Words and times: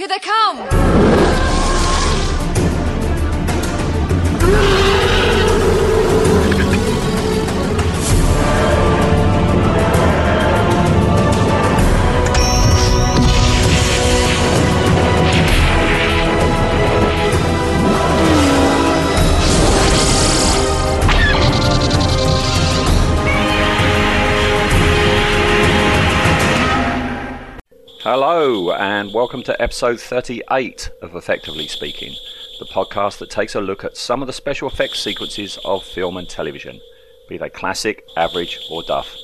Here 0.00 0.08
they 0.08 0.18
come! 0.18 1.19
Hello, 28.12 28.72
and 28.72 29.14
welcome 29.14 29.44
to 29.44 29.62
episode 29.62 30.00
38 30.00 30.90
of 31.00 31.14
Effectively 31.14 31.68
Speaking, 31.68 32.12
the 32.58 32.64
podcast 32.64 33.18
that 33.18 33.30
takes 33.30 33.54
a 33.54 33.60
look 33.60 33.84
at 33.84 33.96
some 33.96 34.20
of 34.20 34.26
the 34.26 34.32
special 34.32 34.68
effects 34.68 34.98
sequences 34.98 35.60
of 35.64 35.84
film 35.84 36.16
and 36.16 36.28
television, 36.28 36.80
be 37.28 37.38
they 37.38 37.48
classic, 37.48 38.04
average, 38.16 38.66
or 38.68 38.82
duff. 38.82 39.14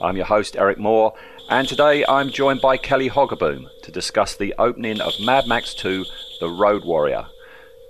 I'm 0.00 0.16
your 0.16 0.24
host, 0.24 0.56
Eric 0.56 0.78
Moore, 0.78 1.12
and 1.50 1.68
today 1.68 2.06
I'm 2.08 2.30
joined 2.30 2.62
by 2.62 2.78
Kelly 2.78 3.10
Hogaboom 3.10 3.66
to 3.82 3.92
discuss 3.92 4.34
the 4.34 4.54
opening 4.58 5.02
of 5.02 5.12
Mad 5.20 5.46
Max 5.46 5.74
2 5.74 6.06
The 6.40 6.48
Road 6.48 6.86
Warrior, 6.86 7.26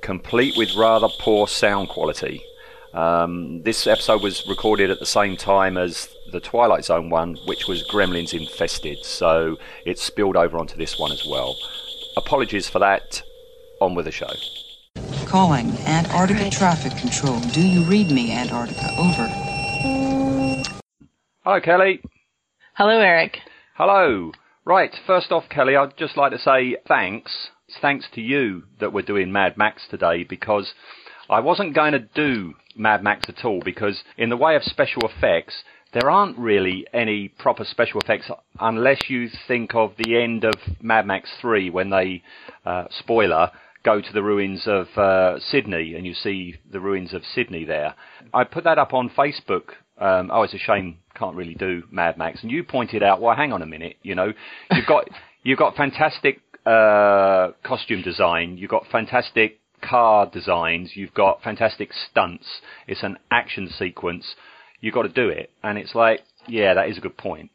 complete 0.02 0.56
with 0.56 0.74
rather 0.74 1.06
poor 1.20 1.46
sound 1.46 1.88
quality. 1.88 2.42
Um, 2.94 3.62
this 3.62 3.86
episode 3.86 4.24
was 4.24 4.44
recorded 4.48 4.90
at 4.90 4.98
the 4.98 5.06
same 5.06 5.36
time 5.36 5.76
as 5.76 6.08
the 6.34 6.40
Twilight 6.40 6.84
Zone 6.84 7.10
one, 7.10 7.36
which 7.46 7.68
was 7.68 7.88
Gremlins 7.88 8.34
infested, 8.34 8.98
so 9.04 9.56
it 9.86 9.98
spilled 9.98 10.36
over 10.36 10.58
onto 10.58 10.76
this 10.76 10.98
one 10.98 11.12
as 11.12 11.24
well. 11.30 11.56
Apologies 12.16 12.68
for 12.68 12.80
that. 12.80 13.22
On 13.80 13.94
with 13.94 14.04
the 14.04 14.10
show. 14.10 14.30
Calling 15.26 15.70
Antarctica 15.86 16.50
Traffic 16.50 16.92
Control. 16.98 17.38
Do 17.52 17.60
you 17.60 17.84
read 17.88 18.10
me, 18.10 18.32
Antarctica? 18.32 18.88
Over. 18.98 19.28
Hello, 21.44 21.60
Kelly. 21.60 22.02
Hello, 22.74 22.98
Eric. 22.98 23.38
Hello. 23.76 24.32
Right, 24.64 24.94
first 25.06 25.30
off, 25.30 25.44
Kelly, 25.48 25.76
I'd 25.76 25.96
just 25.96 26.16
like 26.16 26.32
to 26.32 26.38
say 26.38 26.76
thanks. 26.88 27.50
It's 27.68 27.78
thanks 27.80 28.06
to 28.14 28.20
you 28.20 28.64
that 28.80 28.92
we're 28.92 29.02
doing 29.02 29.30
Mad 29.30 29.56
Max 29.56 29.82
today 29.88 30.24
because 30.24 30.72
I 31.30 31.40
wasn't 31.40 31.74
going 31.74 31.92
to 31.92 32.00
do 32.00 32.54
Mad 32.76 33.04
Max 33.04 33.28
at 33.28 33.44
all 33.44 33.60
because, 33.64 34.02
in 34.18 34.30
the 34.30 34.36
way 34.36 34.56
of 34.56 34.64
special 34.64 35.02
effects, 35.08 35.62
there 35.94 36.10
aren't 36.10 36.36
really 36.36 36.86
any 36.92 37.28
proper 37.28 37.64
special 37.64 38.00
effects 38.00 38.28
unless 38.60 39.08
you 39.08 39.28
think 39.48 39.74
of 39.74 39.92
the 39.96 40.20
end 40.20 40.44
of 40.44 40.54
Mad 40.82 41.06
Max 41.06 41.30
3 41.40 41.70
when 41.70 41.90
they, 41.90 42.22
uh, 42.66 42.84
spoiler, 42.90 43.50
go 43.84 44.00
to 44.00 44.12
the 44.12 44.22
ruins 44.22 44.66
of 44.66 44.86
uh, 44.98 45.38
Sydney 45.38 45.94
and 45.94 46.04
you 46.04 46.14
see 46.14 46.56
the 46.70 46.80
ruins 46.80 47.14
of 47.14 47.22
Sydney 47.24 47.64
there. 47.64 47.94
I 48.32 48.44
put 48.44 48.64
that 48.64 48.78
up 48.78 48.92
on 48.92 49.08
Facebook. 49.10 49.70
Um, 49.98 50.30
oh, 50.32 50.42
it's 50.42 50.54
a 50.54 50.58
shame 50.58 50.98
can't 51.14 51.36
really 51.36 51.54
do 51.54 51.84
Mad 51.90 52.18
Max. 52.18 52.42
And 52.42 52.50
you 52.50 52.64
pointed 52.64 53.02
out, 53.02 53.20
well, 53.20 53.36
hang 53.36 53.52
on 53.52 53.62
a 53.62 53.66
minute, 53.66 53.96
you 54.02 54.14
know, 54.14 54.32
you've 54.72 54.86
got 54.86 55.08
you've 55.44 55.58
got 55.58 55.76
fantastic 55.76 56.40
uh, 56.66 57.52
costume 57.62 58.02
design, 58.02 58.56
you've 58.58 58.70
got 58.70 58.86
fantastic 58.90 59.60
car 59.80 60.26
designs, 60.26 60.92
you've 60.94 61.14
got 61.14 61.42
fantastic 61.42 61.90
stunts. 62.10 62.46
It's 62.88 63.02
an 63.02 63.18
action 63.30 63.68
sequence. 63.78 64.34
You've 64.84 64.92
got 64.92 65.04
to 65.04 65.08
do 65.08 65.30
it, 65.30 65.48
and 65.62 65.78
it's 65.78 65.94
like, 65.94 66.20
yeah, 66.46 66.74
that 66.74 66.90
is 66.90 66.98
a 66.98 67.00
good 67.00 67.16
point. 67.16 67.50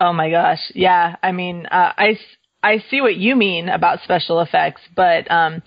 Oh 0.00 0.14
my 0.14 0.30
gosh. 0.30 0.72
Yeah. 0.74 1.16
I 1.22 1.30
mean, 1.30 1.66
uh, 1.66 1.92
I, 1.96 2.18
I 2.62 2.82
see 2.90 3.02
what 3.02 3.16
you 3.16 3.36
mean 3.36 3.68
about 3.68 4.00
special 4.02 4.40
effects, 4.40 4.80
but, 4.96 5.30
um, 5.30 5.62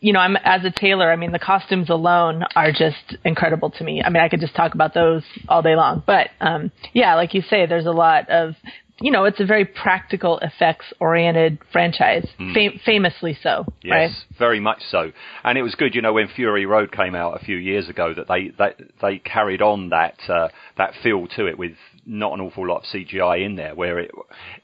you 0.00 0.14
know, 0.14 0.20
I'm 0.20 0.36
as 0.36 0.64
a 0.64 0.70
tailor. 0.70 1.12
I 1.12 1.16
mean, 1.16 1.32
the 1.32 1.38
costumes 1.38 1.90
alone 1.90 2.44
are 2.56 2.72
just 2.72 3.16
incredible 3.26 3.68
to 3.72 3.84
me. 3.84 4.02
I 4.02 4.08
mean, 4.08 4.22
I 4.22 4.30
could 4.30 4.40
just 4.40 4.54
talk 4.54 4.72
about 4.72 4.94
those 4.94 5.22
all 5.50 5.60
day 5.60 5.76
long. 5.76 6.02
But 6.06 6.30
um, 6.40 6.72
yeah, 6.94 7.14
like 7.14 7.34
you 7.34 7.42
say, 7.42 7.66
there's 7.66 7.84
a 7.84 7.90
lot 7.90 8.30
of, 8.30 8.54
you 9.00 9.12
know, 9.12 9.24
it's 9.24 9.40
a 9.40 9.46
very 9.46 9.64
practical 9.64 10.38
effects 10.40 10.86
oriented 11.00 11.58
franchise, 11.72 12.26
fam- 12.36 12.80
famously 12.84 13.38
so, 13.42 13.64
Yes, 13.82 13.92
right? 13.92 14.38
very 14.38 14.60
much 14.60 14.82
so. 14.90 15.12
And 15.44 15.56
it 15.56 15.62
was 15.62 15.74
good, 15.74 15.94
you 15.94 16.02
know, 16.02 16.12
when 16.12 16.28
Fury 16.28 16.66
Road 16.66 16.90
came 16.90 17.14
out 17.14 17.40
a 17.40 17.44
few 17.44 17.56
years 17.56 17.88
ago, 17.88 18.12
that 18.14 18.26
they 18.28 18.48
they, 18.48 18.74
they 19.00 19.18
carried 19.18 19.62
on 19.62 19.90
that 19.90 20.18
uh, 20.28 20.48
that 20.76 20.94
feel 21.02 21.26
to 21.36 21.46
it 21.46 21.58
with 21.58 21.72
not 22.06 22.32
an 22.32 22.40
awful 22.40 22.66
lot 22.66 22.78
of 22.78 22.84
CGI 22.84 23.44
in 23.44 23.54
there, 23.56 23.74
where 23.74 23.98
it 23.98 24.10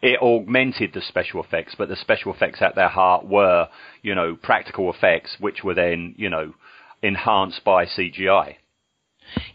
it 0.02 0.20
augmented 0.20 0.92
the 0.94 1.00
special 1.02 1.42
effects, 1.42 1.74
but 1.76 1.88
the 1.88 1.96
special 1.96 2.32
effects 2.34 2.60
at 2.60 2.74
their 2.74 2.88
heart 2.88 3.26
were, 3.26 3.68
you 4.02 4.14
know, 4.14 4.36
practical 4.42 4.92
effects, 4.92 5.36
which 5.38 5.62
were 5.62 5.74
then, 5.74 6.14
you 6.16 6.30
know, 6.30 6.54
enhanced 7.02 7.62
by 7.64 7.84
CGI. 7.84 8.56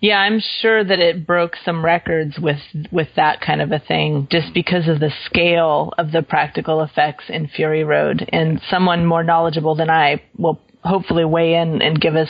Yeah, 0.02 0.20
I'm 0.20 0.42
sure 0.62 0.84
that 0.84 1.00
it 1.00 1.28
broke 1.28 1.56
some 1.64 1.84
records 1.84 2.38
with 2.40 2.60
with 2.92 3.10
that 3.16 3.42
kind 3.42 3.62
of 3.62 3.72
a 3.72 3.80
thing, 3.80 4.28
just 4.32 4.54
because 4.54 4.88
of 4.88 5.00
the 5.00 5.12
scale 5.26 5.94
of 5.98 6.12
the 6.12 6.22
practical 6.22 6.82
effects 6.82 7.26
in 7.30 7.48
Fury 7.48 7.84
Road. 7.84 8.28
And 8.32 8.62
someone 8.70 9.06
more 9.06 9.24
knowledgeable 9.24 9.76
than 9.76 9.90
I 9.90 10.22
will 10.38 10.60
hopefully 10.84 11.26
weigh 11.26 11.56
in 11.56 11.82
and 11.82 12.00
give 12.00 12.16
us 12.16 12.30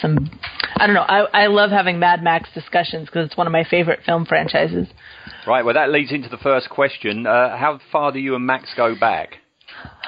some. 0.00 0.30
I 0.76 0.86
don't 0.86 0.94
know. 0.94 1.02
I 1.02 1.44
I 1.44 1.46
love 1.46 1.70
having 1.70 1.98
Mad 1.98 2.22
Max 2.22 2.48
discussions 2.54 3.06
because 3.06 3.26
it's 3.26 3.36
one 3.36 3.46
of 3.46 3.52
my 3.52 3.64
favorite 3.64 4.00
film 4.04 4.26
franchises. 4.26 4.86
Right. 5.46 5.64
Well, 5.64 5.74
that 5.74 5.90
leads 5.90 6.12
into 6.12 6.28
the 6.28 6.36
first 6.36 6.68
question. 6.68 7.26
Uh, 7.26 7.56
how 7.56 7.80
far 7.90 8.12
do 8.12 8.18
you 8.18 8.34
and 8.34 8.46
Max 8.46 8.72
go 8.76 8.94
back? 8.98 9.38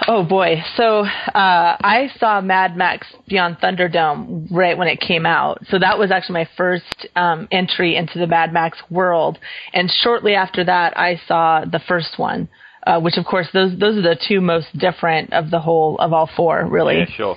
Oh 0.08 0.24
boy. 0.24 0.62
So, 0.76 1.00
uh, 1.00 1.06
I 1.34 2.10
saw 2.18 2.40
Mad 2.40 2.76
Max 2.76 3.06
Beyond 3.28 3.58
Thunderdome 3.58 4.48
right 4.50 4.76
when 4.76 4.88
it 4.88 5.00
came 5.00 5.26
out. 5.26 5.58
So 5.68 5.78
that 5.78 5.98
was 5.98 6.10
actually 6.10 6.34
my 6.34 6.48
first, 6.56 7.06
um, 7.16 7.48
entry 7.50 7.96
into 7.96 8.18
the 8.18 8.26
Mad 8.26 8.52
Max 8.52 8.78
world. 8.90 9.38
And 9.74 9.90
shortly 9.90 10.34
after 10.34 10.64
that, 10.64 10.96
I 10.96 11.20
saw 11.26 11.64
the 11.70 11.80
first 11.80 12.18
one, 12.18 12.48
uh, 12.86 13.00
which 13.00 13.18
of 13.18 13.26
course 13.26 13.48
those, 13.52 13.78
those 13.78 13.98
are 13.98 14.02
the 14.02 14.18
two 14.26 14.40
most 14.40 14.76
different 14.78 15.32
of 15.34 15.50
the 15.50 15.60
whole, 15.60 15.98
of 15.98 16.12
all 16.12 16.30
four, 16.34 16.66
really. 16.66 16.98
Yeah, 17.00 17.06
sure. 17.14 17.36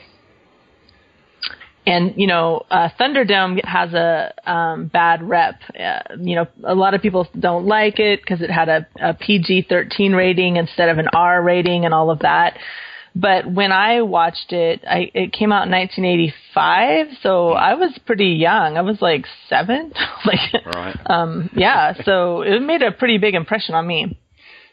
And 1.85 2.13
you 2.15 2.27
know, 2.27 2.65
uh, 2.71 2.89
Thunderdome 2.99 3.63
has 3.65 3.93
a 3.93 4.33
um, 4.49 4.87
bad 4.87 5.21
rep. 5.21 5.55
Uh, 5.77 5.99
you 6.19 6.35
know, 6.35 6.47
a 6.63 6.75
lot 6.75 6.93
of 6.93 7.01
people 7.01 7.27
don't 7.37 7.65
like 7.65 7.99
it 7.99 8.21
because 8.21 8.41
it 8.41 8.49
had 8.49 8.69
a, 8.69 8.87
a 9.01 9.13
PG-13 9.13 10.15
rating 10.15 10.55
instead 10.55 10.89
of 10.89 10.97
an 10.97 11.07
R 11.13 11.41
rating 11.43 11.83
and 11.85 11.93
all 11.93 12.09
of 12.09 12.19
that. 12.19 12.57
But 13.15 13.45
when 13.51 13.71
I 13.71 14.01
watched 14.01 14.53
it, 14.53 14.83
I, 14.89 15.11
it 15.13 15.33
came 15.33 15.51
out 15.51 15.67
in 15.67 15.71
1985, 15.71 17.17
so 17.21 17.49
I 17.51 17.75
was 17.75 17.97
pretty 18.05 18.29
young. 18.29 18.77
I 18.77 18.81
was 18.81 19.01
like 19.01 19.25
seven, 19.49 19.93
like, 20.25 20.65
Right. 20.75 20.95
um, 21.05 21.49
yeah. 21.55 21.93
So 22.05 22.41
it 22.41 22.59
made 22.61 22.81
a 22.81 22.91
pretty 22.91 23.17
big 23.19 23.35
impression 23.35 23.75
on 23.75 23.85
me. 23.85 24.17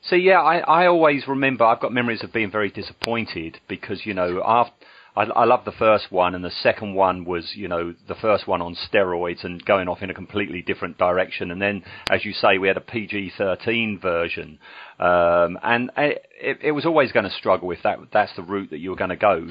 So 0.03 0.17
yeah, 0.17 0.41
I, 0.41 0.59
I 0.59 0.87
always 0.87 1.29
remember. 1.29 1.65
I've 1.65 1.81
got 1.81 1.93
memories 1.93 2.25
of 2.25 2.33
being 2.33 2.51
very 2.51 2.71
disappointed 2.71 3.59
because 3.69 4.07
you 4.07 4.15
know 4.15 4.43
after. 4.45 4.75
I, 5.17 5.23
I 5.23 5.45
love 5.45 5.65
the 5.65 5.73
first 5.73 6.11
one, 6.11 6.35
and 6.35 6.45
the 6.45 6.51
second 6.63 6.95
one 6.95 7.25
was, 7.25 7.53
you 7.55 7.69
know, 7.69 7.95
the 8.09 8.15
first 8.15 8.47
one 8.47 8.63
on 8.63 8.77
steroids 8.77 9.45
and 9.45 9.65
going 9.65 9.89
off 9.89 10.03
in 10.03 10.11
a 10.11 10.15
completely 10.15 10.63
different 10.63 10.99
direction. 10.99 11.51
And 11.51 11.61
then, 11.61 11.83
as 12.09 12.25
you 12.25 12.33
say, 12.33 12.59
we 12.59 12.69
had 12.69 12.77
a 12.77 12.83
PG-13 12.83 14.01
version, 14.01 14.59
um, 14.99 15.59
and 15.63 15.91
it, 15.97 16.27
it, 16.41 16.59
it 16.63 16.73
was 16.73 16.87
always 16.87 17.13
going 17.13 17.25
to 17.25 17.31
struggle 17.31 17.71
if 17.71 17.83
that 17.83 17.99
that's 18.13 18.35
the 18.37 18.43
route 18.43 18.71
that 18.71 18.79
you 18.79 18.91
were 18.91 18.97
going 18.97 19.11
to 19.11 19.17
go 19.17 19.49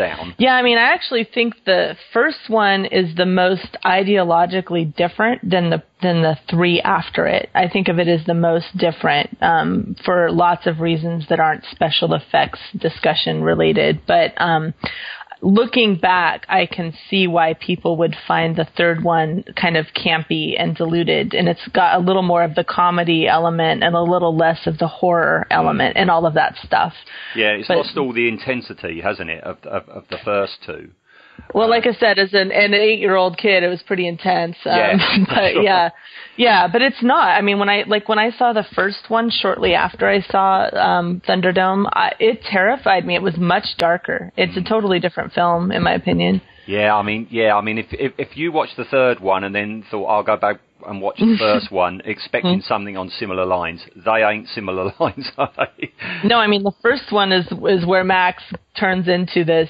down. 0.00 0.34
Yeah, 0.38 0.54
I 0.54 0.62
mean, 0.62 0.78
I 0.78 0.94
actually 0.94 1.28
think 1.32 1.54
the 1.66 1.94
first 2.12 2.48
one 2.48 2.86
is 2.86 3.14
the 3.16 3.26
most 3.26 3.76
ideologically 3.84 4.96
different 4.96 5.48
than 5.48 5.68
the 5.68 5.82
than 6.00 6.22
the 6.22 6.38
three 6.48 6.80
after 6.80 7.26
it. 7.26 7.50
I 7.54 7.68
think 7.68 7.88
of 7.88 7.98
it 7.98 8.08
as 8.08 8.24
the 8.24 8.34
most 8.34 8.74
different 8.78 9.36
um, 9.42 9.96
for 10.04 10.32
lots 10.32 10.66
of 10.66 10.80
reasons 10.80 11.26
that 11.28 11.38
aren't 11.38 11.64
special 11.70 12.14
effects 12.14 12.58
discussion 12.74 13.42
related. 13.42 14.00
But 14.06 14.32
um, 14.40 14.72
looking 15.42 15.96
back, 15.96 16.46
I 16.48 16.66
can 16.66 16.92
see 17.08 17.26
why 17.26 17.54
people 17.54 17.96
would 17.98 18.16
find 18.26 18.56
the 18.56 18.66
third 18.76 19.02
one 19.02 19.44
kind 19.60 19.76
of 19.76 19.86
campy 19.96 20.54
and 20.58 20.76
diluted, 20.76 21.34
and 21.34 21.48
it's 21.48 21.66
got 21.68 21.96
a 21.96 21.98
little 21.98 22.22
more 22.22 22.42
of 22.42 22.54
the 22.54 22.64
comedy 22.64 23.26
element 23.26 23.82
and 23.82 23.94
a 23.94 24.02
little 24.02 24.36
less 24.36 24.66
of 24.66 24.78
the 24.78 24.88
horror 24.88 25.46
element 25.50 25.96
and 25.96 26.10
all 26.10 26.26
of 26.26 26.34
that 26.34 26.56
stuff. 26.64 26.92
Yeah, 27.34 27.52
it's 27.52 27.68
But- 27.68 27.78
lost 27.78 27.96
all 27.96 28.12
the 28.12 28.28
intensity, 28.28 29.00
hasn't 29.00 29.30
it, 29.30 29.42
of, 29.44 29.58
of, 29.64 29.88
of 29.88 30.04
the 30.10 30.18
first 30.24 30.58
two? 30.64 30.90
Well, 31.54 31.68
like 31.68 31.86
I 31.86 31.92
said, 31.94 32.18
as 32.18 32.32
an, 32.32 32.52
an 32.52 32.74
eight-year-old 32.74 33.36
kid, 33.38 33.62
it 33.62 33.68
was 33.68 33.82
pretty 33.82 34.06
intense. 34.06 34.56
Um, 34.64 34.76
Yeah, 34.76 34.96
but 35.28 35.52
sure. 35.52 35.62
yeah, 35.62 35.90
yeah, 36.36 36.68
but 36.68 36.82
it's 36.82 37.02
not. 37.02 37.28
I 37.36 37.40
mean, 37.40 37.58
when 37.58 37.68
I 37.68 37.84
like 37.86 38.08
when 38.08 38.18
I 38.18 38.30
saw 38.30 38.52
the 38.52 38.64
first 38.74 39.08
one 39.08 39.30
shortly 39.30 39.74
after 39.74 40.08
I 40.08 40.20
saw 40.20 40.68
um, 40.76 41.20
Thunderdome, 41.28 41.88
I, 41.92 42.12
it 42.18 42.42
terrified 42.42 43.06
me. 43.06 43.14
It 43.16 43.22
was 43.22 43.36
much 43.36 43.76
darker. 43.78 44.32
It's 44.36 44.54
Mm. 44.54 44.66
a 44.66 44.68
totally 44.68 45.00
different 45.00 45.32
film, 45.32 45.70
in 45.72 45.82
my 45.82 45.92
opinion. 45.94 46.40
Yeah, 46.66 46.94
I 46.94 47.02
mean, 47.02 47.26
yeah, 47.30 47.56
I 47.56 47.60
mean, 47.62 47.78
if 47.78 47.86
if, 47.90 48.12
if 48.18 48.36
you 48.36 48.52
watch 48.52 48.70
the 48.76 48.84
third 48.84 49.18
one 49.20 49.44
and 49.44 49.54
then 49.54 49.84
thought 49.90 50.04
I'll 50.06 50.22
go 50.22 50.36
back 50.36 50.60
and 50.86 51.00
watch 51.02 51.18
the 51.18 51.36
first 51.38 51.70
one, 51.72 52.00
expecting 52.04 52.60
something 52.62 52.96
on 52.96 53.10
similar 53.10 53.44
lines, 53.44 53.84
they 53.96 54.22
ain't 54.22 54.48
similar 54.48 54.92
lines, 55.00 55.30
are 55.36 55.50
they? 55.58 55.90
No, 56.24 56.36
I 56.38 56.46
mean 56.46 56.62
the 56.62 56.72
first 56.80 57.10
one 57.10 57.32
is 57.32 57.46
is 57.68 57.84
where 57.84 58.04
Max 58.04 58.42
turns 58.78 59.08
into 59.08 59.44
this 59.44 59.68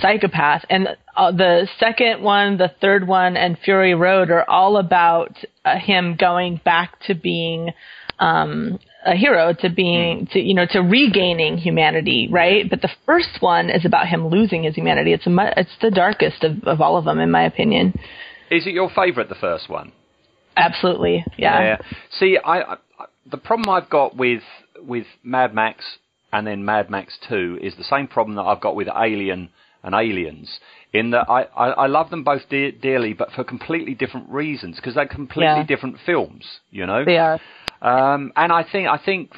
psychopath, 0.00 0.64
and 0.70 0.88
uh, 1.16 1.32
the 1.32 1.68
second 1.78 2.22
one, 2.22 2.58
the 2.58 2.72
third 2.80 3.06
one, 3.06 3.36
and 3.36 3.58
Fury 3.64 3.94
Road 3.94 4.30
are 4.30 4.48
all 4.48 4.76
about 4.76 5.36
uh, 5.64 5.78
him 5.78 6.16
going 6.18 6.60
back 6.64 6.98
to 7.06 7.14
being 7.14 7.70
um, 8.18 8.78
a 9.04 9.16
hero, 9.16 9.54
to 9.60 9.70
being 9.70 10.28
to 10.32 10.40
you 10.40 10.54
know 10.54 10.66
to 10.70 10.80
regaining 10.80 11.58
humanity, 11.58 12.28
right? 12.30 12.68
But 12.68 12.82
the 12.82 12.90
first 13.06 13.40
one 13.40 13.70
is 13.70 13.84
about 13.84 14.08
him 14.08 14.28
losing 14.28 14.64
his 14.64 14.74
humanity. 14.74 15.12
It's 15.12 15.26
a 15.26 15.30
mu- 15.30 15.52
it's 15.56 15.76
the 15.80 15.90
darkest 15.90 16.44
of, 16.44 16.64
of 16.64 16.80
all 16.80 16.96
of 16.96 17.04
them, 17.04 17.18
in 17.18 17.30
my 17.30 17.44
opinion. 17.44 17.98
Is 18.50 18.66
it 18.66 18.74
your 18.74 18.90
favourite, 18.90 19.28
the 19.28 19.34
first 19.34 19.68
one? 19.68 19.92
Absolutely, 20.56 21.24
yeah. 21.36 21.60
Yeah. 21.60 21.76
See, 22.18 22.38
I, 22.42 22.60
I 22.62 22.76
the 23.30 23.38
problem 23.38 23.68
I've 23.68 23.90
got 23.90 24.16
with 24.16 24.42
with 24.80 25.06
Mad 25.22 25.54
Max 25.54 25.84
and 26.32 26.46
then 26.46 26.64
Mad 26.64 26.90
Max 26.90 27.18
Two 27.28 27.58
is 27.62 27.74
the 27.76 27.84
same 27.84 28.06
problem 28.06 28.36
that 28.36 28.42
I've 28.42 28.60
got 28.60 28.74
with 28.74 28.88
Alien 28.88 29.50
and 29.82 29.94
Aliens. 29.94 30.60
In 30.92 31.10
that 31.10 31.26
I, 31.28 31.42
I, 31.54 31.68
I 31.70 31.86
love 31.86 32.08
them 32.10 32.24
both 32.24 32.48
de- 32.48 32.72
dearly, 32.72 33.12
but 33.12 33.30
for 33.32 33.44
completely 33.44 33.94
different 33.94 34.30
reasons 34.30 34.76
because 34.76 34.94
they're 34.94 35.06
completely 35.06 35.44
Yeah. 35.60 35.66
different 35.66 35.96
films. 36.06 36.44
You 36.70 36.86
know. 36.86 37.04
They 37.04 37.18
are. 37.18 37.38
Um, 37.82 38.32
and 38.36 38.50
I 38.52 38.62
think 38.64 38.88
I 38.88 38.96
think 38.96 39.32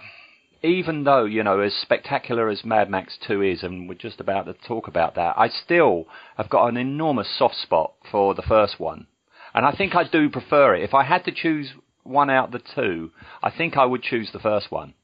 even 0.63 1.05
though 1.05 1.25
you 1.25 1.43
know 1.43 1.61
as 1.61 1.75
spectacular 1.75 2.49
as 2.49 2.65
Mad 2.65 2.89
Max 2.91 3.19
Two 3.27 3.43
is, 3.43 3.63
and 3.63 3.89
we're 3.89 3.95
just 3.95 4.21
about 4.21 4.47
to 4.47 4.55
talk 4.67 4.89
about 4.89 5.15
that, 5.17 5.35
I 5.37 5.49
still 5.49 6.07
have 6.37 6.49
got 6.49 6.67
an 6.69 6.77
enormous 6.77 7.29
soft 7.37 7.57
spot 7.57 7.95
for 8.11 8.35
the 8.35 8.43
first 8.43 8.79
one, 8.79 9.07
and 9.55 9.67
I 9.67 9.73
think 9.73 9.95
I 9.95 10.05
do 10.05 10.29
prefer 10.31 10.75
it. 10.77 10.83
If 10.85 10.95
I 10.95 11.05
had 11.05 11.25
to 11.25 11.33
choose 11.33 11.73
one 12.03 12.31
out 12.31 12.47
of 12.47 12.53
the 12.53 12.71
two, 12.75 13.11
I 13.43 13.51
think 13.51 13.77
I 13.77 13.85
would 13.85 14.03
choose 14.03 14.31
the 14.33 14.39
first 14.39 14.71
one. 14.71 14.95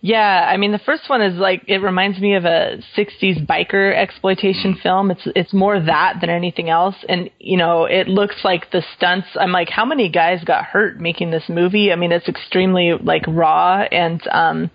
Yeah, 0.00 0.48
I 0.48 0.56
mean 0.56 0.72
the 0.72 0.78
first 0.78 1.08
one 1.08 1.22
is 1.22 1.38
like 1.38 1.62
it 1.68 1.78
reminds 1.78 2.18
me 2.18 2.34
of 2.34 2.44
a 2.44 2.78
'60s 2.96 3.46
biker 3.46 3.94
exploitation 3.94 4.76
film. 4.82 5.10
It's 5.10 5.26
it's 5.36 5.52
more 5.52 5.80
that 5.80 6.18
than 6.20 6.30
anything 6.30 6.68
else, 6.70 6.96
and 7.08 7.30
you 7.38 7.56
know 7.56 7.84
it 7.84 8.08
looks 8.08 8.36
like 8.44 8.70
the 8.70 8.82
stunts. 8.96 9.28
I'm 9.38 9.52
like, 9.52 9.68
how 9.68 9.84
many 9.84 10.08
guys 10.08 10.42
got 10.44 10.64
hurt 10.64 11.00
making 11.00 11.30
this 11.30 11.44
movie? 11.48 11.92
I 11.92 11.96
mean, 11.96 12.12
it's 12.12 12.28
extremely 12.28 12.92
like 13.00 13.22
raw, 13.28 13.82
and 13.90 14.20
um, 14.30 14.70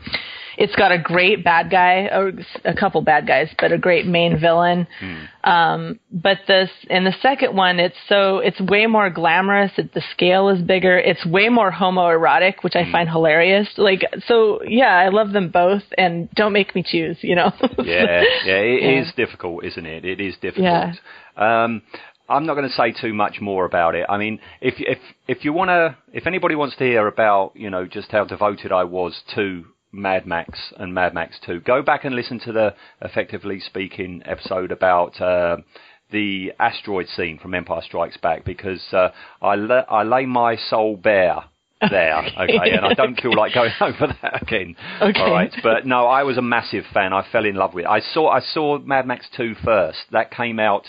it's 0.57 0.75
got 0.75 0.91
a 0.91 0.97
great 0.97 1.43
bad 1.43 1.69
guy, 1.69 2.07
or 2.11 2.33
a 2.65 2.73
couple 2.73 3.01
bad 3.01 3.27
guys, 3.27 3.47
but 3.59 3.71
a 3.71 3.77
great 3.77 4.05
main 4.07 4.39
villain. 4.39 4.87
Um, 5.43 5.99
but 6.11 6.39
this 6.47 6.69
in 6.89 7.03
the 7.03 7.13
second 7.21 7.55
one, 7.55 7.79
it's 7.79 7.95
so 8.09 8.39
it's 8.39 8.59
way 8.59 8.85
more 8.87 9.09
glamorous. 9.09 9.71
It, 9.77 9.93
the 9.93 10.01
scale 10.13 10.49
is 10.49 10.61
bigger. 10.61 10.97
It's 10.97 11.25
way 11.25 11.49
more 11.49 11.71
homoerotic, 11.71 12.63
which 12.63 12.75
I 12.75 12.91
find 12.91 13.07
hilarious. 13.09 13.69
Like 13.77 14.01
so, 14.25 14.61
yeah, 14.67 14.95
I 14.95 15.09
love 15.09 15.31
them 15.31 15.49
both, 15.49 15.83
and 15.97 16.29
don't 16.31 16.53
make 16.53 16.73
me 16.75 16.83
choose. 16.85 17.17
You 17.21 17.35
know. 17.35 17.51
Yeah, 17.83 18.23
yeah, 18.45 18.55
it 18.55 18.99
is 18.99 19.07
Yeah. 19.15 19.25
difficult, 19.25 19.63
isn't 19.63 19.85
it? 19.85 20.03
It 20.03 20.19
is 20.19 20.35
difficult. 20.41 20.65
Yeah. 20.65 20.93
Um, 21.63 21.81
I'm 22.29 22.45
not 22.45 22.55
going 22.55 22.67
to 22.67 22.73
say 22.75 22.91
too 22.91 23.13
much 23.13 23.39
more 23.39 23.63
about 23.63 23.95
it. 23.95 24.05
I 24.09 24.17
mean, 24.17 24.39
if 24.59 24.73
if 24.79 24.97
if 25.27 25.45
you 25.45 25.53
want 25.53 25.69
to, 25.69 25.95
if 26.11 26.27
anybody 26.27 26.55
wants 26.55 26.75
to 26.77 26.83
hear 26.83 27.07
about, 27.07 27.53
you 27.55 27.69
know, 27.69 27.85
just 27.85 28.11
how 28.11 28.25
devoted 28.25 28.71
I 28.73 28.83
was 28.83 29.21
to 29.35 29.63
Mad 29.97 30.25
Max 30.25 30.71
and 30.77 30.93
Mad 30.93 31.13
Max 31.13 31.37
2, 31.45 31.59
go 31.61 31.81
back 31.81 32.05
and 32.05 32.15
listen 32.15 32.39
to 32.41 32.51
the 32.53 32.73
effectively 33.01 33.59
speaking 33.59 34.21
episode 34.25 34.71
about. 34.71 35.19
Uh, 35.19 35.57
the 36.09 36.53
asteroid 36.57 37.05
scene 37.09 37.37
from 37.37 37.53
Empire 37.53 37.81
Strikes 37.83 38.15
Back 38.15 38.45
because 38.45 38.81
uh, 38.93 39.09
I, 39.41 39.55
la- 39.55 39.83
I 39.89 40.03
lay 40.03 40.25
my 40.25 40.55
soul 40.55 40.95
bare 40.95 41.43
there, 41.81 42.19
okay, 42.39 42.71
and 42.71 42.85
I 42.85 42.93
don't 42.93 43.19
feel 43.19 43.35
like 43.35 43.53
going 43.53 43.73
over 43.81 44.15
that 44.21 44.41
again. 44.41 44.77
Okay. 45.01 45.19
All 45.19 45.31
right, 45.31 45.53
but 45.61 45.85
no, 45.85 46.07
I 46.07 46.23
was 46.23 46.37
a 46.37 46.41
massive 46.41 46.85
fan. 46.93 47.11
I 47.11 47.27
fell 47.29 47.43
in 47.43 47.55
love 47.55 47.73
with 47.73 47.83
it. 47.83 47.89
I 47.89 47.99
saw 47.99 48.29
I 48.29 48.39
saw 48.39 48.79
Mad 48.79 49.05
Max 49.05 49.27
2 49.35 49.55
first. 49.65 49.99
That 50.13 50.31
came 50.31 50.59
out. 50.61 50.85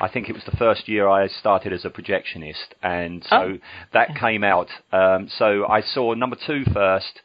I 0.00 0.08
think 0.08 0.30
it 0.30 0.32
was 0.32 0.44
the 0.50 0.56
first 0.56 0.88
year 0.88 1.06
I 1.06 1.28
started 1.28 1.74
as 1.74 1.84
a 1.84 1.90
projectionist, 1.90 2.72
and 2.82 3.22
so 3.28 3.36
Oh. 3.36 3.58
that 3.92 4.16
came 4.16 4.42
out. 4.42 4.68
Um, 4.90 5.28
so 5.36 5.66
I 5.68 5.82
saw 5.82 6.14
number 6.14 6.36
two 6.46 6.64
first. 6.72 7.20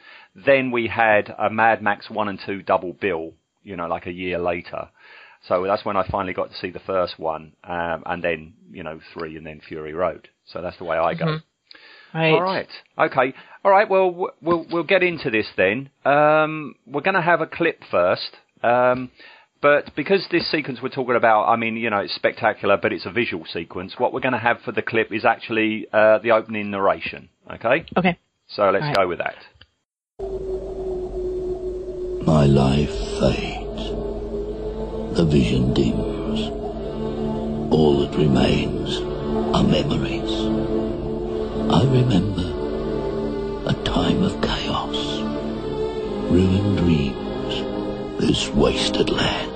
Then 0.45 0.72
we 0.72 0.88
had 0.88 1.34
a 1.38 1.50
Mad 1.50 1.81
Max 1.81 2.10
1 2.10 2.28
and 2.28 2.39
2 2.45 2.62
double 2.62 2.94
bill. 2.94 3.34
You 3.63 3.75
know, 3.75 3.88
like 3.88 4.06
a 4.06 4.12
year 4.12 4.39
later. 4.39 4.88
So 5.48 5.63
that's 5.63 5.86
when 5.86 5.98
I 5.98 6.07
finally 6.10 6.34
got 6.34 6.50
to 6.51 6.57
see 6.57 6.72
the 6.72 6.80
first 6.80 7.19
one, 7.19 7.54
um, 7.63 8.04
and 8.06 8.24
then 8.24 8.54
you 8.72 8.84
know 8.84 9.00
three, 9.13 9.38
and 9.38 9.45
then 9.45 9.62
Fury 9.68 9.94
Road. 9.94 10.30
So 10.45 10.62
that's 10.62 10.78
the 10.78 10.84
way 10.84 10.98
I 10.98 11.13
go. 11.13 11.25
right. 12.13 12.31
All 12.34 12.42
right. 12.42 12.68
Okay. 12.98 13.34
All 13.63 13.72
right. 13.72 13.89
Well, 13.89 14.31
we'll 14.42 14.66
we'll 14.72 14.84
get 14.84 15.04
into 15.04 15.30
this 15.30 15.48
then. 15.56 15.89
Um, 16.06 16.75
we're 16.86 17.01
going 17.01 17.16
to 17.16 17.22
have 17.22 17.42
a 17.42 17.48
clip 17.48 17.81
first. 17.90 18.38
Um, 18.63 19.12
but 19.62 19.95
because 19.95 20.25
this 20.31 20.50
sequence 20.51 20.80
we're 20.81 20.90
talking 20.90 21.16
about, 21.16 21.45
I 21.45 21.56
mean, 21.56 21.78
you 21.78 21.90
know, 21.90 21.98
it's 21.98 22.13
spectacular, 22.13 22.78
but 22.78 22.94
it's 22.94 23.06
a 23.06 23.12
visual 23.12 23.45
sequence. 23.45 23.95
What 23.98 24.13
we're 24.13 24.19
going 24.19 24.33
to 24.33 24.40
have 24.40 24.60
for 24.63 24.72
the 24.72 24.83
clip 24.83 25.12
is 25.12 25.25
actually 25.25 25.88
uh, 25.92 26.19
the 26.19 26.31
opening 26.31 26.69
narration. 26.72 27.30
Okay. 27.51 27.86
Okay. 27.98 28.18
So 28.50 28.69
let's 28.69 28.83
right. 28.83 28.95
go 28.95 29.07
with 29.07 29.18
that. 29.18 29.36
My 32.28 32.46
life 32.46 32.90
fades. 33.19 33.84
The 35.16 35.24
vision 35.24 35.75
dims. 35.75 36.50
All 37.72 38.00
that 38.00 38.18
remains 38.18 38.98
are 39.56 39.64
memories. 39.64 40.34
I 41.72 41.84
remember 41.84 42.50
a 43.69 43.74
time 43.84 44.24
of 44.24 44.42
chaos, 44.42 45.22
ruined 46.31 46.80
dreams, 46.80 48.19
this 48.19 48.50
wasted 48.50 49.12
land. 49.12 49.52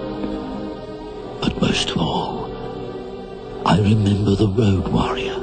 But 1.41 1.59
most 1.59 1.89
of 1.89 1.97
all, 1.97 2.51
I 3.65 3.79
remember 3.79 4.35
the 4.35 4.47
road 4.47 4.87
warrior, 4.89 5.39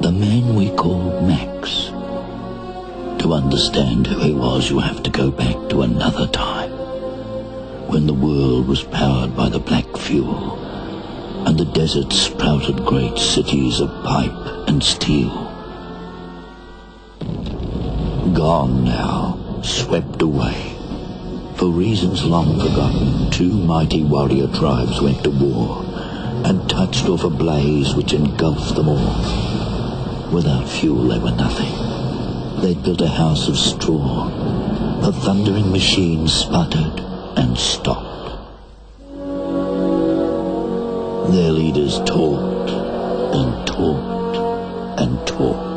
the 0.00 0.10
man 0.10 0.56
we 0.56 0.70
called 0.70 1.22
Max. 1.22 1.92
To 3.18 3.34
understand 3.34 4.06
who 4.06 4.20
he 4.20 4.32
was, 4.32 4.70
you 4.70 4.78
have 4.78 5.02
to 5.02 5.10
go 5.10 5.30
back 5.30 5.68
to 5.70 5.82
another 5.82 6.26
time 6.28 6.70
when 7.88 8.06
the 8.06 8.14
world 8.14 8.68
was 8.68 8.82
powered 8.84 9.34
by 9.36 9.48
the 9.48 9.58
black 9.58 9.96
fuel 9.96 10.56
and 11.46 11.58
the 11.58 11.64
desert 11.64 12.12
sprouted 12.12 12.84
great 12.84 13.18
cities 13.18 13.80
of 13.80 13.88
pipe 14.04 14.68
and 14.68 14.82
steel. 14.82 15.30
Gone 18.34 18.84
now, 18.84 19.60
swept 19.62 20.22
away. 20.22 20.76
For 21.56 21.70
reasons 21.70 22.24
long 22.24 22.60
forgotten, 22.60 23.30
two 23.30 23.52
mighty 23.52 24.04
warrior 24.04 24.48
tribes 24.48 25.00
went 25.00 25.24
to 25.24 25.30
war 25.30 25.84
and 26.44 26.68
touched 26.68 27.08
off 27.08 27.24
a 27.24 27.30
blaze 27.30 27.94
which 27.94 28.12
engulfed 28.12 28.74
them 28.74 28.88
all. 28.88 30.30
Without 30.32 30.68
fuel, 30.68 31.08
they 31.08 31.18
were 31.18 31.32
nothing. 31.32 31.87
They'd 32.60 32.82
built 32.82 33.00
a 33.00 33.06
house 33.06 33.48
of 33.48 33.56
straw. 33.56 34.28
The 35.00 35.12
thundering 35.12 35.70
machine 35.70 36.26
sputtered 36.26 37.00
and 37.38 37.56
stopped. 37.56 38.08
Their 41.32 41.52
leaders 41.52 41.98
talked 42.00 42.70
and 42.70 43.64
talked 43.64 44.36
and 45.00 45.24
talked. 45.24 45.68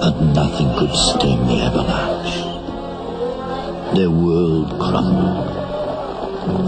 But 0.00 0.20
nothing 0.20 0.68
could 0.78 0.94
stem 0.94 1.46
the 1.46 1.60
avalanche. 1.64 2.36
Their 3.96 4.10
world 4.10 4.78
crumbled. 4.78 5.48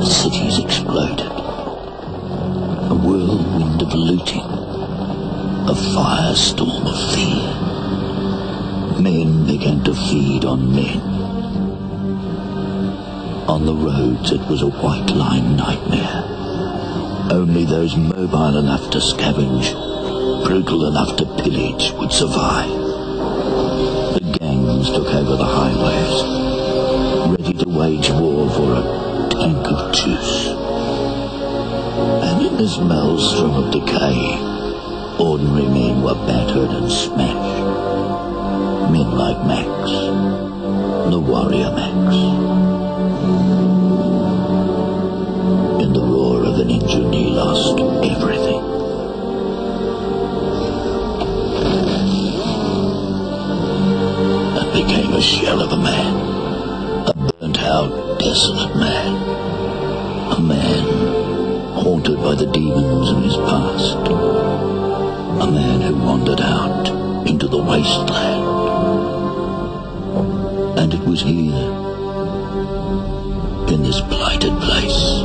Cities 0.09 0.59
exploded. 0.65 1.31
A 2.91 2.95
whirlwind 2.95 3.83
of 3.83 3.93
looting 3.93 4.56
a 5.69 5.75
firestorm 5.75 6.87
of 6.87 6.99
fear. 7.13 7.51
Men 9.03 9.47
began 9.47 9.83
to 9.83 9.95
feed 9.95 10.45
on 10.45 10.73
men. 10.73 11.01
On 13.49 13.67
the 13.67 13.75
roads, 13.75 14.31
it 14.31 14.41
was 14.49 14.63
a 14.63 14.69
white 14.69 15.11
line 15.11 15.57
nightmare. 15.57 16.23
Only 17.33 17.65
those 17.65 17.97
mobile 17.97 18.59
enough 18.59 18.91
to 18.91 18.99
scavenge, 18.99 19.73
brutal 20.45 20.87
enough 20.87 21.17
to 21.17 21.25
pillage, 21.43 21.91
would 21.95 22.13
survive. 22.13 22.71
The 24.15 24.37
gangs 24.39 24.89
took 24.91 25.09
over 25.09 25.35
the 25.35 25.45
highways, 25.45 27.37
ready 27.37 27.55
to 27.55 27.69
wage 27.69 28.09
war 28.11 28.49
for 28.51 28.73
a 28.73 29.29
tank 29.31 29.67
of 29.67 29.93
juice. 29.93 30.47
And 32.23 32.47
in 32.47 32.57
this 32.57 32.79
maelstrom 32.79 33.55
of 33.55 33.73
decay, 33.73 34.56
ordinary 35.19 35.67
men 35.69 36.03
were 36.03 36.15
battered 36.27 36.71
and 36.71 36.91
smashed. 36.91 37.65
Men 38.93 39.11
like 39.13 39.39
Max, 39.47 39.91
the 41.11 41.19
warrior 41.19 41.71
Max. 41.73 42.15
In 45.83 45.93
the 45.93 46.01
roar 46.01 46.45
of 46.45 46.59
an 46.61 46.71
engine, 46.71 47.13
he 47.13 47.31
lost 47.31 47.79
everything. 47.81 48.63
And 54.59 54.73
became 54.73 55.13
a 55.15 55.23
shell 55.23 55.63
of 55.63 55.73
a 55.73 55.77
man. 55.79 56.15
A 57.09 57.15
burnt 57.15 57.59
out, 57.61 58.19
desolate 58.19 58.77
man. 58.77 59.17
A 60.33 60.41
man 60.41 60.85
haunted 61.75 62.17
by 62.17 62.35
the 62.35 62.51
demons 62.53 63.11
of 63.11 63.23
his 63.23 63.37
past. 63.37 64.56
A 65.39 65.47
man 65.51 65.81
who 65.83 65.95
wandered 66.03 66.41
out 66.41 66.89
into 67.29 67.47
the 67.47 67.59
wasteland. 67.59 68.45
And 70.79 70.95
it 70.95 71.01
was 71.07 71.23
here, 71.23 71.55
in 73.75 73.83
this 73.83 74.01
blighted 74.09 74.57
place, 74.61 75.23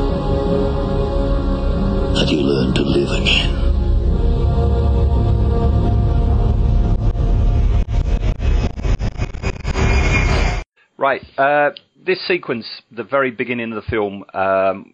that 2.16 2.28
he 2.28 2.42
learned 2.42 2.76
to 2.76 2.82
live 2.82 3.10
again. 3.22 3.62
Right. 10.98 11.22
Uh, 11.38 11.72
this 12.06 12.20
sequence, 12.28 12.82
the 12.92 13.04
very 13.04 13.32
beginning 13.32 13.72
of 13.72 13.84
the 13.84 13.90
film, 13.90 14.24
um, 14.34 14.94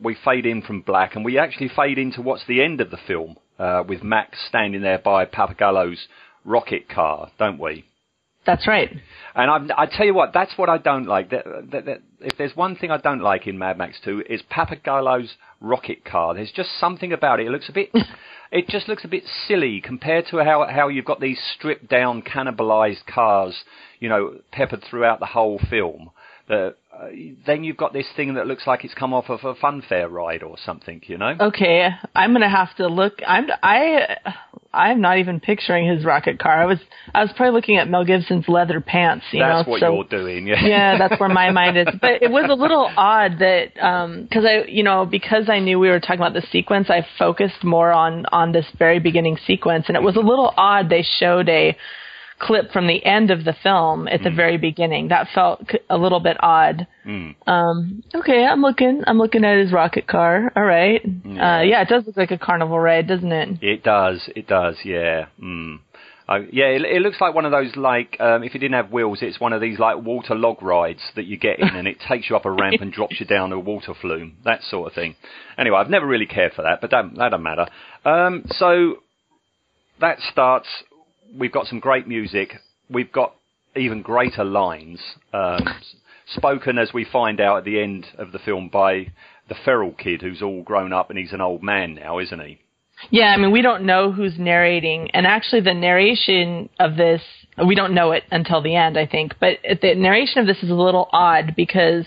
we 0.00 0.16
fade 0.24 0.46
in 0.46 0.62
from 0.62 0.82
black, 0.82 1.16
and 1.16 1.24
we 1.24 1.38
actually 1.38 1.70
fade 1.74 1.98
into 1.98 2.22
what's 2.22 2.46
the 2.46 2.62
end 2.62 2.80
of 2.80 2.90
the 2.90 2.98
film 3.06 3.36
uh, 3.58 3.82
with 3.86 4.02
Max 4.02 4.38
standing 4.48 4.82
there 4.82 4.98
by 4.98 5.24
Pappagallo's 5.24 6.06
rocket 6.44 6.88
car, 6.88 7.30
don't 7.38 7.58
we? 7.58 7.84
That's 8.46 8.66
right. 8.66 8.90
And 9.34 9.50
I'm, 9.50 9.70
I 9.76 9.84
tell 9.84 10.06
you 10.06 10.14
what, 10.14 10.32
that's 10.32 10.56
what 10.56 10.70
I 10.70 10.78
don't 10.78 11.06
like. 11.06 11.30
That, 11.30 11.44
that, 11.70 11.84
that, 11.84 12.02
if 12.20 12.38
there's 12.38 12.56
one 12.56 12.76
thing 12.76 12.90
I 12.90 12.96
don't 12.96 13.20
like 13.20 13.46
in 13.46 13.58
Mad 13.58 13.76
Max 13.76 13.98
2, 14.04 14.24
is 14.28 14.40
Pappagallo's 14.50 15.34
rocket 15.60 16.04
car. 16.04 16.32
There's 16.32 16.52
just 16.52 16.70
something 16.80 17.12
about 17.12 17.40
it. 17.40 17.46
It 17.46 17.50
looks 17.50 17.68
a 17.68 17.72
bit, 17.72 17.90
it 18.52 18.68
just 18.68 18.88
looks 18.88 19.04
a 19.04 19.08
bit 19.08 19.24
silly 19.46 19.82
compared 19.82 20.26
to 20.30 20.42
how 20.42 20.66
how 20.66 20.88
you've 20.88 21.04
got 21.04 21.20
these 21.20 21.38
stripped 21.56 21.88
down, 21.90 22.22
cannibalized 22.22 23.04
cars, 23.06 23.54
you 24.00 24.08
know, 24.08 24.36
peppered 24.50 24.82
throughout 24.82 25.20
the 25.20 25.26
whole 25.26 25.60
film. 25.68 26.10
That 26.48 26.76
uh, 26.98 27.08
then 27.46 27.62
you've 27.62 27.76
got 27.76 27.92
this 27.92 28.06
thing 28.16 28.34
that 28.34 28.46
looks 28.46 28.66
like 28.66 28.84
it's 28.84 28.94
come 28.94 29.12
off 29.12 29.28
of 29.28 29.40
a 29.44 29.54
funfair 29.54 30.10
ride 30.10 30.42
or 30.42 30.56
something, 30.64 31.00
you 31.06 31.18
know. 31.18 31.34
Okay, 31.40 31.88
I'm 32.14 32.32
gonna 32.32 32.48
have 32.48 32.74
to 32.76 32.88
look. 32.88 33.20
I'm 33.26 33.48
I 33.62 34.16
I'm 34.72 35.00
not 35.00 35.18
even 35.18 35.40
picturing 35.40 35.88
his 35.88 36.04
rocket 36.04 36.38
car. 36.38 36.60
I 36.62 36.66
was 36.66 36.78
I 37.14 37.22
was 37.22 37.32
probably 37.36 37.52
looking 37.52 37.76
at 37.76 37.88
Mel 37.88 38.04
Gibson's 38.04 38.48
leather 38.48 38.80
pants. 38.80 39.24
You 39.32 39.40
That's 39.40 39.66
know, 39.66 39.70
what 39.70 39.80
so, 39.80 39.94
you're 39.94 40.04
doing, 40.04 40.46
yeah. 40.46 40.64
yeah, 40.64 40.98
that's 41.08 41.18
where 41.20 41.28
my 41.28 41.50
mind 41.50 41.78
is. 41.78 41.86
But 42.00 42.22
it 42.22 42.30
was 42.30 42.50
a 42.50 42.54
little 42.54 42.90
odd 42.96 43.38
that 43.38 43.74
because 44.28 44.44
I, 44.44 44.68
you 44.68 44.82
know, 44.82 45.06
because 45.06 45.48
I 45.48 45.60
knew 45.60 45.78
we 45.78 45.88
were 45.88 46.00
talking 46.00 46.20
about 46.20 46.34
the 46.34 46.46
sequence, 46.50 46.90
I 46.90 47.06
focused 47.18 47.64
more 47.64 47.92
on 47.92 48.26
on 48.26 48.52
this 48.52 48.66
very 48.78 48.98
beginning 48.98 49.38
sequence, 49.46 49.84
and 49.88 49.96
it 49.96 50.02
was 50.02 50.16
a 50.16 50.20
little 50.20 50.52
odd. 50.56 50.90
They 50.90 51.04
showed 51.18 51.48
a 51.48 51.76
clip 52.38 52.72
from 52.72 52.86
the 52.86 53.04
end 53.04 53.30
of 53.30 53.44
the 53.44 53.54
film 53.62 54.08
at 54.08 54.22
the 54.22 54.30
very 54.30 54.58
beginning. 54.58 55.08
That 55.08 55.28
felt 55.34 55.62
a 55.90 55.96
little 55.96 56.20
bit 56.20 56.36
odd. 56.40 56.86
Um, 57.46 58.02
okay, 58.14 58.44
I'm 58.44 58.60
looking. 58.62 59.02
I'm 59.06 59.18
looking 59.18 59.44
at 59.44 59.58
his 59.58 59.72
rocket 59.72 60.06
car. 60.06 60.52
All 60.54 60.64
right. 60.64 61.00
Uh, 61.04 61.62
yeah, 61.62 61.82
it 61.82 61.88
does 61.88 62.04
look 62.06 62.16
like 62.16 62.30
a 62.30 62.38
carnival 62.38 62.78
ride, 62.78 63.08
doesn't 63.08 63.32
it? 63.32 63.62
It 63.62 63.82
does. 63.82 64.28
It 64.36 64.46
does. 64.46 64.76
Yeah. 64.84 65.26
Mm. 65.42 65.80
Uh, 66.28 66.40
yeah, 66.52 66.66
it, 66.66 66.82
it 66.82 67.00
looks 67.00 67.16
like 67.22 67.34
one 67.34 67.46
of 67.46 67.52
those 67.52 67.74
like 67.74 68.18
um, 68.20 68.42
if 68.42 68.54
it 68.54 68.58
didn't 68.58 68.74
have 68.74 68.92
wheels, 68.92 69.20
it's 69.22 69.40
one 69.40 69.54
of 69.54 69.62
these 69.62 69.78
like 69.78 69.96
water 69.96 70.34
log 70.34 70.62
rides 70.62 71.00
that 71.16 71.24
you 71.24 71.38
get 71.38 71.58
in, 71.58 71.68
and 71.74 71.88
it 71.88 71.96
takes 72.06 72.28
you 72.28 72.36
up 72.36 72.44
a 72.44 72.50
ramp 72.50 72.82
and 72.82 72.92
drops 72.92 73.18
you 73.18 73.24
down 73.24 73.52
a 73.52 73.58
water 73.58 73.94
flume, 73.98 74.36
that 74.44 74.62
sort 74.62 74.88
of 74.88 74.94
thing. 74.94 75.16
Anyway, 75.56 75.78
I've 75.78 75.88
never 75.88 76.06
really 76.06 76.26
cared 76.26 76.52
for 76.52 76.62
that, 76.62 76.82
but 76.82 76.90
that, 76.90 77.04
that 77.16 77.30
doesn't 77.30 77.42
matter. 77.42 77.66
Um, 78.04 78.44
so 78.50 78.96
that 80.00 80.18
starts. 80.30 80.68
We've 81.36 81.52
got 81.52 81.66
some 81.66 81.80
great 81.80 82.06
music. 82.06 82.54
We've 82.90 83.12
got 83.12 83.34
even 83.76 84.02
greater 84.02 84.44
lines 84.44 85.00
um, 85.32 85.66
spoken, 86.34 86.78
as 86.78 86.92
we 86.92 87.04
find 87.04 87.40
out 87.40 87.58
at 87.58 87.64
the 87.64 87.80
end 87.80 88.06
of 88.18 88.32
the 88.32 88.38
film, 88.38 88.68
by 88.68 89.12
the 89.48 89.54
feral 89.64 89.92
kid 89.92 90.22
who's 90.22 90.42
all 90.42 90.62
grown 90.62 90.92
up 90.92 91.10
and 91.10 91.18
he's 91.18 91.32
an 91.32 91.40
old 91.40 91.62
man 91.62 91.94
now, 91.94 92.18
isn't 92.18 92.40
he? 92.40 92.58
Yeah, 93.10 93.26
I 93.26 93.36
mean, 93.36 93.52
we 93.52 93.62
don't 93.62 93.84
know 93.84 94.10
who's 94.10 94.38
narrating, 94.38 95.10
and 95.12 95.26
actually, 95.26 95.60
the 95.60 95.74
narration 95.74 96.68
of 96.80 96.96
this, 96.96 97.22
we 97.64 97.76
don't 97.76 97.94
know 97.94 98.10
it 98.12 98.24
until 98.30 98.60
the 98.60 98.74
end, 98.74 98.98
I 98.98 99.06
think. 99.06 99.34
But 99.38 99.58
the 99.80 99.94
narration 99.94 100.40
of 100.40 100.46
this 100.46 100.62
is 100.62 100.70
a 100.70 100.74
little 100.74 101.08
odd 101.12 101.54
because, 101.56 102.06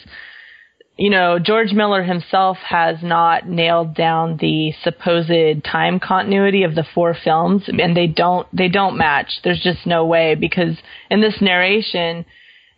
you 1.01 1.09
know, 1.09 1.39
George 1.39 1.71
Miller 1.71 2.03
himself 2.03 2.57
has 2.57 2.97
not 3.01 3.47
nailed 3.47 3.95
down 3.95 4.37
the 4.37 4.71
supposed 4.83 5.63
time 5.63 5.99
continuity 5.99 6.61
of 6.61 6.75
the 6.75 6.85
four 6.93 7.17
films, 7.23 7.63
and 7.67 7.97
they 7.97 8.05
don't 8.05 8.47
they 8.55 8.67
don't 8.67 8.99
match. 8.99 9.39
There's 9.43 9.63
just 9.63 9.87
no 9.87 10.05
way 10.05 10.35
because 10.35 10.77
in 11.09 11.19
this 11.19 11.41
narration, 11.41 12.23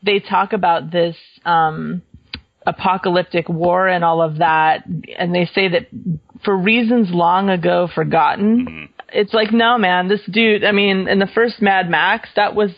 they 0.03 0.19
talk 0.19 0.53
about 0.53 0.89
this. 0.89 1.17
Um, 1.43 2.01
apocalyptic 2.65 3.49
war 3.49 3.89
and 3.89 4.05
all 4.05 4.21
of 4.21 4.37
that 4.37 4.85
and 5.17 5.35
they 5.35 5.43
say 5.53 5.67
that 5.67 5.89
for 6.45 6.55
reasons 6.55 7.09
long 7.11 7.49
ago 7.49 7.89
forgotten 7.93 8.87
it's 9.09 9.33
like 9.33 9.51
no 9.51 9.77
man 9.77 10.07
this 10.07 10.21
dude 10.31 10.63
i 10.63 10.71
mean 10.71 11.09
in 11.09 11.19
the 11.19 11.27
first 11.35 11.61
mad 11.61 11.89
max 11.89 12.29
that 12.37 12.55
was 12.55 12.71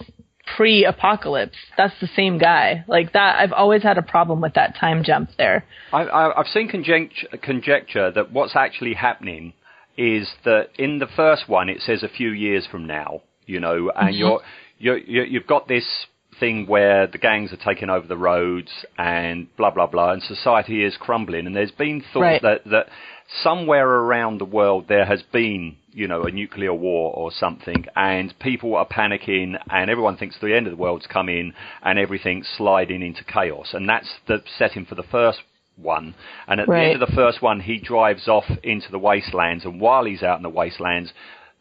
pre-apocalypse 0.55 1.57
that's 1.77 1.93
the 1.99 2.09
same 2.15 2.37
guy 2.37 2.83
like 2.87 3.13
that 3.13 3.39
i've 3.39 3.51
always 3.51 3.81
had 3.83 3.97
a 3.97 4.01
problem 4.01 4.41
with 4.41 4.53
that 4.53 4.75
time 4.79 5.03
jump 5.03 5.29
there 5.37 5.65
I, 5.91 6.03
I, 6.03 6.39
I've 6.39 6.47
seen 6.47 6.67
conjecture, 6.67 7.27
conjecture 7.41 8.11
that 8.11 8.31
what's 8.31 8.55
actually 8.55 8.93
happening 8.93 9.53
is 9.97 10.29
that 10.43 10.69
in 10.77 10.99
the 10.99 11.07
first 11.07 11.47
one 11.47 11.69
it 11.69 11.81
says 11.81 12.03
a 12.03 12.09
few 12.09 12.29
years 12.29 12.67
from 12.69 12.85
now, 12.85 13.21
you 13.45 13.59
know, 13.59 13.91
and 13.95 14.09
mm-hmm. 14.09 14.17
you're, 14.17 14.41
you're, 14.77 14.97
you're 14.97 15.25
you've 15.25 15.47
got 15.47 15.67
this 15.67 15.85
thing 16.39 16.67
where 16.67 17.07
the 17.07 17.17
gangs 17.17 17.53
are 17.53 17.57
taking 17.57 17.89
over 17.89 18.05
the 18.05 18.17
roads 18.17 18.69
and 18.97 19.47
blah 19.55 19.71
blah 19.71 19.87
blah, 19.87 20.11
and 20.11 20.21
society 20.21 20.83
is 20.83 20.97
crumbling. 20.99 21.47
And 21.47 21.55
there's 21.55 21.71
been 21.71 22.03
thought 22.11 22.21
Right. 22.21 22.41
that 22.41 22.65
that 22.65 22.87
somewhere 23.43 23.87
around 23.87 24.39
the 24.39 24.45
world 24.45 24.85
there 24.87 25.05
has 25.05 25.21
been 25.31 25.77
you 25.91 26.07
know 26.07 26.23
a 26.23 26.31
nuclear 26.31 26.73
war 26.73 27.13
or 27.15 27.31
something, 27.31 27.85
and 27.95 28.33
people 28.39 28.75
are 28.75 28.87
panicking, 28.87 29.55
and 29.69 29.89
everyone 29.89 30.17
thinks 30.17 30.37
the 30.39 30.55
end 30.55 30.67
of 30.67 30.71
the 30.71 30.77
world's 30.77 31.07
come 31.07 31.29
in, 31.29 31.53
and 31.83 31.97
everything's 31.97 32.47
sliding 32.57 33.01
into 33.01 33.23
chaos, 33.23 33.73
and 33.73 33.87
that's 33.87 34.09
the 34.27 34.43
setting 34.57 34.85
for 34.85 34.95
the 34.95 35.03
first 35.03 35.39
one. 35.77 36.15
And 36.47 36.59
at 36.59 36.67
the 36.67 36.73
end 36.93 37.01
of 37.01 37.09
the 37.09 37.15
first 37.15 37.41
one, 37.41 37.59
he 37.61 37.77
drives 37.79 38.27
off 38.27 38.45
into 38.63 38.91
the 38.91 38.99
wastelands, 38.99 39.65
and 39.65 39.79
while 39.79 40.05
he's 40.05 40.23
out 40.23 40.37
in 40.37 40.43
the 40.43 40.49
wastelands, 40.49 41.13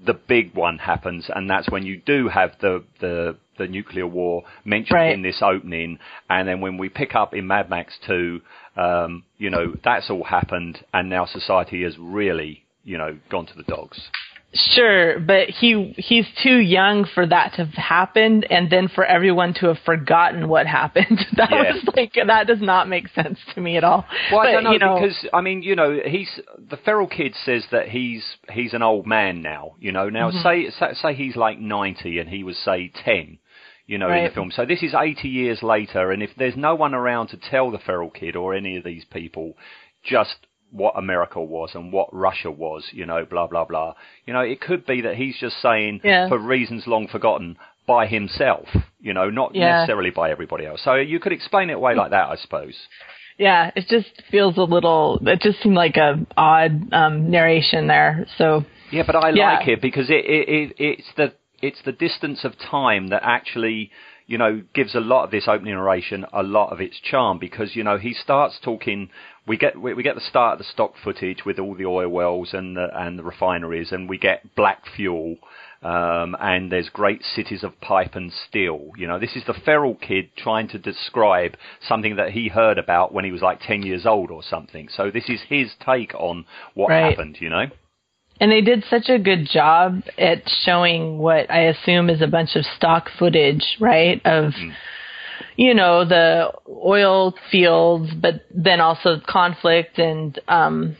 the 0.04 0.14
big 0.14 0.54
one 0.54 0.78
happens, 0.78 1.30
and 1.34 1.48
that's 1.48 1.70
when 1.70 1.84
you 1.84 2.00
do 2.04 2.28
have 2.28 2.52
the 2.60 2.82
the, 3.00 3.36
the 3.56 3.68
nuclear 3.68 4.06
war 4.06 4.42
mentioned 4.64 4.96
Right. 4.96 5.12
in 5.14 5.22
this 5.22 5.40
opening. 5.40 5.98
And 6.28 6.48
then 6.48 6.60
when 6.60 6.76
we 6.76 6.88
pick 6.88 7.14
up 7.14 7.32
in 7.34 7.46
Mad 7.46 7.70
Max 7.70 7.96
2, 8.06 8.40
um, 8.76 9.24
you 9.38 9.50
know, 9.50 9.74
that's 9.84 10.10
all 10.10 10.24
happened, 10.24 10.84
and 10.92 11.08
now 11.08 11.26
society 11.26 11.82
has 11.84 11.96
really, 11.98 12.64
you 12.84 12.98
know, 12.98 13.18
gone 13.30 13.46
to 13.46 13.54
the 13.54 13.62
dogs. 13.64 14.00
Sure, 14.56 15.18
but 15.18 15.48
he 15.50 15.92
he's 15.98 16.26
too 16.44 16.58
young 16.58 17.06
for 17.12 17.26
that 17.26 17.54
to 17.56 17.64
have 17.64 17.74
happened, 17.74 18.46
and 18.48 18.70
then 18.70 18.86
for 18.86 19.04
everyone 19.04 19.52
to 19.54 19.66
have 19.66 19.78
forgotten 19.84 20.46
what 20.48 20.64
happened. 20.68 21.26
That 21.36 21.50
Yeah. 21.50 21.72
was 21.74 21.82
like 21.96 22.12
that 22.28 22.46
does 22.46 22.60
not 22.60 22.88
make 22.88 23.08
sense 23.08 23.40
to 23.54 23.60
me 23.60 23.76
at 23.76 23.82
all. 23.82 24.04
Well, 24.30 24.42
but, 24.42 24.48
I 24.50 24.52
don't 24.52 24.62
know, 24.64 24.72
you 24.72 24.78
know 24.78 24.94
because 25.00 25.26
I 25.32 25.40
mean, 25.40 25.62
you 25.64 25.74
know, 25.74 25.98
he's 26.06 26.30
the 26.70 26.76
feral 26.76 27.08
kid 27.08 27.34
says 27.44 27.64
that 27.72 27.88
he's 27.88 28.24
he's 28.52 28.74
an 28.74 28.82
old 28.82 29.06
man 29.06 29.42
now. 29.42 29.74
You 29.80 29.90
know, 29.90 30.08
now 30.08 30.30
Mm-hmm. 30.30 30.42
say, 30.42 30.70
say 30.70 30.94
say 30.94 31.14
he's 31.14 31.34
like 31.34 31.58
ninety 31.58 32.20
and 32.20 32.28
he 32.28 32.44
was 32.44 32.56
say 32.56 32.92
ten. 33.04 33.38
You 33.86 33.98
know, 33.98 34.10
in 34.10 34.24
the 34.24 34.30
film. 34.30 34.50
So 34.50 34.64
this 34.64 34.82
is 34.82 34.94
80 34.94 35.28
years 35.28 35.62
later, 35.62 36.10
and 36.10 36.22
if 36.22 36.30
there's 36.38 36.56
no 36.56 36.74
one 36.74 36.94
around 36.94 37.28
to 37.28 37.36
tell 37.36 37.70
the 37.70 37.78
feral 37.78 38.08
kid 38.08 38.34
or 38.34 38.54
any 38.54 38.76
of 38.78 38.84
these 38.84 39.04
people 39.04 39.54
just 40.02 40.36
what 40.70 40.94
America 40.96 41.40
was 41.40 41.70
and 41.74 41.92
what 41.92 42.08
Russia 42.12 42.50
was, 42.50 42.84
you 42.92 43.04
know, 43.06 43.24
blah 43.24 43.46
blah 43.46 43.64
blah. 43.64 43.94
You 44.26 44.32
know, 44.32 44.40
it 44.40 44.60
could 44.60 44.86
be 44.86 45.02
that 45.02 45.16
he's 45.16 45.38
just 45.38 45.60
saying 45.60 46.00
Yeah. 46.02 46.28
for 46.28 46.38
reasons 46.38 46.86
long 46.86 47.08
forgotten 47.08 47.56
by 47.86 48.06
himself. 48.06 48.68
You 49.00 49.12
know, 49.12 49.28
not 49.30 49.54
Yeah. 49.54 49.72
necessarily 49.72 50.10
by 50.10 50.30
everybody 50.30 50.64
else. 50.66 50.80
So 50.82 50.94
you 50.94 51.20
could 51.20 51.32
explain 51.32 51.68
it 51.70 51.74
away 51.74 51.94
like 51.94 52.10
that, 52.10 52.30
I 52.30 52.36
suppose. 52.36 52.88
Yeah, 53.36 53.70
it 53.76 53.86
just 53.88 54.22
feels 54.30 54.56
a 54.56 54.62
little. 54.64 55.20
It 55.26 55.40
just 55.42 55.60
seemed 55.62 55.74
like 55.74 55.96
a 55.96 56.24
odd 56.36 56.92
um, 56.92 57.30
narration 57.30 57.86
there. 57.86 58.26
So 58.38 58.64
Yeah, 58.90 59.02
but 59.06 59.16
I 59.16 59.30
Yeah. 59.30 59.58
like 59.58 59.68
it 59.68 59.80
because 59.82 60.08
it, 60.08 60.24
it, 60.24 60.48
it 60.48 60.74
it's 60.78 61.12
the 61.16 61.32
it's 61.64 61.82
the 61.84 61.92
distance 61.92 62.44
of 62.44 62.52
time 62.58 63.08
that 63.08 63.22
actually 63.24 63.90
you 64.26 64.38
know 64.38 64.62
gives 64.74 64.94
a 64.94 65.00
lot 65.00 65.24
of 65.24 65.30
this 65.30 65.48
opening 65.48 65.74
narration 65.74 66.24
a 66.32 66.42
lot 66.42 66.72
of 66.72 66.80
its 66.80 66.98
charm 67.00 67.38
because 67.38 67.74
you 67.74 67.82
know 67.82 67.98
he 67.98 68.12
starts 68.12 68.58
talking. 68.62 69.08
We 69.46 69.56
get 69.58 69.78
we, 69.80 69.92
we 69.94 70.02
get 70.02 70.14
the 70.14 70.20
start 70.22 70.52
of 70.54 70.58
the 70.58 70.64
stock 70.72 70.94
footage 71.02 71.44
with 71.44 71.58
all 71.58 71.74
the 71.74 71.86
oil 71.86 72.08
wells 72.08 72.50
and 72.52 72.76
the 72.76 72.88
and 72.94 73.18
the 73.18 73.24
refineries, 73.24 73.92
and 73.92 74.08
we 74.08 74.18
get 74.18 74.54
black 74.54 74.84
fuel. 74.94 75.36
Um, 75.82 76.34
and 76.40 76.72
there's 76.72 76.88
great 76.88 77.22
cities 77.22 77.62
of 77.62 77.78
pipe 77.82 78.14
and 78.14 78.32
steel. 78.32 78.92
You 78.96 79.06
know, 79.06 79.18
this 79.18 79.36
is 79.36 79.44
the 79.44 79.52
feral 79.52 79.94
kid 79.96 80.30
trying 80.34 80.66
to 80.68 80.78
describe 80.78 81.58
something 81.86 82.16
that 82.16 82.30
he 82.30 82.48
heard 82.48 82.78
about 82.78 83.12
when 83.12 83.26
he 83.26 83.30
was 83.30 83.42
like 83.42 83.60
10 83.60 83.82
years 83.82 84.06
old 84.06 84.30
or 84.30 84.42
something. 84.42 84.88
So 84.88 85.10
this 85.10 85.28
is 85.28 85.42
his 85.46 85.74
take 85.84 86.14
on 86.14 86.46
what 86.72 86.88
Right. 86.88 87.10
happened, 87.10 87.36
you 87.38 87.50
know? 87.50 87.66
And 88.40 88.50
they 88.50 88.60
did 88.62 88.84
such 88.90 89.08
a 89.08 89.18
good 89.18 89.46
job 89.48 90.02
at 90.18 90.42
showing 90.64 91.18
what 91.18 91.50
I 91.50 91.66
assume 91.66 92.10
is 92.10 92.20
a 92.20 92.26
bunch 92.26 92.56
of 92.56 92.64
stock 92.76 93.08
footage, 93.18 93.64
right? 93.78 94.20
Of, 94.24 94.52
you 95.56 95.74
know, 95.74 96.04
the 96.04 96.52
oil 96.68 97.34
fields, 97.50 98.12
but 98.12 98.44
then 98.52 98.80
also 98.80 99.20
conflict 99.26 99.98
and, 99.98 100.38
um, 100.48 100.96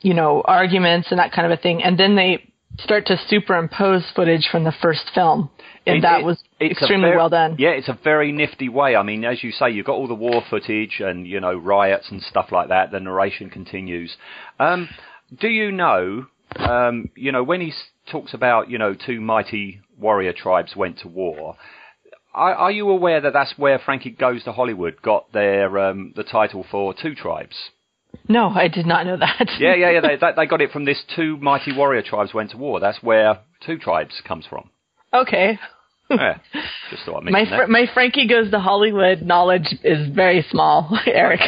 you 0.00 0.14
know, 0.14 0.42
arguments 0.44 1.08
and 1.10 1.20
that 1.20 1.32
kind 1.32 1.50
of 1.50 1.56
a 1.56 1.62
thing. 1.62 1.82
And 1.82 1.96
then 1.96 2.16
they 2.16 2.44
start 2.80 3.06
to 3.06 3.16
superimpose 3.28 4.04
footage 4.14 4.48
from 4.50 4.64
the 4.64 4.72
first 4.82 5.10
film. 5.14 5.50
And 5.86 5.98
It- 5.98 6.02
that 6.02 6.20
it- 6.20 6.24
was 6.24 6.42
extremely 6.60 7.10
ver- 7.10 7.16
well 7.16 7.28
done. 7.28 7.54
Yeah, 7.58 7.70
it's 7.70 7.88
a 7.88 7.94
very 8.04 8.30
nifty 8.32 8.68
way. 8.68 8.94
I 8.94 9.02
mean, 9.02 9.24
as 9.24 9.42
you 9.42 9.52
say, 9.52 9.70
you've 9.70 9.86
got 9.86 9.94
all 9.94 10.06
the 10.06 10.14
war 10.14 10.42
footage 10.50 11.00
and 11.00 11.26
you 11.26 11.40
know 11.40 11.54
riots 11.54 12.10
and 12.10 12.22
stuff 12.22 12.52
like 12.52 12.68
that. 12.68 12.90
The 12.90 13.00
narration 13.00 13.48
continues. 13.48 14.16
Um, 14.58 14.88
do 15.38 15.48
you 15.48 15.70
know? 15.72 16.26
Um, 16.56 17.10
you 17.14 17.32
know 17.32 17.42
when 17.44 17.60
he 17.60 17.72
talks 18.10 18.34
about 18.34 18.70
you 18.70 18.78
know 18.78 18.94
two 18.94 19.20
mighty 19.20 19.80
warrior 19.98 20.32
tribes 20.32 20.74
went 20.76 20.98
to 21.00 21.08
war. 21.08 21.56
Are, 22.34 22.54
are 22.54 22.70
you 22.70 22.88
aware 22.90 23.20
that 23.22 23.32
that's 23.32 23.54
where 23.56 23.78
Frankie 23.78 24.10
Goes 24.10 24.44
to 24.44 24.52
Hollywood 24.52 25.02
got 25.02 25.32
their 25.32 25.76
um, 25.78 26.12
the 26.14 26.22
title 26.22 26.64
for 26.70 26.94
Two 26.94 27.14
Tribes? 27.14 27.56
No, 28.28 28.48
I 28.50 28.68
did 28.68 28.86
not 28.86 29.06
know 29.06 29.16
that. 29.16 29.48
Yeah, 29.58 29.74
yeah, 29.74 29.90
yeah. 29.92 30.00
They, 30.00 30.16
they, 30.20 30.32
they 30.36 30.46
got 30.46 30.60
it 30.60 30.70
from 30.70 30.84
this 30.84 31.02
Two 31.16 31.36
Mighty 31.38 31.72
Warrior 31.74 32.02
Tribes 32.02 32.32
Went 32.34 32.50
to 32.52 32.56
War. 32.56 32.78
That's 32.80 33.02
where 33.02 33.40
Two 33.66 33.78
Tribes 33.78 34.20
comes 34.26 34.46
from. 34.46 34.70
okay. 35.12 35.58
Yeah, 36.10 36.38
just 36.90 37.04
thought 37.04 37.18
I'd 37.18 37.24
My 37.24 37.30
mention 37.30 37.50
that. 37.58 37.66
fr- 37.66 37.70
my 37.72 37.86
Frankie 37.92 38.28
goes 38.28 38.50
to 38.50 38.60
Hollywood 38.60 39.20
knowledge 39.22 39.74
is 39.82 40.08
very 40.14 40.44
small, 40.50 40.96
Eric. 41.06 41.40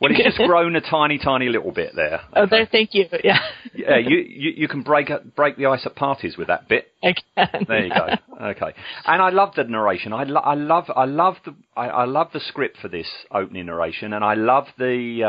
Well, 0.00 0.12
he's 0.12 0.24
just 0.24 0.36
grown 0.46 0.76
a 0.76 0.80
tiny, 0.80 1.18
tiny 1.18 1.48
little 1.48 1.72
bit 1.72 1.92
there. 1.94 2.20
Oh, 2.34 2.46
there. 2.46 2.66
Thank 2.70 2.94
you. 2.94 3.06
Yeah, 3.24 3.38
Yeah, 3.74 3.96
you, 3.98 4.16
you, 4.18 4.50
you 4.56 4.68
can 4.68 4.82
break 4.82 5.10
break 5.34 5.56
the 5.56 5.66
ice 5.66 5.86
at 5.86 5.94
parties 5.96 6.36
with 6.36 6.48
that 6.48 6.68
bit. 6.68 6.92
I 7.02 7.14
can. 7.36 7.64
There 7.68 7.84
you 7.86 7.90
go. 7.94 8.08
Okay, 8.48 8.74
and 9.06 9.22
I 9.22 9.30
love 9.30 9.54
the 9.54 9.64
narration. 9.64 10.12
I, 10.12 10.24
lo- 10.24 10.40
I 10.40 10.54
love 10.54 10.84
I 10.94 11.04
love 11.06 11.36
the 11.44 11.54
I, 11.76 11.88
I 11.88 12.04
love 12.04 12.28
the 12.32 12.40
script 12.40 12.78
for 12.82 12.88
this 12.88 13.06
opening 13.30 13.66
narration, 13.66 14.12
and 14.12 14.22
I 14.24 14.34
love 14.34 14.66
the 14.78 15.22
uh, 15.24 15.28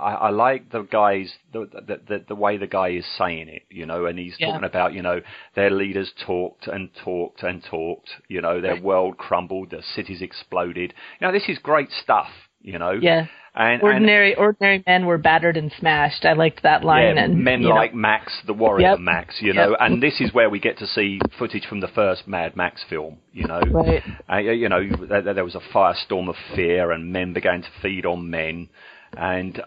I, 0.00 0.12
I 0.14 0.30
like 0.30 0.70
the 0.70 0.82
guys 0.82 1.32
the, 1.52 1.66
the 1.86 2.00
the 2.08 2.24
the 2.28 2.34
way 2.34 2.56
the 2.58 2.66
guy 2.66 2.88
is 2.90 3.06
saying 3.16 3.48
it. 3.48 3.62
You 3.70 3.86
know, 3.86 4.06
and 4.06 4.18
he's 4.18 4.34
Yeah. 4.38 4.48
talking 4.52 4.64
about 4.66 4.92
you 4.94 5.02
know 5.02 5.20
their 5.54 5.70
leaders 5.70 6.12
talked 6.26 6.66
and 6.66 6.90
talked 7.04 7.42
and 7.42 7.62
talked. 7.64 8.10
You 8.28 8.42
know, 8.42 8.60
their 8.60 8.74
Right. 8.74 8.82
world 8.82 9.16
crumbled, 9.16 9.70
their 9.70 9.82
cities 9.94 10.20
exploded. 10.22 10.92
You 11.20 11.26
know, 11.26 11.32
this 11.32 11.48
is 11.48 11.58
great 11.58 11.90
stuff. 12.02 12.28
You 12.62 12.78
know. 12.78 12.92
Yeah. 12.92 13.26
And, 13.54 13.74
and 13.74 13.82
Ordinary 13.82 14.34
ordinary 14.34 14.82
men 14.86 15.04
were 15.04 15.18
battered 15.18 15.58
and 15.58 15.70
smashed. 15.78 16.24
I 16.24 16.32
liked 16.32 16.62
that 16.62 16.84
line. 16.84 17.16
yeah, 17.16 17.24
and 17.24 17.44
men 17.44 17.60
you 17.60 17.68
know, 17.68 17.74
like 17.74 17.92
Max, 17.94 18.32
the 18.46 18.54
warrior 18.54 18.92
Yep. 18.92 19.00
Max, 19.00 19.42
you 19.42 19.52
know, 19.52 19.70
Yep. 19.70 19.78
and 19.78 20.02
this 20.02 20.22
is 20.22 20.32
where 20.32 20.48
we 20.48 20.58
get 20.58 20.78
to 20.78 20.86
see 20.86 21.20
footage 21.38 21.66
from 21.66 21.80
the 21.80 21.88
first 21.88 22.26
Mad 22.26 22.56
Max 22.56 22.82
film, 22.88 23.18
you 23.30 23.46
know. 23.46 23.60
Right. 23.60 24.02
Uh, 24.30 24.38
you 24.38 24.70
know, 24.70 24.88
there, 25.06 25.34
there 25.34 25.44
was 25.44 25.54
a 25.54 25.60
firestorm 25.60 26.30
of 26.30 26.36
fear, 26.56 26.92
and 26.92 27.12
men 27.12 27.34
began 27.34 27.60
to 27.60 27.68
feed 27.82 28.06
on 28.06 28.30
men. 28.30 28.70
And 29.14 29.60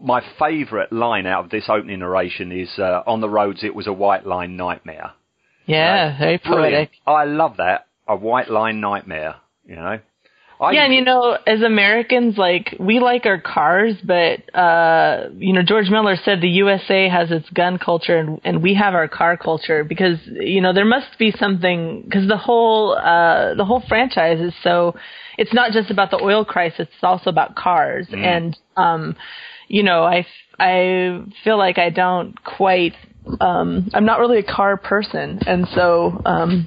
my 0.00 0.22
favourite 0.38 0.90
line 0.90 1.26
out 1.26 1.44
of 1.44 1.50
this 1.50 1.68
opening 1.68 1.98
narration 1.98 2.50
is, 2.50 2.78
uh, 2.78 3.02
"On 3.06 3.20
the 3.20 3.28
roads, 3.28 3.62
it 3.62 3.74
was 3.74 3.86
a 3.86 3.92
white 3.92 4.24
line 4.26 4.56
nightmare." 4.56 5.10
Yeah, 5.66 6.16
very 6.18 6.38
Brilliant. 6.38 6.90
I 7.06 7.24
love 7.24 7.58
that. 7.58 7.88
A 8.06 8.16
white 8.16 8.48
line 8.48 8.80
nightmare. 8.80 9.34
You 9.66 9.76
know. 9.76 9.98
I, 10.60 10.72
Yeah, 10.72 10.84
and 10.84 10.94
you 10.94 11.04
know, 11.04 11.38
as 11.46 11.62
Americans, 11.62 12.36
like 12.36 12.74
we 12.80 12.98
like 12.98 13.26
our 13.26 13.40
cars, 13.40 13.94
but 14.02 14.54
uh, 14.54 15.28
you 15.36 15.52
know, 15.52 15.62
George 15.62 15.88
Miller 15.88 16.16
said 16.24 16.40
the 16.40 16.48
USA 16.48 17.08
has 17.08 17.30
its 17.30 17.48
gun 17.50 17.78
culture, 17.78 18.16
and, 18.16 18.40
and 18.44 18.62
we 18.62 18.74
have 18.74 18.94
our 18.94 19.08
car 19.08 19.36
culture 19.36 19.84
because 19.84 20.18
you 20.26 20.60
know 20.60 20.72
there 20.72 20.84
must 20.84 21.18
be 21.18 21.32
something 21.38 22.02
because 22.02 22.26
the 22.26 22.36
whole 22.36 22.96
uh, 22.96 23.54
the 23.54 23.64
whole 23.64 23.82
franchise 23.88 24.40
is 24.40 24.54
so. 24.62 24.94
It's 25.36 25.54
not 25.54 25.70
just 25.70 25.90
about 25.92 26.10
the 26.10 26.20
oil 26.20 26.44
crisis; 26.44 26.88
it's 26.92 27.04
also 27.04 27.30
about 27.30 27.54
cars, 27.54 28.08
and 28.12 28.58
um, 28.76 29.14
you 29.68 29.84
know, 29.84 30.02
I 30.02 30.26
I 30.58 31.24
feel 31.44 31.56
like 31.56 31.78
I 31.78 31.90
don't 31.90 32.42
quite. 32.42 32.94
Um, 33.40 33.90
I'm 33.92 34.06
not 34.06 34.20
really 34.20 34.38
a 34.38 34.42
car 34.42 34.76
person, 34.76 35.40
and 35.46 35.68
so 35.74 36.20
um, 36.24 36.66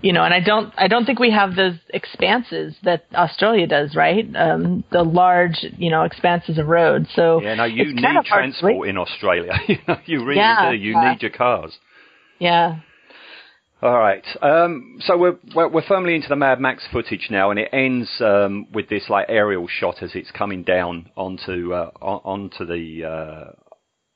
you 0.00 0.12
know, 0.12 0.24
and 0.24 0.32
I 0.32 0.40
don't, 0.40 0.72
I 0.76 0.88
don't 0.88 1.04
think 1.04 1.18
we 1.20 1.30
have 1.30 1.54
those 1.54 1.74
expanses 1.92 2.74
that 2.82 3.04
Australia 3.14 3.66
does, 3.66 3.94
right? 3.94 4.24
Um, 4.34 4.84
the 4.90 5.02
large, 5.02 5.64
you 5.76 5.90
know, 5.90 6.02
expanses 6.02 6.58
of 6.58 6.66
road. 6.66 7.06
So 7.14 7.40
yeah, 7.42 7.54
no, 7.54 7.64
you 7.64 7.92
need 7.94 8.02
kind 8.02 8.16
of 8.18 8.24
hard 8.26 8.44
to 8.44 8.58
transport 8.58 8.88
in 8.88 8.96
Australia. 8.98 9.52
you 10.06 10.24
really 10.24 10.38
Yeah, 10.40 10.70
do. 10.70 10.76
You 10.76 10.92
yeah. 10.92 11.12
need 11.12 11.22
your 11.22 11.30
cars. 11.30 11.72
Yeah, 12.38 12.76
All 13.82 13.98
right. 13.98 14.24
Um, 14.40 14.98
so 15.00 15.16
we're, 15.16 15.36
we're 15.54 15.68
we're 15.68 15.86
firmly 15.86 16.14
into 16.16 16.28
the 16.28 16.36
Mad 16.36 16.58
Max 16.58 16.84
footage 16.92 17.28
now, 17.30 17.50
and 17.50 17.60
it 17.60 17.68
ends 17.72 18.08
um, 18.20 18.66
with 18.72 18.88
this 18.88 19.04
like 19.08 19.26
aerial 19.28 19.68
shot 19.68 20.02
as 20.02 20.12
it's 20.14 20.30
coming 20.32 20.62
down 20.64 21.10
onto 21.16 21.72
uh, 21.74 21.90
on, 22.00 22.20
onto 22.24 22.64
the 22.64 23.04
uh, 23.04 23.71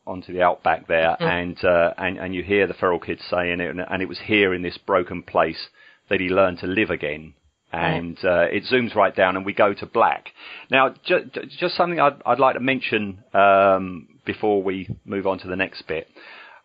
onto 0.07 0.33
the 0.33 0.43
outback 0.43 0.87
there, 0.89 1.17
and 1.21 1.63
uh, 1.65 1.93
and 1.99 2.19
and 2.19 2.35
you 2.35 2.43
hear 2.43 2.67
the 2.67 2.75
feral 2.75 2.99
kids 2.99 3.23
saying 3.31 3.61
it, 3.61 3.71
and, 3.71 3.81
and 3.81 4.03
it 4.03 4.09
was 4.09 4.19
here 4.25 4.55
in 4.55 4.63
this 4.63 4.79
broken 4.79 5.23
place 5.23 5.69
that 6.09 6.21
he 6.21 6.29
learned 6.29 6.59
to 6.61 6.67
live 6.67 6.91
again. 6.91 7.35
And 7.73 8.17
uh, 8.25 8.47
it 8.51 8.63
zooms 8.73 8.95
right 8.95 9.15
down, 9.15 9.37
and 9.37 9.45
we 9.45 9.53
go 9.53 9.75
to 9.75 9.87
black. 9.87 10.29
Now, 10.71 10.95
ju- 11.05 11.29
ju- 11.35 11.43
just 11.59 11.77
something 11.77 12.01
I'd, 12.01 12.23
I'd 12.25 12.39
like 12.39 12.55
to 12.55 12.61
mention 12.61 13.23
um, 13.35 14.09
before 14.25 14.63
we 14.63 14.89
move 15.05 15.27
on 15.27 15.39
to 15.41 15.49
the 15.49 15.57
next 15.57 15.83
bit. 15.87 16.07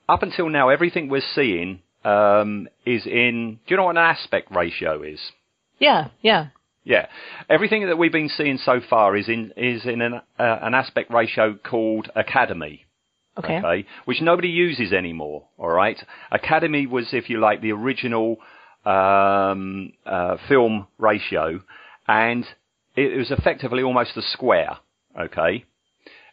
Up 0.07 0.23
until 0.23 0.47
now, 0.49 0.69
everything 0.69 1.09
we're 1.09 1.21
seeing 1.35 1.81
um, 2.05 2.67
is 2.85 3.05
in. 3.05 3.59
Do 3.65 3.71
you 3.73 3.77
know 3.77 3.85
what 3.85 3.97
an 3.97 4.03
aspect 4.03 4.55
ratio 4.55 5.01
is? 5.03 5.19
yeah, 5.79 6.09
yeah. 6.21 6.47
Yeah, 6.83 7.05
everything 7.49 7.85
that 7.87 7.97
we've 7.97 8.11
been 8.11 8.29
seeing 8.29 8.57
so 8.57 8.79
far 8.89 9.15
is 9.15 9.27
in 9.29 9.53
is 9.55 9.85
in 9.85 10.01
an 10.01 10.13
uh, 10.15 10.19
an 10.39 10.73
aspect 10.73 11.11
ratio 11.11 11.53
called 11.55 12.09
Academy. 12.15 12.85
Okay. 13.37 13.59
Okay, 13.59 13.87
which 14.05 14.21
nobody 14.21 14.49
uses 14.49 14.91
anymore. 14.91 15.45
All 15.57 15.69
right, 15.69 15.97
Academy 16.31 16.85
was, 16.85 17.07
if 17.13 17.29
you 17.29 17.39
like, 17.39 17.61
the 17.61 17.71
original 17.71 18.37
um, 18.85 19.93
uh, 20.05 20.37
film 20.49 20.87
ratio, 20.97 21.61
and 22.07 22.45
it 22.95 23.17
was 23.17 23.31
effectively 23.31 23.83
almost 23.83 24.17
a 24.17 24.21
square. 24.21 24.77
Okay, 25.19 25.63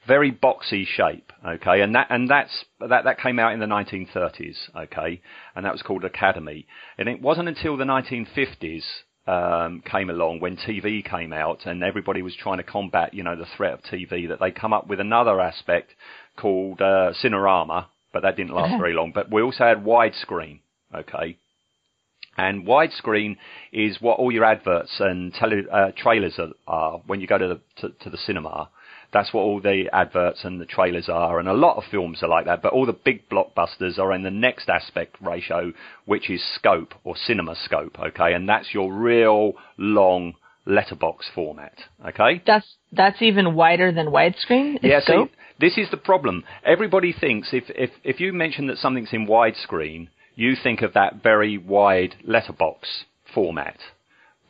very 0.09 0.33
boxy 0.33 0.85
shape. 0.87 1.33
Okay, 1.47 1.83
and 1.83 1.95
that 1.95 2.09
and 2.11 2.29
that's 2.29 2.65
that 2.81 3.05
that 3.05 3.21
came 3.21 3.39
out 3.39 3.53
in 3.53 3.61
the 3.61 3.67
1930s. 3.67 4.57
Okay, 4.77 5.21
and 5.55 5.65
that 5.65 5.73
was 5.73 5.83
called 5.83 6.05
Academy, 6.05 6.67
and 6.99 7.09
it 7.09 7.23
wasn't 7.23 7.49
until 7.49 7.77
the 7.77 7.85
1950s 7.85 8.83
um, 9.29 9.83
came 9.83 10.09
along 10.09 10.41
when 10.41 10.57
TV 10.57 11.05
came 11.05 11.35
out 11.35 11.67
and 11.67 11.83
everybody 11.83 12.23
was 12.23 12.35
trying 12.35 12.57
to 12.57 12.63
combat, 12.63 13.13
you 13.13 13.23
know, 13.23 13.37
the 13.37 13.47
threat 13.57 13.75
of 13.75 13.83
TV 13.83 14.27
that 14.29 14.41
they 14.41 14.51
come 14.51 14.73
up 14.73 14.87
with 14.89 15.01
another 15.01 15.39
aspect 15.39 15.91
called 16.41 16.81
uh, 16.81 17.13
Cinerama, 17.23 17.87
but 18.13 18.23
that 18.23 18.37
didn't 18.37 18.55
last 18.55 18.79
very 18.79 18.95
long. 18.95 19.13
But 19.15 19.31
we 19.31 19.43
also 19.43 19.65
had 19.65 19.85
widescreen, 19.85 20.61
okay. 20.95 21.37
And 22.37 22.67
widescreen 22.67 23.37
is 23.73 24.01
what 24.01 24.19
all 24.21 24.31
your 24.31 24.45
adverts 24.45 25.01
and 25.01 25.35
tele, 25.35 25.65
uh, 25.71 25.91
trailers 25.97 26.39
are, 26.39 26.53
are 26.67 27.03
when 27.07 27.21
you 27.21 27.27
go 27.27 27.37
to 27.37 27.49
the 27.49 27.61
to, 27.81 27.89
to 28.05 28.11
the 28.11 28.17
cinema. 28.17 28.71
That's 29.13 29.33
what 29.33 29.41
all 29.41 29.61
the 29.61 29.89
adverts 29.93 30.45
and 30.45 30.61
the 30.61 30.67
trailers 30.67 31.09
are, 31.09 31.39
and 31.41 31.49
a 31.49 31.55
lot 31.55 31.79
of 31.79 31.85
films 31.91 32.23
are 32.23 32.29
like 32.29 32.45
that. 32.45 32.63
But 32.63 32.75
all 32.75 32.87
the 32.87 32.93
big 32.93 33.29
blockbusters 33.29 33.99
are 33.99 34.13
in 34.13 34.23
the 34.23 34.31
next 34.31 34.69
aspect 34.69 35.17
ratio, 35.21 35.73
which 36.05 36.31
is 36.31 36.43
scope 36.55 36.95
or 37.05 37.17
cinema 37.17 37.57
scope. 37.57 37.99
Okay, 37.99 38.35
and 38.35 38.49
that's 38.49 38.73
your 38.73 38.93
real 38.93 39.55
long 39.77 40.35
letterbox 40.69 41.27
format. 41.35 41.73
Okay. 42.07 42.43
That's 42.47 42.67
that's 42.93 43.21
even 43.21 43.55
wider 43.55 43.91
than 43.91 44.07
widescreen. 44.07 44.79
Yeah, 44.83 45.01
see, 45.01 45.25
this 45.59 45.77
is 45.77 45.91
the 45.91 45.97
problem. 45.97 46.45
Everybody 46.65 47.13
thinks 47.13 47.49
if, 47.53 47.65
if, 47.69 47.91
if 48.05 48.21
you 48.21 48.33
mention 48.33 48.69
that 48.69 48.79
something's 48.79 49.13
in 49.13 49.27
widescreen, 49.27 50.09
you 50.37 50.55
think 50.63 50.83
of 50.83 50.93
that 50.95 51.23
very 51.23 51.59
wide 51.59 52.15
letterbox 52.25 53.05
format. 53.35 53.79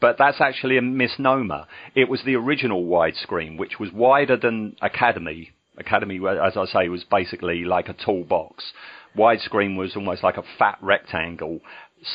But 0.01 0.17
that's 0.19 0.41
actually 0.41 0.77
a 0.77 0.83
misnomer. 0.83 1.67
It 1.95 2.09
was 2.09 2.21
the 2.25 2.37
original 2.37 2.85
widescreen, 2.85 3.57
which 3.59 3.81
was 3.81 3.91
wider 3.93 4.37
than 4.37 4.77
Academy. 4.83 5.53
Academy, 5.77 6.21
as 6.45 6.57
I 6.57 6.67
say, 6.67 6.89
was 6.89 7.05
basically 7.05 7.65
like 7.65 7.89
a 7.89 7.95
tall 7.95 8.25
box. 8.25 8.73
Widescreen 9.17 9.77
was 9.77 9.97
almost 9.97 10.23
like 10.23 10.37
a 10.37 10.45
fat 10.59 10.79
rectangle, 10.81 11.61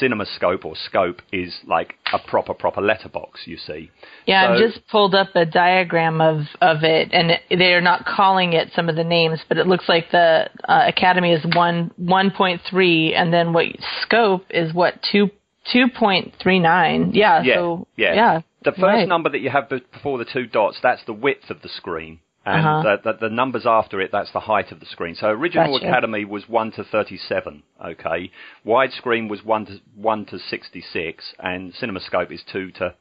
CinemaScope 0.01 0.65
or 0.65 0.75
Scope 0.75 1.21
is 1.31 1.53
like 1.67 1.95
a 2.13 2.19
proper 2.19 2.53
proper 2.53 2.81
letterbox. 2.81 3.41
You 3.45 3.57
see. 3.57 3.91
Yeah, 4.25 4.47
So- 4.47 4.53
I've 4.53 4.59
just 4.59 4.87
pulled 4.87 5.15
up 5.15 5.35
a 5.35 5.45
diagram 5.45 6.21
of 6.21 6.41
of 6.61 6.83
it, 6.83 7.09
and 7.13 7.39
they 7.49 7.73
are 7.73 7.81
not 7.81 8.05
calling 8.05 8.53
it 8.53 8.71
some 8.75 8.89
of 8.89 8.95
the 8.95 9.03
names, 9.03 9.39
but 9.47 9.57
it 9.57 9.67
looks 9.67 9.87
like 9.89 10.11
the 10.11 10.49
uh, 10.67 10.83
Academy 10.87 11.31
is 11.33 11.45
one 11.55 11.91
one 11.97 12.31
point 12.31 12.61
three, 12.69 13.13
and 13.13 13.33
then 13.33 13.53
what 13.53 13.65
scope 14.01 14.45
is 14.49 14.73
what 14.73 14.95
two 15.11 15.29
two 15.71 15.87
point 15.89 16.33
three 16.41 16.59
nine. 16.59 17.11
Yeah, 17.13 17.41
Yeah, 17.43 17.55
so 17.55 17.87
yeah. 17.95 18.13
yeah. 18.13 18.41
The 18.63 18.71
first 18.71 18.81
right. 18.81 19.07
number 19.07 19.29
that 19.29 19.39
you 19.39 19.49
have 19.49 19.67
before 19.69 20.17
the 20.17 20.25
two 20.25 20.45
dots, 20.45 20.77
that's 20.81 21.03
the 21.05 21.13
width 21.13 21.49
of 21.49 21.61
the 21.61 21.69
screen. 21.69 22.19
And 22.45 22.65
Uh-huh. 22.65 22.97
the, 23.03 23.13
the, 23.13 23.17
the 23.29 23.33
numbers 23.33 23.65
after 23.65 24.01
it, 24.01 24.11
that's 24.11 24.31
the 24.33 24.41
height 24.41 24.71
of 24.73 24.79
the 24.81 24.85
screen. 24.85 25.15
So 25.15 25.27
original 25.29 25.73
Gotcha. 25.73 25.87
Academy 25.87 26.25
was 26.25 26.49
1 26.49 26.71
to 26.73 26.83
37, 26.83 27.63
okay? 27.85 28.31
Widescreen 28.65 29.29
was 29.29 29.43
1 29.45 29.65
to, 29.67 29.81
1 29.95 30.25
to 30.25 30.39
66, 30.39 31.33
and 31.39 31.73
CinemaScope 31.73 32.31
is 32.31 32.43
2 32.51 32.71
to, 32.71 32.95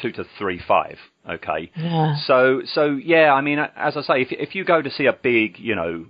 2 0.00 0.12
to 0.12 0.24
three 0.38 0.60
five. 0.60 0.96
okay? 1.28 1.72
Yeah. 1.76 2.14
So, 2.26 2.62
so 2.66 2.90
yeah, 2.92 3.32
I 3.32 3.40
mean, 3.40 3.58
as 3.58 3.96
I 3.96 4.02
say, 4.02 4.22
if, 4.22 4.28
if 4.30 4.54
you 4.54 4.64
go 4.64 4.80
to 4.80 4.90
see 4.90 5.06
a 5.06 5.12
big, 5.12 5.58
you 5.58 5.74
know, 5.74 6.06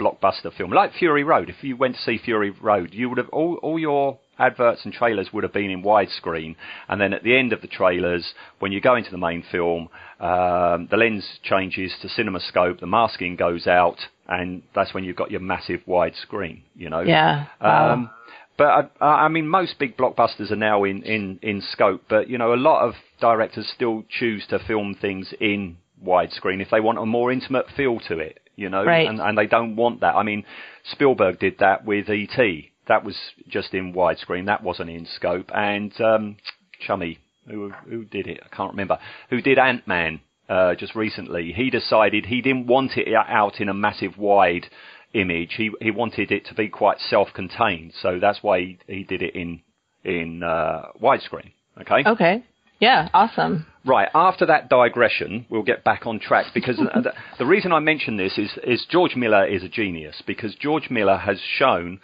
blockbuster 0.00 0.50
film 0.56 0.70
like 0.72 0.94
Fury 0.94 1.24
Road, 1.24 1.50
if 1.50 1.62
you 1.62 1.76
went 1.76 1.96
to 1.96 2.00
see 2.02 2.16
Fury 2.16 2.50
Road, 2.50 2.94
you 2.94 3.10
would 3.10 3.18
have 3.18 3.28
all, 3.28 3.56
all 3.56 3.78
your 3.78 4.18
adverts 4.38 4.84
and 4.84 4.92
trailers 4.92 5.32
would 5.32 5.42
have 5.44 5.52
been 5.52 5.70
in 5.70 5.82
widescreen, 5.82 6.56
and 6.88 7.00
then 7.00 7.12
at 7.12 7.22
the 7.22 7.36
end 7.36 7.52
of 7.52 7.60
the 7.60 7.68
trailers, 7.68 8.24
when 8.58 8.72
you 8.72 8.80
go 8.80 8.94
into 8.96 9.10
the 9.10 9.18
main 9.18 9.42
film, 9.50 9.88
um, 10.20 10.88
the 10.90 10.96
lens 10.96 11.24
changes 11.42 11.92
to 12.02 12.08
CinemaScope, 12.08 12.80
the 12.80 12.86
masking 12.86 13.36
goes 13.36 13.66
out, 13.66 13.98
and 14.28 14.62
that's 14.74 14.92
when 14.94 15.04
you've 15.04 15.16
got 15.16 15.30
your 15.30 15.40
massive 15.40 15.80
widescreen. 15.86 16.62
You 16.76 16.90
know. 16.90 17.00
Yeah. 17.00 17.46
Wow. 17.60 17.92
Um, 17.92 18.10
but 18.56 18.90
I, 19.00 19.04
I 19.04 19.28
mean, 19.28 19.46
most 19.46 19.78
big 19.78 19.96
blockbusters 19.96 20.50
are 20.50 20.56
now 20.56 20.82
in, 20.82 21.04
in, 21.04 21.38
in 21.42 21.62
scope. 21.72 22.02
But 22.08 22.28
you 22.28 22.38
know, 22.38 22.52
a 22.52 22.56
lot 22.56 22.86
of 22.86 22.94
directors 23.20 23.70
still 23.74 24.02
choose 24.08 24.44
to 24.48 24.58
film 24.58 24.96
things 25.00 25.32
in 25.40 25.76
widescreen 26.04 26.60
if 26.60 26.68
they 26.70 26.80
want 26.80 26.98
a 26.98 27.06
more 27.06 27.30
intimate 27.30 27.66
feel 27.76 28.00
to 28.08 28.18
it. 28.18 28.40
You 28.56 28.68
know, 28.68 28.84
Right. 28.84 29.06
and, 29.06 29.20
and 29.20 29.38
they 29.38 29.46
don't 29.46 29.76
want 29.76 30.00
that. 30.00 30.16
I 30.16 30.24
mean, 30.24 30.44
Spielberg 30.90 31.38
did 31.38 31.58
that 31.60 31.84
with 31.84 32.10
E.T. 32.10 32.72
That 32.88 33.04
was 33.04 33.16
just 33.48 33.74
in 33.74 33.92
widescreen. 33.92 34.46
That 34.46 34.62
wasn't 34.62 34.90
in 34.90 35.06
scope. 35.06 35.50
And 35.54 35.98
um, 36.00 36.36
Chummy, 36.80 37.18
who 37.46 37.70
who 37.88 38.04
did 38.04 38.26
it? 38.26 38.40
I 38.44 38.54
can't 38.54 38.72
remember. 38.72 38.98
Who 39.30 39.40
did 39.40 39.58
Ant 39.58 39.86
Man? 39.86 40.20
Uh, 40.48 40.74
just 40.74 40.94
recently, 40.94 41.52
he 41.54 41.68
decided 41.68 42.24
he 42.24 42.40
didn't 42.40 42.66
want 42.66 42.92
it 42.96 43.12
out 43.14 43.60
in 43.60 43.68
a 43.68 43.74
massive 43.74 44.16
wide 44.16 44.66
image. 45.12 45.54
He 45.56 45.70
he 45.80 45.90
wanted 45.90 46.32
it 46.32 46.46
to 46.46 46.54
be 46.54 46.68
quite 46.68 46.98
self-contained, 47.00 47.92
so 48.00 48.18
that's 48.18 48.42
why 48.42 48.60
he, 48.60 48.78
he 48.86 49.04
did 49.04 49.22
it 49.22 49.34
in 49.34 49.60
in 50.04 50.42
uh, 50.42 50.86
widescreen. 51.02 51.52
Okay. 51.80 52.02
okay. 52.06 52.44
Yeah. 52.80 53.08
Awesome. 53.12 53.66
Right. 53.84 54.08
After 54.14 54.46
that 54.46 54.68
digression, 54.68 55.46
we'll 55.50 55.62
get 55.62 55.84
back 55.84 56.06
on 56.06 56.20
track 56.20 56.46
because 56.54 56.76
the, 56.76 56.84
the, 57.02 57.12
the 57.38 57.46
reason 57.46 57.72
I 57.72 57.80
mention 57.80 58.16
this 58.16 58.38
is 58.38 58.50
is 58.64 58.86
George 58.88 59.16
Miller 59.16 59.46
is 59.46 59.62
a 59.62 59.68
genius 59.68 60.22
because 60.26 60.54
George 60.54 60.88
Miller 60.90 61.16
has 61.16 61.40
shown 61.40 62.00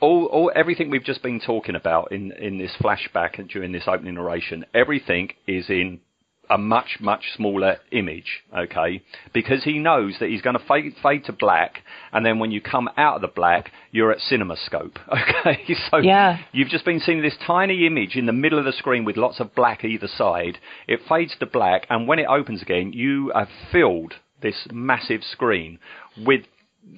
all, 0.00 0.26
all 0.26 0.52
everything 0.54 0.90
we've 0.90 1.04
just 1.04 1.22
been 1.22 1.40
talking 1.40 1.74
about 1.74 2.12
in 2.12 2.32
in 2.32 2.58
this 2.58 2.72
flashback 2.80 3.38
and 3.38 3.48
during 3.48 3.72
this 3.72 3.84
opening 3.86 4.14
narration. 4.14 4.64
Everything 4.74 5.32
is 5.46 5.68
in 5.70 6.00
a 6.48 6.58
much 6.58 6.98
much 7.00 7.24
smaller 7.34 7.76
image, 7.90 8.42
okay? 8.56 9.02
Because 9.32 9.64
he 9.64 9.78
knows 9.78 10.14
that 10.20 10.28
he's 10.28 10.42
going 10.42 10.56
to 10.58 10.64
fade 10.64 10.94
fade 11.02 11.24
to 11.24 11.32
black, 11.32 11.82
and 12.12 12.24
then 12.24 12.38
when 12.38 12.50
you 12.50 12.60
come 12.60 12.88
out 12.96 13.16
of 13.16 13.20
the 13.22 13.28
black, 13.28 13.72
you're 13.90 14.12
at 14.12 14.18
CinemaScope, 14.30 14.96
okay? 15.08 15.74
So 15.90 15.98
Yeah. 15.98 16.38
you've 16.52 16.68
just 16.68 16.84
been 16.84 17.00
seeing 17.00 17.22
this 17.22 17.36
tiny 17.46 17.86
image 17.86 18.16
in 18.16 18.26
the 18.26 18.32
middle 18.32 18.58
of 18.58 18.64
the 18.64 18.72
screen 18.72 19.04
with 19.04 19.16
lots 19.16 19.40
of 19.40 19.54
black 19.54 19.84
either 19.84 20.08
side. 20.08 20.58
It 20.86 21.00
fades 21.08 21.36
to 21.40 21.46
black, 21.46 21.86
and 21.90 22.06
when 22.06 22.18
it 22.18 22.26
opens 22.28 22.62
again, 22.62 22.92
you 22.92 23.32
have 23.34 23.48
filled 23.72 24.14
this 24.40 24.68
massive 24.72 25.22
screen 25.24 25.78
with 26.16 26.42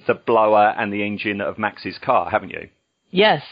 the 0.05 0.13
blower 0.13 0.75
and 0.77 0.93
the 0.93 1.03
engine 1.03 1.41
of 1.41 1.57
Max's 1.57 1.97
car, 1.97 2.29
haven't 2.29 2.51
you? 2.51 2.69
Yes. 3.11 3.43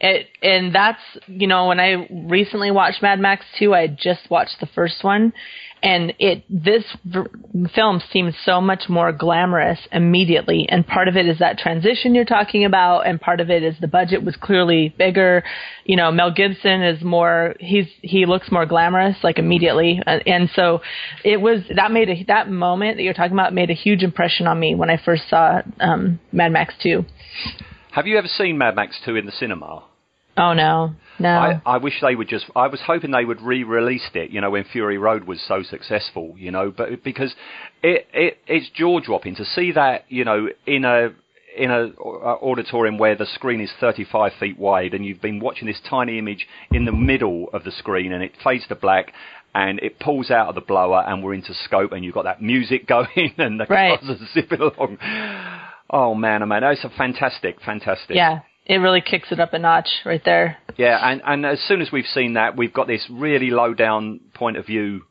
It, 0.00 0.28
and 0.42 0.72
that's, 0.72 1.00
you 1.26 1.48
know, 1.48 1.66
when 1.66 1.80
I 1.80 2.06
recently 2.28 2.70
watched 2.70 3.02
Mad 3.02 3.18
Max 3.18 3.44
2, 3.58 3.74
I 3.74 3.88
just 3.88 4.30
watched 4.30 4.60
the 4.60 4.66
first 4.66 5.02
one, 5.02 5.32
and 5.82 6.14
it, 6.20 6.44
this 6.48 6.84
v- 7.04 7.66
film 7.74 8.00
seems 8.12 8.36
so 8.44 8.60
much 8.60 8.84
more 8.88 9.10
glamorous 9.10 9.80
immediately, 9.90 10.68
and 10.68 10.86
part 10.86 11.08
of 11.08 11.16
it 11.16 11.26
is 11.26 11.40
that 11.40 11.58
transition 11.58 12.14
you're 12.14 12.24
talking 12.24 12.64
about, 12.64 13.08
and 13.08 13.20
part 13.20 13.40
of 13.40 13.50
it 13.50 13.64
is 13.64 13.74
the 13.80 13.88
budget 13.88 14.22
was 14.22 14.36
clearly 14.36 14.94
bigger. 14.96 15.42
You 15.84 15.96
know, 15.96 16.12
Mel 16.12 16.30
Gibson 16.30 16.80
is 16.82 17.02
more, 17.02 17.56
he's, 17.58 17.88
he 18.00 18.24
looks 18.24 18.52
more 18.52 18.66
glamorous, 18.66 19.16
like 19.24 19.40
immediately, 19.40 20.00
and, 20.06 20.22
and 20.28 20.50
so 20.54 20.80
it 21.24 21.40
was, 21.40 21.62
that 21.74 21.90
made 21.90 22.08
a, 22.08 22.22
that 22.28 22.48
moment 22.48 22.98
that 22.98 23.02
you're 23.02 23.14
talking 23.14 23.32
about 23.32 23.52
made 23.52 23.70
a 23.70 23.74
huge 23.74 24.04
impression 24.04 24.46
on 24.46 24.60
me 24.60 24.76
when 24.76 24.90
I 24.90 25.00
first 25.04 25.24
saw, 25.28 25.62
um, 25.80 26.20
Mad 26.30 26.52
Max 26.52 26.74
2. 26.84 27.04
Have 27.98 28.06
you 28.06 28.16
ever 28.16 28.28
seen 28.28 28.58
Mad 28.58 28.76
Max 28.76 28.96
2 29.04 29.16
in 29.16 29.26
the 29.26 29.32
cinema? 29.32 29.82
Oh 30.36 30.52
no, 30.52 30.94
no. 31.18 31.28
I, 31.28 31.60
I 31.66 31.78
wish 31.78 31.94
they 32.00 32.14
would 32.14 32.28
just. 32.28 32.44
I 32.54 32.68
was 32.68 32.80
hoping 32.86 33.10
they 33.10 33.24
would 33.24 33.40
re-released 33.40 34.14
it. 34.14 34.30
You 34.30 34.40
know, 34.40 34.50
when 34.50 34.62
Fury 34.62 34.98
Road 34.98 35.24
was 35.24 35.40
so 35.48 35.64
successful. 35.64 36.36
You 36.38 36.52
know, 36.52 36.70
but 36.70 37.02
because 37.02 37.34
it, 37.82 38.06
it 38.14 38.38
it's 38.46 38.70
jaw 38.70 39.00
dropping 39.00 39.34
to 39.34 39.44
see 39.44 39.72
that. 39.72 40.04
You 40.08 40.24
know, 40.24 40.48
in 40.64 40.84
a 40.84 41.08
in 41.56 41.72
a 41.72 41.88
uh, 42.00 42.38
auditorium 42.40 42.98
where 42.98 43.16
the 43.16 43.26
screen 43.26 43.60
is 43.60 43.72
35 43.80 44.30
feet 44.38 44.56
wide 44.56 44.94
and 44.94 45.04
you've 45.04 45.20
been 45.20 45.40
watching 45.40 45.66
this 45.66 45.80
tiny 45.90 46.20
image 46.20 46.46
in 46.70 46.84
the 46.84 46.92
middle 46.92 47.48
of 47.52 47.64
the 47.64 47.72
screen 47.72 48.12
and 48.12 48.22
it 48.22 48.30
fades 48.44 48.64
to 48.68 48.76
black 48.76 49.12
and 49.56 49.80
it 49.80 49.98
pulls 49.98 50.30
out 50.30 50.46
of 50.46 50.54
the 50.54 50.60
blower 50.60 51.02
and 51.08 51.24
we're 51.24 51.34
into 51.34 51.52
scope 51.64 51.90
and 51.90 52.04
you've 52.04 52.14
got 52.14 52.24
that 52.24 52.40
music 52.40 52.86
going 52.86 53.34
and 53.38 53.58
the 53.58 53.66
Right. 53.68 53.98
cars 53.98 54.20
are 54.20 54.26
zipping 54.32 54.60
along. 54.60 54.98
Oh 55.90 56.14
man, 56.14 56.42
oh 56.42 56.46
man, 56.46 56.62
it's 56.64 56.84
a 56.84 56.90
fantastic, 56.90 57.60
fantastic. 57.64 58.16
Yeah, 58.16 58.40
it 58.66 58.76
really 58.76 59.00
kicks 59.00 59.32
it 59.32 59.40
up 59.40 59.54
a 59.54 59.58
notch 59.58 59.88
right 60.04 60.22
there. 60.24 60.58
Yeah, 60.76 60.98
and, 61.02 61.22
and 61.24 61.46
as 61.46 61.60
soon 61.66 61.80
as 61.80 61.90
we've 61.90 62.06
seen 62.06 62.34
that, 62.34 62.56
we've 62.56 62.72
got 62.72 62.86
this 62.86 63.06
really 63.10 63.50
low 63.50 63.74
down 63.74 64.20
point 64.34 64.56
of 64.56 64.66
view 64.66 65.02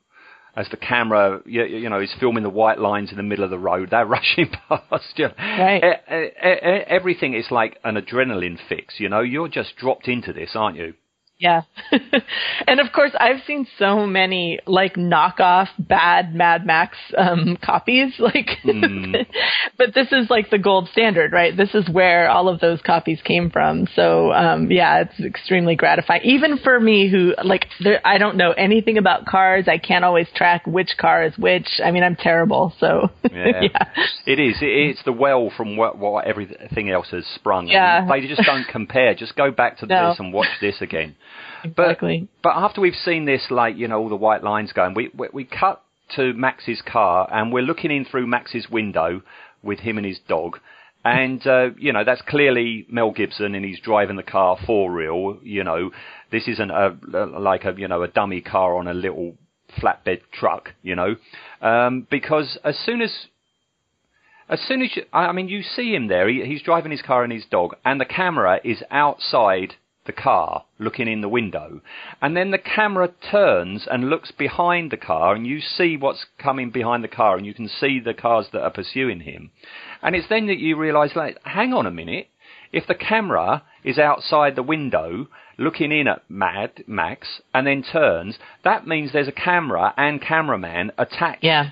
as 0.55 0.67
the 0.69 0.77
camera, 0.77 1.39
you, 1.45 1.63
you 1.65 1.89
know, 1.89 1.99
is 2.01 2.13
filming 2.19 2.43
the 2.43 2.49
white 2.49 2.79
lines 2.79 3.11
in 3.11 3.17
the 3.17 3.23
middle 3.23 3.43
of 3.43 3.51
the 3.51 3.59
road. 3.59 3.89
They're 3.91 4.05
rushing 4.17 4.49
past 4.67 5.13
you. 5.15 5.29
Right. 5.37 5.83
E- 5.83 6.13
e- 6.15 6.31
e- 6.45 6.83
everything 6.87 7.35
is 7.35 7.45
like 7.51 7.77
an 7.83 7.95
adrenaline 7.95 8.57
fix, 8.67 8.95
you 8.99 9.07
know. 9.07 9.21
You're 9.21 9.49
just 9.49 9.75
dropped 9.77 10.07
into 10.07 10.33
this, 10.33 10.51
aren't 10.55 10.77
you? 10.77 10.95
Yeah. 11.39 11.61
and 12.67 12.79
of 12.79 12.91
course, 12.91 13.11
I've 13.19 13.43
seen 13.45 13.67
so 13.77 14.07
many 14.07 14.59
like 14.65 14.95
knockoff 14.95 15.67
bad 15.77 16.33
Mad 16.33 16.65
Max 16.65 16.97
um, 17.17 17.57
copies. 17.63 18.13
Like, 18.27 18.57
but 19.77 19.93
this 19.93 20.07
is 20.11 20.29
like 20.29 20.49
the 20.49 20.57
gold 20.57 20.89
standard, 20.91 21.31
right? 21.31 21.55
This 21.55 21.73
is 21.73 21.87
where 21.89 22.29
all 22.29 22.49
of 22.49 22.59
those 22.59 22.81
copies 22.81 23.21
came 23.23 23.49
from. 23.49 23.87
So, 23.95 24.33
um, 24.33 24.69
yeah, 24.69 25.01
it's 25.03 25.19
extremely 25.19 25.75
gratifying. 25.75 26.23
Even 26.23 26.57
for 26.57 26.77
me, 26.77 27.09
who 27.09 27.33
like, 27.43 27.67
there, 27.81 28.01
I 28.05 28.17
don't 28.17 28.35
know 28.35 28.51
anything 28.51 28.97
about 28.97 29.25
cars. 29.25 29.65
I 29.67 29.77
can't 29.77 30.03
always 30.03 30.27
track 30.35 30.65
which 30.67 30.89
car 30.99 31.23
is 31.23 31.37
which. 31.37 31.67
I 31.83 31.91
mean, 31.91 32.03
I'm 32.03 32.15
terrible. 32.17 32.73
So, 32.79 33.11
Yeah. 33.31 33.61
yeah. 33.61 33.83
It 34.25 34.39
is. 34.39 34.57
It's 34.59 35.03
the 35.05 35.13
well 35.13 35.51
from 35.55 35.77
what, 35.77 35.97
what 35.97 36.25
everything 36.25 36.89
else 36.89 37.07
has 37.11 37.25
sprung. 37.35 37.67
Yeah. 37.67 38.05
They 38.09 38.27
just 38.27 38.43
don't 38.43 38.67
compare. 38.67 39.13
Just 39.15 39.35
go 39.35 39.51
back 39.51 39.77
to 39.79 39.85
No. 39.85 40.09
this 40.09 40.19
and 40.19 40.33
watch 40.33 40.49
this 40.59 40.81
again. 40.81 41.15
Exactly. 41.63 42.27
But, 42.41 42.53
but 42.53 42.57
after 42.57 42.81
we've 42.81 42.93
seen 42.95 43.25
this, 43.25 43.47
like, 43.49 43.77
you 43.77 43.87
know, 43.87 43.99
all 43.99 44.09
the 44.09 44.15
white 44.15 44.43
lines 44.43 44.71
going, 44.73 44.93
we, 44.93 45.09
we, 45.15 45.27
we 45.33 45.43
cut 45.45 45.83
to 46.15 46.33
Max's 46.33 46.81
car 46.81 47.27
and 47.31 47.51
we're 47.51 47.63
looking 47.63 47.91
in 47.91 48.05
through 48.05 48.27
Max's 48.27 48.69
window 48.69 49.21
with 49.63 49.79
him 49.79 49.97
and 49.97 50.05
his 50.05 50.19
dog. 50.27 50.59
And, 51.03 51.45
uh, 51.45 51.69
you 51.77 51.93
know, 51.93 52.03
that's 52.03 52.21
clearly 52.21 52.85
Mel 52.89 53.11
Gibson 53.11 53.55
and 53.55 53.63
he's 53.63 53.79
driving 53.79 54.15
the 54.17 54.23
car 54.23 54.57
for 54.65 54.91
real. 54.91 55.37
You 55.41 55.63
know, 55.63 55.91
this 56.31 56.47
isn't 56.47 56.71
a, 56.71 56.97
like 57.39 57.65
a, 57.65 57.73
you 57.77 57.87
know, 57.87 58.03
a 58.03 58.07
dummy 58.07 58.41
car 58.41 58.77
on 58.77 58.87
a 58.87 58.93
little 58.93 59.35
flatbed 59.79 60.21
truck, 60.33 60.73
you 60.81 60.95
know, 60.95 61.15
um, 61.61 62.07
because 62.09 62.57
as 62.63 62.77
soon 62.85 63.01
as 63.01 63.27
as 64.49 64.61
soon 64.61 64.81
as 64.81 64.95
you, 64.95 65.03
I 65.11 65.33
mean, 65.33 65.49
you 65.49 65.61
see 65.61 65.93
him 65.93 66.07
there. 66.07 66.29
He, 66.29 66.43
he's 66.45 66.61
driving 66.61 66.91
his 66.91 67.01
car 67.01 67.23
and 67.23 67.33
his 67.33 67.45
dog, 67.51 67.75
and 67.83 67.99
the 67.99 68.05
camera 68.05 68.59
is 68.63 68.81
outside 68.89 69.75
the 70.07 70.13
car, 70.13 70.65
looking 70.79 71.07
in 71.07 71.21
the 71.21 71.29
window, 71.29 71.81
and 72.21 72.35
then 72.35 72.51
the 72.51 72.57
camera 72.57 73.11
turns 73.31 73.87
and 73.89 74.09
looks 74.09 74.31
behind 74.31 74.91
the 74.91 74.97
car, 74.97 75.35
and 75.35 75.45
you 75.45 75.59
see 75.59 75.95
what's 75.95 76.25
coming 76.39 76.71
behind 76.71 77.03
the 77.03 77.07
car, 77.07 77.37
and 77.37 77.45
you 77.45 77.53
can 77.53 77.67
see 77.67 77.99
the 77.99 78.13
cars 78.13 78.47
that 78.51 78.63
are 78.63 78.71
pursuing 78.71 79.19
him, 79.19 79.51
and 80.01 80.15
it's 80.15 80.27
then 80.29 80.47
that 80.47 80.57
you 80.57 80.75
realise, 80.75 81.15
like, 81.15 81.37
hang 81.43 81.73
on 81.73 81.85
a 81.85 81.91
minute, 81.91 82.29
if 82.71 82.87
the 82.87 82.95
camera 82.95 83.63
is 83.83 83.97
outside 83.97 84.55
the 84.55 84.63
window 84.63 85.27
looking 85.57 85.91
in 85.91 86.07
at 86.07 86.29
Mad 86.29 86.83
Max 86.85 87.41
and 87.53 87.65
then 87.65 87.83
turns, 87.83 88.37
that 88.63 88.87
means 88.87 89.11
there's 89.11 89.27
a 89.27 89.31
camera 89.31 89.93
and 89.97 90.21
cameraman 90.21 90.91
attached 90.97 91.43
Yeah. 91.43 91.71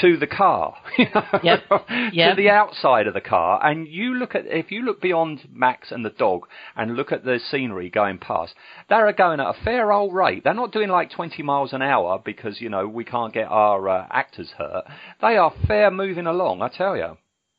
To 0.00 0.16
the 0.16 0.26
car, 0.26 0.76
you 0.98 1.06
know, 1.14 1.40
Yep. 1.42 1.68
to 1.68 2.34
the 2.36 2.50
outside 2.50 3.06
of 3.06 3.14
the 3.14 3.20
car, 3.20 3.64
and 3.64 3.86
you 3.86 4.14
look 4.14 4.34
at 4.34 4.46
if 4.46 4.70
you 4.70 4.82
look 4.82 5.00
beyond 5.00 5.48
Max 5.52 5.92
and 5.92 6.04
the 6.04 6.10
dog 6.10 6.46
and 6.76 6.96
look 6.96 7.12
at 7.12 7.24
the 7.24 7.38
scenery 7.50 7.90
going 7.90 8.18
past, 8.18 8.54
they're 8.88 9.12
going 9.12 9.40
at 9.40 9.46
a 9.46 9.64
fair 9.64 9.92
old 9.92 10.14
rate. 10.14 10.44
They're 10.44 10.54
not 10.54 10.72
doing 10.72 10.88
like 10.88 11.10
20 11.10 11.42
miles 11.42 11.72
an 11.72 11.82
hour 11.82 12.20
because 12.24 12.60
you 12.60 12.68
know 12.68 12.86
we 12.88 13.04
can't 13.04 13.32
get 13.32 13.48
our 13.48 13.88
uh, 13.88 14.06
actors 14.10 14.50
hurt. 14.58 14.84
They 15.20 15.36
are 15.36 15.52
fair 15.66 15.90
moving 15.90 16.26
along, 16.26 16.62
I 16.62 16.68
tell 16.68 16.96
you. 16.96 17.16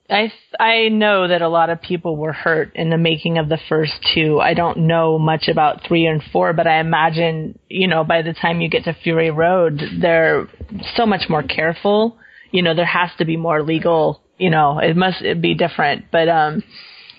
I 0.10 0.32
I 0.60 0.90
know 0.90 1.28
that 1.28 1.42
a 1.42 1.50
lot 1.50 1.70
of 1.70 1.82
people 1.82 2.16
were 2.16 2.34
hurt 2.34 2.76
in 2.76 2.90
the 2.90 2.98
making 2.98 3.38
of 3.38 3.50
the 3.50 3.58
first 3.68 3.94
two. 4.14 4.40
I 4.40 4.54
don't 4.54 4.88
know 4.88 5.18
much 5.18 5.48
about 5.48 5.82
three 5.88 6.06
and 6.06 6.22
four, 6.32 6.54
but 6.54 6.68
I 6.68 6.80
imagine 6.80 7.58
you 7.70 7.88
know 7.88 8.04
by 8.04 8.22
the 8.22 8.34
time 8.34 8.62
you 8.62 8.70
get 8.70 8.84
to 8.84 8.94
Fury 8.94 9.32
Road, 9.32 9.82
they're 10.00 10.48
so 10.96 11.06
much 11.06 11.28
more 11.28 11.44
careful. 11.44 12.18
You 12.52 12.62
know, 12.62 12.76
there 12.76 12.86
has 12.86 13.10
to 13.18 13.26
be 13.26 13.36
more 13.36 13.64
legal. 13.64 14.22
You 14.38 14.50
know, 14.50 14.80
it 14.80 14.96
must 14.96 15.24
be 15.42 15.56
different. 15.56 16.06
But 16.12 16.30
um, 16.30 16.64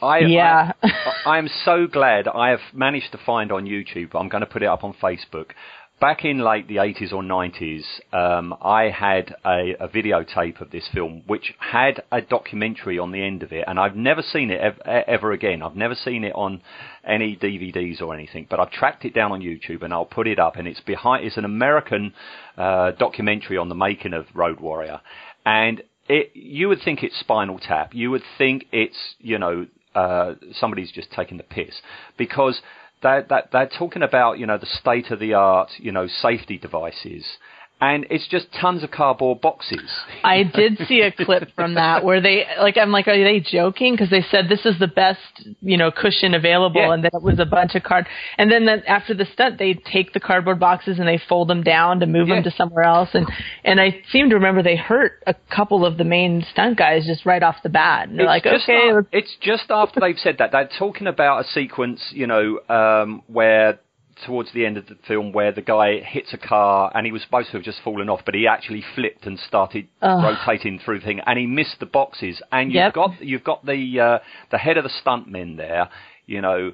I, 0.00 0.18
Yeah. 0.20 0.72
I, 0.82 0.90
I 1.26 1.38
am 1.38 1.48
so 1.64 1.86
glad 1.86 2.28
I 2.28 2.50
have 2.50 2.60
managed 2.72 3.12
to 3.12 3.18
find 3.18 3.50
on 3.50 3.64
YouTube. 3.64 4.14
I'm 4.14 4.28
going 4.28 4.42
to 4.42 4.46
put 4.46 4.62
it 4.62 4.66
up 4.66 4.84
on 4.84 4.94
Facebook. 4.94 5.50
Back 5.98 6.26
in 6.26 6.40
late 6.40 6.68
the 6.68 6.76
80s 6.76 7.10
or 7.10 7.22
90s, 7.22 7.82
um, 8.12 8.54
I 8.60 8.90
had 8.90 9.34
a, 9.46 9.74
a 9.80 9.88
videotape 9.88 10.60
of 10.60 10.70
this 10.70 10.86
film 10.92 11.22
which 11.26 11.54
had 11.58 12.02
a 12.12 12.20
documentary 12.20 12.98
on 12.98 13.12
the 13.12 13.22
end 13.22 13.42
of 13.42 13.50
it, 13.50 13.64
and 13.66 13.80
I've 13.80 13.96
never 13.96 14.20
seen 14.20 14.50
it 14.50 14.60
ev- 14.60 14.80
ever 14.84 15.32
again. 15.32 15.62
I've 15.62 15.74
never 15.74 15.94
seen 15.94 16.22
it 16.22 16.34
on 16.34 16.60
any 17.02 17.34
DVDs 17.34 18.02
or 18.02 18.12
anything, 18.12 18.46
but 18.50 18.60
I've 18.60 18.70
tracked 18.70 19.06
it 19.06 19.14
down 19.14 19.32
on 19.32 19.40
YouTube 19.40 19.82
and 19.82 19.94
I'll 19.94 20.04
put 20.04 20.26
it 20.26 20.38
up. 20.38 20.56
And 20.56 20.68
it's 20.68 20.80
behind. 20.80 21.24
It's 21.24 21.38
an 21.38 21.46
American 21.46 22.12
uh, 22.58 22.90
documentary 22.90 23.56
on 23.56 23.70
the 23.70 23.74
making 23.74 24.12
of 24.12 24.26
Road 24.34 24.60
Warrior, 24.60 25.00
and 25.46 25.82
it, 26.10 26.32
you 26.34 26.68
would 26.68 26.82
think 26.84 27.04
it's 27.04 27.18
Spinal 27.18 27.58
Tap. 27.58 27.94
You 27.94 28.10
would 28.10 28.22
think 28.36 28.66
it's 28.70 29.14
you 29.18 29.38
know 29.38 29.66
uh, 29.94 30.34
somebody's 30.60 30.92
just 30.92 31.10
taking 31.10 31.38
the 31.38 31.42
piss 31.42 31.80
because 32.18 32.60
they're, 33.02 33.26
they're, 33.52 33.70
talking 33.78 34.02
about 34.02 34.38
you 34.38 34.46
know 34.46 34.58
the 34.58 34.66
state 34.66 35.10
of 35.10 35.18
the 35.18 35.34
art 35.34 35.70
you 35.78 35.92
know 35.92 36.06
safety 36.06 36.58
devices. 36.58 37.24
And 37.78 38.06
it's 38.08 38.26
just 38.28 38.46
tons 38.58 38.82
of 38.82 38.90
cardboard 38.90 39.42
boxes. 39.42 39.90
I 40.24 40.44
did 40.44 40.78
see 40.88 41.00
a 41.02 41.12
clip 41.12 41.50
from 41.54 41.74
that 41.74 42.04
where 42.04 42.22
they 42.22 42.44
like 42.58 42.78
I'm 42.78 42.90
like 42.90 43.06
are 43.06 43.22
they 43.22 43.40
joking 43.40 43.92
because 43.92 44.08
they 44.08 44.22
said 44.30 44.48
this 44.48 44.64
is 44.64 44.78
the 44.78 44.86
best 44.86 45.20
you 45.60 45.76
know 45.76 45.90
cushion 45.90 46.34
available 46.34 46.80
Yeah. 46.80 46.92
and 46.94 47.04
that 47.04 47.12
it 47.12 47.22
was 47.22 47.38
a 47.38 47.44
bunch 47.44 47.74
of 47.74 47.82
card 47.82 48.06
and 48.38 48.50
then 48.50 48.64
the, 48.64 48.82
after 48.88 49.12
the 49.12 49.26
stunt 49.26 49.58
they 49.58 49.74
take 49.74 50.14
the 50.14 50.20
cardboard 50.20 50.58
boxes 50.58 50.98
and 50.98 51.06
they 51.06 51.20
fold 51.28 51.48
them 51.48 51.62
down 51.62 52.00
to 52.00 52.06
move 52.06 52.28
Yeah. 52.28 52.36
them 52.36 52.44
to 52.44 52.50
somewhere 52.50 52.84
else 52.84 53.10
and 53.12 53.26
and 53.62 53.78
I 53.78 54.00
seem 54.10 54.30
to 54.30 54.36
remember 54.36 54.62
they 54.62 54.76
hurt 54.76 55.22
a 55.26 55.34
couple 55.54 55.84
of 55.84 55.98
the 55.98 56.04
main 56.04 56.46
stunt 56.50 56.78
guys 56.78 57.04
just 57.06 57.26
right 57.26 57.42
off 57.42 57.56
the 57.62 57.68
bat 57.68 58.08
and 58.08 58.18
they're 58.18 58.26
like 58.26 58.44
just 58.44 58.64
okay 58.68 58.90
it's 59.12 59.36
just 59.42 59.70
after 59.70 60.00
they've 60.00 60.18
said 60.18 60.36
that 60.38 60.50
they're 60.52 60.68
talking 60.78 61.06
about 61.06 61.44
a 61.44 61.48
sequence, 61.48 62.00
you 62.12 62.26
know, 62.26 62.58
um, 62.68 63.22
where 63.26 63.78
towards 64.24 64.52
the 64.52 64.64
end 64.64 64.76
of 64.78 64.86
the 64.86 64.96
film 65.06 65.32
where 65.32 65.52
the 65.52 65.60
guy 65.62 65.98
hits 66.00 66.32
a 66.32 66.38
car 66.38 66.90
and 66.94 67.04
he 67.04 67.12
was 67.12 67.22
supposed 67.22 67.50
to 67.50 67.56
have 67.58 67.64
just 67.64 67.80
fallen 67.82 68.08
off, 68.08 68.20
but 68.24 68.34
he 68.34 68.46
actually 68.46 68.82
flipped 68.94 69.26
and 69.26 69.38
started 69.38 69.88
rotating 70.22 70.78
through 70.78 71.00
the 71.00 71.04
thing 71.04 71.20
and 71.26 71.38
he 71.38 71.46
missed 71.46 71.78
the 71.80 71.86
boxes. 71.86 72.40
And 72.50 72.72
you've 72.72 72.76
Yep. 72.76 72.94
got 72.94 73.20
you've 73.20 73.44
got 73.44 73.66
the 73.66 74.00
uh, 74.00 74.18
the 74.50 74.58
head 74.58 74.76
of 74.78 74.84
the 74.84 74.90
stuntmen 74.90 75.56
there, 75.56 75.88
you 76.26 76.40
know. 76.40 76.72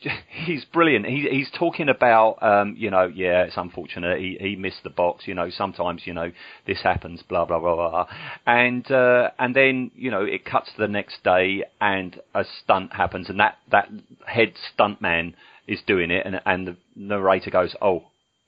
He's 0.46 0.64
brilliant. 0.64 1.06
He, 1.06 1.28
he's 1.30 1.50
talking 1.58 1.88
about, 1.88 2.42
um, 2.42 2.74
you 2.78 2.90
know, 2.90 3.04
yeah, 3.14 3.42
it's 3.42 3.56
unfortunate. 3.56 4.18
He, 4.18 4.38
he 4.40 4.56
missed 4.56 4.82
the 4.82 4.90
box. 4.90 5.26
You 5.26 5.34
know, 5.34 5.50
sometimes, 5.50 6.02
you 6.06 6.14
know, 6.14 6.32
this 6.66 6.80
happens. 6.82 7.22
Blah 7.22 7.44
blah 7.44 7.58
blah 7.60 7.76
blah. 7.76 8.06
And 8.46 8.90
uh, 8.90 9.30
and 9.38 9.54
then, 9.54 9.90
you 9.94 10.10
know, 10.10 10.24
it 10.24 10.44
cuts 10.44 10.70
to 10.72 10.80
the 10.80 10.88
next 10.88 11.22
day, 11.22 11.64
and 11.80 12.18
a 12.34 12.44
stunt 12.62 12.94
happens, 12.94 13.28
and 13.28 13.40
that 13.40 13.58
that 13.70 13.90
head 14.26 14.54
stuntman 14.78 15.34
is 15.66 15.80
doing 15.86 16.10
it, 16.10 16.24
and 16.24 16.40
and 16.46 16.66
the 16.66 16.76
narrator 16.96 17.50
goes, 17.50 17.74
oh. 17.82 18.04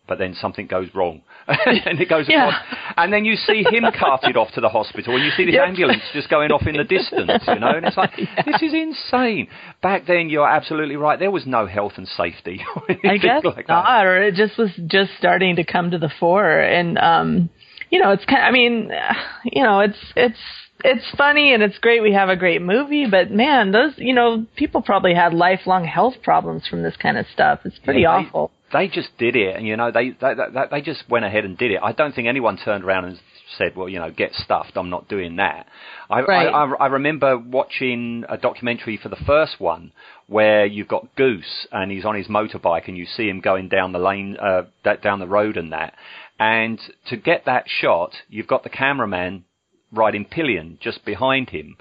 But 0.09 0.19
then 0.19 0.35
something 0.35 0.67
goes 0.67 0.89
wrong, 0.95 1.23
and 1.47 2.01
it 2.01 2.09
goes 2.09 2.27
Yeah. 2.29 2.49
across, 2.49 2.63
and 2.97 3.13
then 3.13 3.25
you 3.25 3.37
see 3.37 3.63
him 3.63 3.85
carted 3.99 4.37
off 4.37 4.51
to 4.55 4.61
the 4.61 4.69
hospital, 4.69 5.15
and 5.15 5.25
you 5.25 5.31
see 5.31 5.45
this 5.45 5.55
ambulance 5.57 6.03
just 6.13 6.29
going 6.29 6.51
off 6.51 6.67
in 6.67 6.77
the 6.77 6.83
distance, 6.85 7.31
you 7.47 7.61
know, 7.61 7.77
and 7.77 7.87
it's 7.87 7.97
like 7.97 8.11
this 8.45 8.61
is 8.63 8.75
insane. 8.75 9.47
Back 9.81 10.07
then, 10.07 10.29
you're 10.29 10.49
absolutely 10.49 10.97
right. 10.97 11.19
There 11.19 11.31
was 11.31 11.47
no 11.47 11.67
health 11.67 11.93
and 11.97 12.09
safety. 12.09 12.61
I 13.05 13.17
guess 13.17 13.45
like 13.45 13.69
not, 13.69 14.05
or 14.05 14.21
it 14.23 14.35
just 14.35 14.59
was 14.59 14.71
just 14.89 15.13
starting 15.19 15.57
to 15.57 15.65
come 15.65 15.93
to 15.93 15.99
the 15.99 16.11
fore, 16.19 16.59
and 16.61 16.99
um, 16.99 17.49
you 17.91 18.01
know, 18.01 18.11
it's 18.11 18.25
kind. 18.25 18.43
I 18.43 18.51
mean, 18.51 18.91
you 19.45 19.63
know, 19.63 19.81
it's 19.81 19.99
it's 20.17 20.39
it's 20.85 21.09
funny 21.17 21.55
and 21.55 21.63
it's 21.63 21.79
great. 21.79 22.03
We 22.03 22.13
have 22.15 22.29
a 22.29 22.35
great 22.37 22.61
movie, 22.61 23.07
but 23.09 23.31
man, 23.31 23.71
those 23.71 23.93
you 23.99 24.15
know, 24.15 24.47
people 24.57 24.83
probably 24.83 25.15
had 25.15 25.33
lifelong 25.33 25.85
health 25.85 26.15
problems 26.25 26.67
from 26.67 26.83
this 26.83 26.97
kind 26.97 27.17
of 27.17 27.27
stuff. 27.33 27.61
It's 27.65 27.79
pretty 27.79 28.01
Yeah, 28.01 28.15
awful. 28.17 28.51
They 28.51 28.62
just 28.89 29.17
did 29.19 29.37
it, 29.37 29.57
and 29.57 29.67
you 29.67 29.77
know, 29.77 29.91
they, 29.91 30.11
they 30.11 30.35
they 30.35 30.63
they 30.71 30.81
just 30.81 31.09
went 31.09 31.25
ahead 31.25 31.45
and 31.45 31.57
did 31.57 31.71
it. 31.71 31.81
I 31.83 31.93
don't 31.93 32.15
think 32.15 32.29
anyone 32.29 32.57
turned 32.57 32.85
around 32.85 33.05
and 33.05 33.21
said, 33.59 33.77
"Well, 33.77 33.89
you 33.89 33.99
know, 33.99 34.11
get 34.11 34.35
stuffed. 34.35 34.73
I'm 34.77 34.91
not 34.91 35.09
doing 35.09 35.37
that." 35.37 35.67
I 36.11 36.23
Right. 36.23 36.49
I, 36.49 36.65
I, 36.65 36.73
I 36.73 36.87
remember 36.87 37.39
watching 37.39 38.25
a 38.29 38.37
documentary 38.37 38.97
for 38.97 39.09
the 39.09 39.17
first 39.17 39.61
one 39.61 39.93
where 40.27 40.67
you've 40.67 40.89
got 40.89 41.15
Goose 41.17 41.67
and 41.71 41.91
he's 41.91 42.05
on 42.05 42.15
his 42.15 42.29
motorbike 42.29 42.89
and 42.89 42.97
you 42.97 43.07
see 43.07 43.29
him 43.29 43.41
going 43.41 43.69
down 43.69 43.93
the 43.93 43.99
lane, 43.99 44.37
uh, 44.41 44.63
that 44.85 45.03
down 45.03 45.21
the 45.21 45.27
road 45.27 45.57
and 45.57 45.73
that. 45.73 45.95
And 46.39 46.81
to 47.09 47.17
get 47.17 47.45
that 47.45 47.65
shot, 47.69 48.13
you've 48.29 48.47
got 48.47 48.63
the 48.63 48.71
cameraman 48.71 49.45
riding 49.93 50.25
pillion 50.25 50.79
just 50.81 51.05
behind 51.05 51.51
him. 51.51 51.77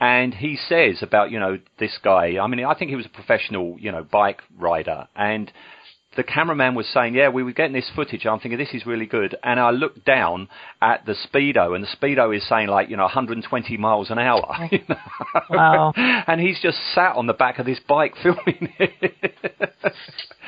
And 0.00 0.34
he 0.34 0.56
says 0.56 1.02
about, 1.02 1.30
you 1.30 1.40
know, 1.40 1.58
this 1.78 1.98
guy, 2.02 2.38
I 2.38 2.46
mean, 2.46 2.64
I 2.64 2.74
think 2.74 2.90
he 2.90 2.96
was 2.96 3.06
a 3.06 3.10
professional, 3.10 3.76
you 3.78 3.90
know, 3.90 4.04
bike 4.04 4.42
rider. 4.58 5.08
And 5.16 5.50
the 6.16 6.24
cameraman 6.24 6.74
was 6.74 6.86
saying, 6.92 7.14
yeah, 7.14 7.28
we 7.28 7.42
were 7.42 7.52
getting 7.52 7.72
this 7.72 7.90
footage. 7.94 8.26
I'm 8.26 8.40
thinking, 8.40 8.58
this 8.58 8.72
is 8.72 8.86
really 8.86 9.06
good. 9.06 9.36
And 9.42 9.60
I 9.60 9.70
looked 9.70 10.04
down 10.04 10.48
at 10.80 11.04
the 11.06 11.14
Speedo, 11.14 11.74
and 11.74 11.84
the 11.84 11.88
Speedo 11.88 12.34
is 12.36 12.46
saying, 12.48 12.68
like, 12.68 12.88
you 12.88 12.96
know, 12.96 13.04
120 13.04 13.76
miles 13.76 14.10
an 14.10 14.18
hour. 14.18 14.44
Oh. 14.48 14.68
you 14.70 14.80
know? 14.88 14.96
Wow. 15.50 15.92
and 15.96 16.40
he's 16.40 16.58
just 16.60 16.78
sat 16.94 17.16
on 17.16 17.26
the 17.26 17.34
back 17.34 17.58
of 17.58 17.66
this 17.66 17.78
bike 17.86 18.14
filming 18.22 18.72
it. 18.78 19.14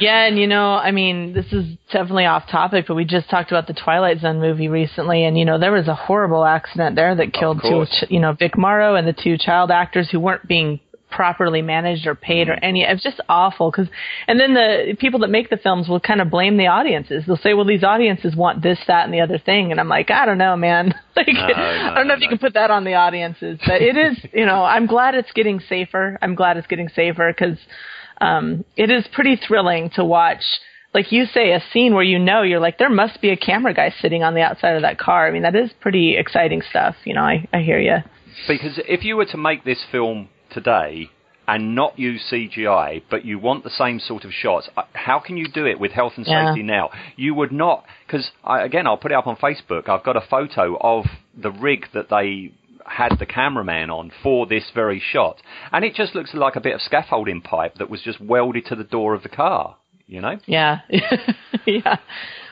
Yeah, 0.01 0.27
and 0.27 0.39
you 0.39 0.47
know, 0.47 0.73
I 0.73 0.91
mean, 0.91 1.33
this 1.33 1.47
is 1.53 1.65
definitely 1.93 2.27
off 2.27 2.49
topic, 2.51 2.87
but 2.87 2.95
we 2.95 3.05
just 3.05 3.29
talked 3.29 3.51
about 3.51 3.67
the 3.67 3.75
Twilight 3.75 4.21
Zone 4.21 4.41
movie 4.41 4.69
recently, 4.69 5.25
and 5.25 5.39
you 5.39 5.45
know, 5.45 5.59
there 5.59 5.73
was 5.73 5.89
a 5.89 5.95
horrible 5.95 6.45
accident 6.45 6.97
there 6.97 7.15
that 7.15 7.33
killed 7.33 7.61
two, 7.63 7.85
you 8.09 8.21
know, 8.21 8.33
Vic 8.33 8.57
Morrow 8.57 8.95
and 8.95 9.07
the 9.07 9.13
two 9.13 9.37
child 9.39 9.71
actors 9.71 10.09
who 10.11 10.21
weren't 10.21 10.47
being 10.47 10.81
properly 11.11 11.63
managed 11.63 12.07
or 12.07 12.15
paid 12.15 12.49
or 12.49 12.55
any. 12.63 12.83
It's 12.83 13.03
just 13.03 13.21
awful 13.29 13.71
because, 13.71 13.89
and 14.27 14.39
then 14.39 14.55
the 14.55 14.97
people 14.99 15.21
that 15.21 15.29
make 15.29 15.51
the 15.51 15.57
films 15.57 15.89
will 15.89 16.01
kind 16.01 16.21
of 16.21 16.31
blame 16.31 16.57
the 16.57 16.67
audiences. 16.67 17.25
They'll 17.27 17.37
say, 17.37 17.55
"Well, 17.55 17.65
these 17.65 17.85
audiences 17.85 18.37
want 18.37 18.63
this, 18.63 18.79
that, 18.87 19.05
and 19.05 19.15
the 19.15 19.21
other 19.21 19.39
thing," 19.39 19.71
and 19.71 19.81
I'm 19.81 19.89
like, 19.89 20.11
I 20.11 20.27
don't 20.27 20.39
know, 20.39 20.57
man. 20.57 20.95
like, 21.17 21.29
I 21.29 21.95
don't 21.95 22.09
know 22.09 22.15
if 22.15 22.21
you 22.21 22.29
can 22.29 22.39
put 22.39 22.55
that 22.55 22.71
on 22.71 22.85
the 22.85 22.95
audiences, 22.95 23.59
but 23.67 23.83
it 23.83 23.97
is, 23.97 24.19
you 24.33 24.47
know, 24.47 24.65
I'm 24.65 24.87
glad 24.87 25.15
it's 25.15 25.33
getting 25.33 25.61
safer. 25.61 26.19
I'm 26.21 26.35
glad 26.35 26.57
it's 26.57 26.67
getting 26.67 26.89
safer 26.89 27.33
because 27.33 27.59
um, 28.21 28.65
it 28.77 28.91
is 28.91 29.07
pretty 29.13 29.37
thrilling 29.37 29.91
to 29.95 30.05
watch. 30.05 30.43
Like 30.95 31.13
you 31.13 31.27
say, 31.27 31.53
a 31.53 31.63
scene 31.73 31.95
where 31.95 32.03
you 32.03 32.19
know 32.19 32.43
you're 32.43 32.61
like, 32.61 32.79
there 32.79 32.89
must 32.89 33.21
be 33.21 33.31
a 33.31 33.37
camera 33.37 33.75
guy 33.75 33.95
sitting 34.01 34.23
on 34.23 34.35
the 34.35 34.41
outside 34.41 34.75
of 34.77 34.83
that 34.83 34.99
car. 34.99 35.29
I 35.29 35.31
mean, 35.31 35.43
that 35.43 35.55
is 35.55 35.71
pretty 35.81 36.17
exciting 36.17 36.63
stuff. 36.69 36.97
You 37.05 37.15
know, 37.15 37.23
I, 37.23 37.47
I 37.53 37.61
hear 37.61 37.79
you. 37.79 37.99
Because 38.47 38.81
if 38.89 39.05
you 39.05 39.17
were 39.17 39.27
to 39.27 39.37
make 39.37 39.65
this 39.65 39.85
film 39.93 40.29
today 40.51 41.11
and 41.47 41.75
not 41.75 41.99
use 41.99 42.23
CGI, 42.31 43.03
but 43.11 43.25
you 43.25 43.39
want 43.39 43.65
the 43.65 43.71
same 43.71 43.99
sort 44.01 44.25
of 44.27 44.33
shots, 44.33 44.69
how 44.93 45.19
can 45.19 45.37
you 45.39 45.47
do 45.49 45.65
it 45.67 45.81
with 45.81 45.93
health 45.93 46.13
and 46.17 46.27
Yeah. 46.27 46.49
safety 46.49 46.63
now? 46.63 46.91
You 47.17 47.33
would 47.35 47.53
not, 47.53 47.85
because 48.07 48.31
again, 48.45 48.87
I'll 48.87 48.99
put 48.99 49.13
it 49.13 49.15
up 49.15 49.27
on 49.27 49.37
Facebook. 49.37 49.89
I've 49.89 50.05
got 50.05 50.17
a 50.17 50.21
photo 50.21 50.77
of 50.79 51.07
the 51.37 51.51
rig 51.51 51.87
that 51.95 52.11
they 52.11 52.53
had 52.85 53.19
the 53.19 53.27
cameraman 53.27 53.91
on 53.91 54.11
for 54.23 54.47
this 54.47 54.71
very 54.75 54.99
shot, 55.01 55.41
and 55.73 55.85
it 55.85 55.95
just 55.95 56.15
looks 56.15 56.35
like 56.35 56.57
a 56.57 56.61
bit 56.61 56.75
of 56.75 56.83
scaffolding 56.83 57.41
pipe 57.41 57.77
that 57.79 57.89
was 57.89 58.03
just 58.03 58.21
welded 58.21 58.67
to 58.67 58.75
the 58.77 58.85
door 58.85 59.15
of 59.15 59.23
the 59.23 59.29
car. 59.31 59.77
You 60.07 60.21
know? 60.23 60.39
Yeah, 60.47 60.81
yeah. 61.67 61.97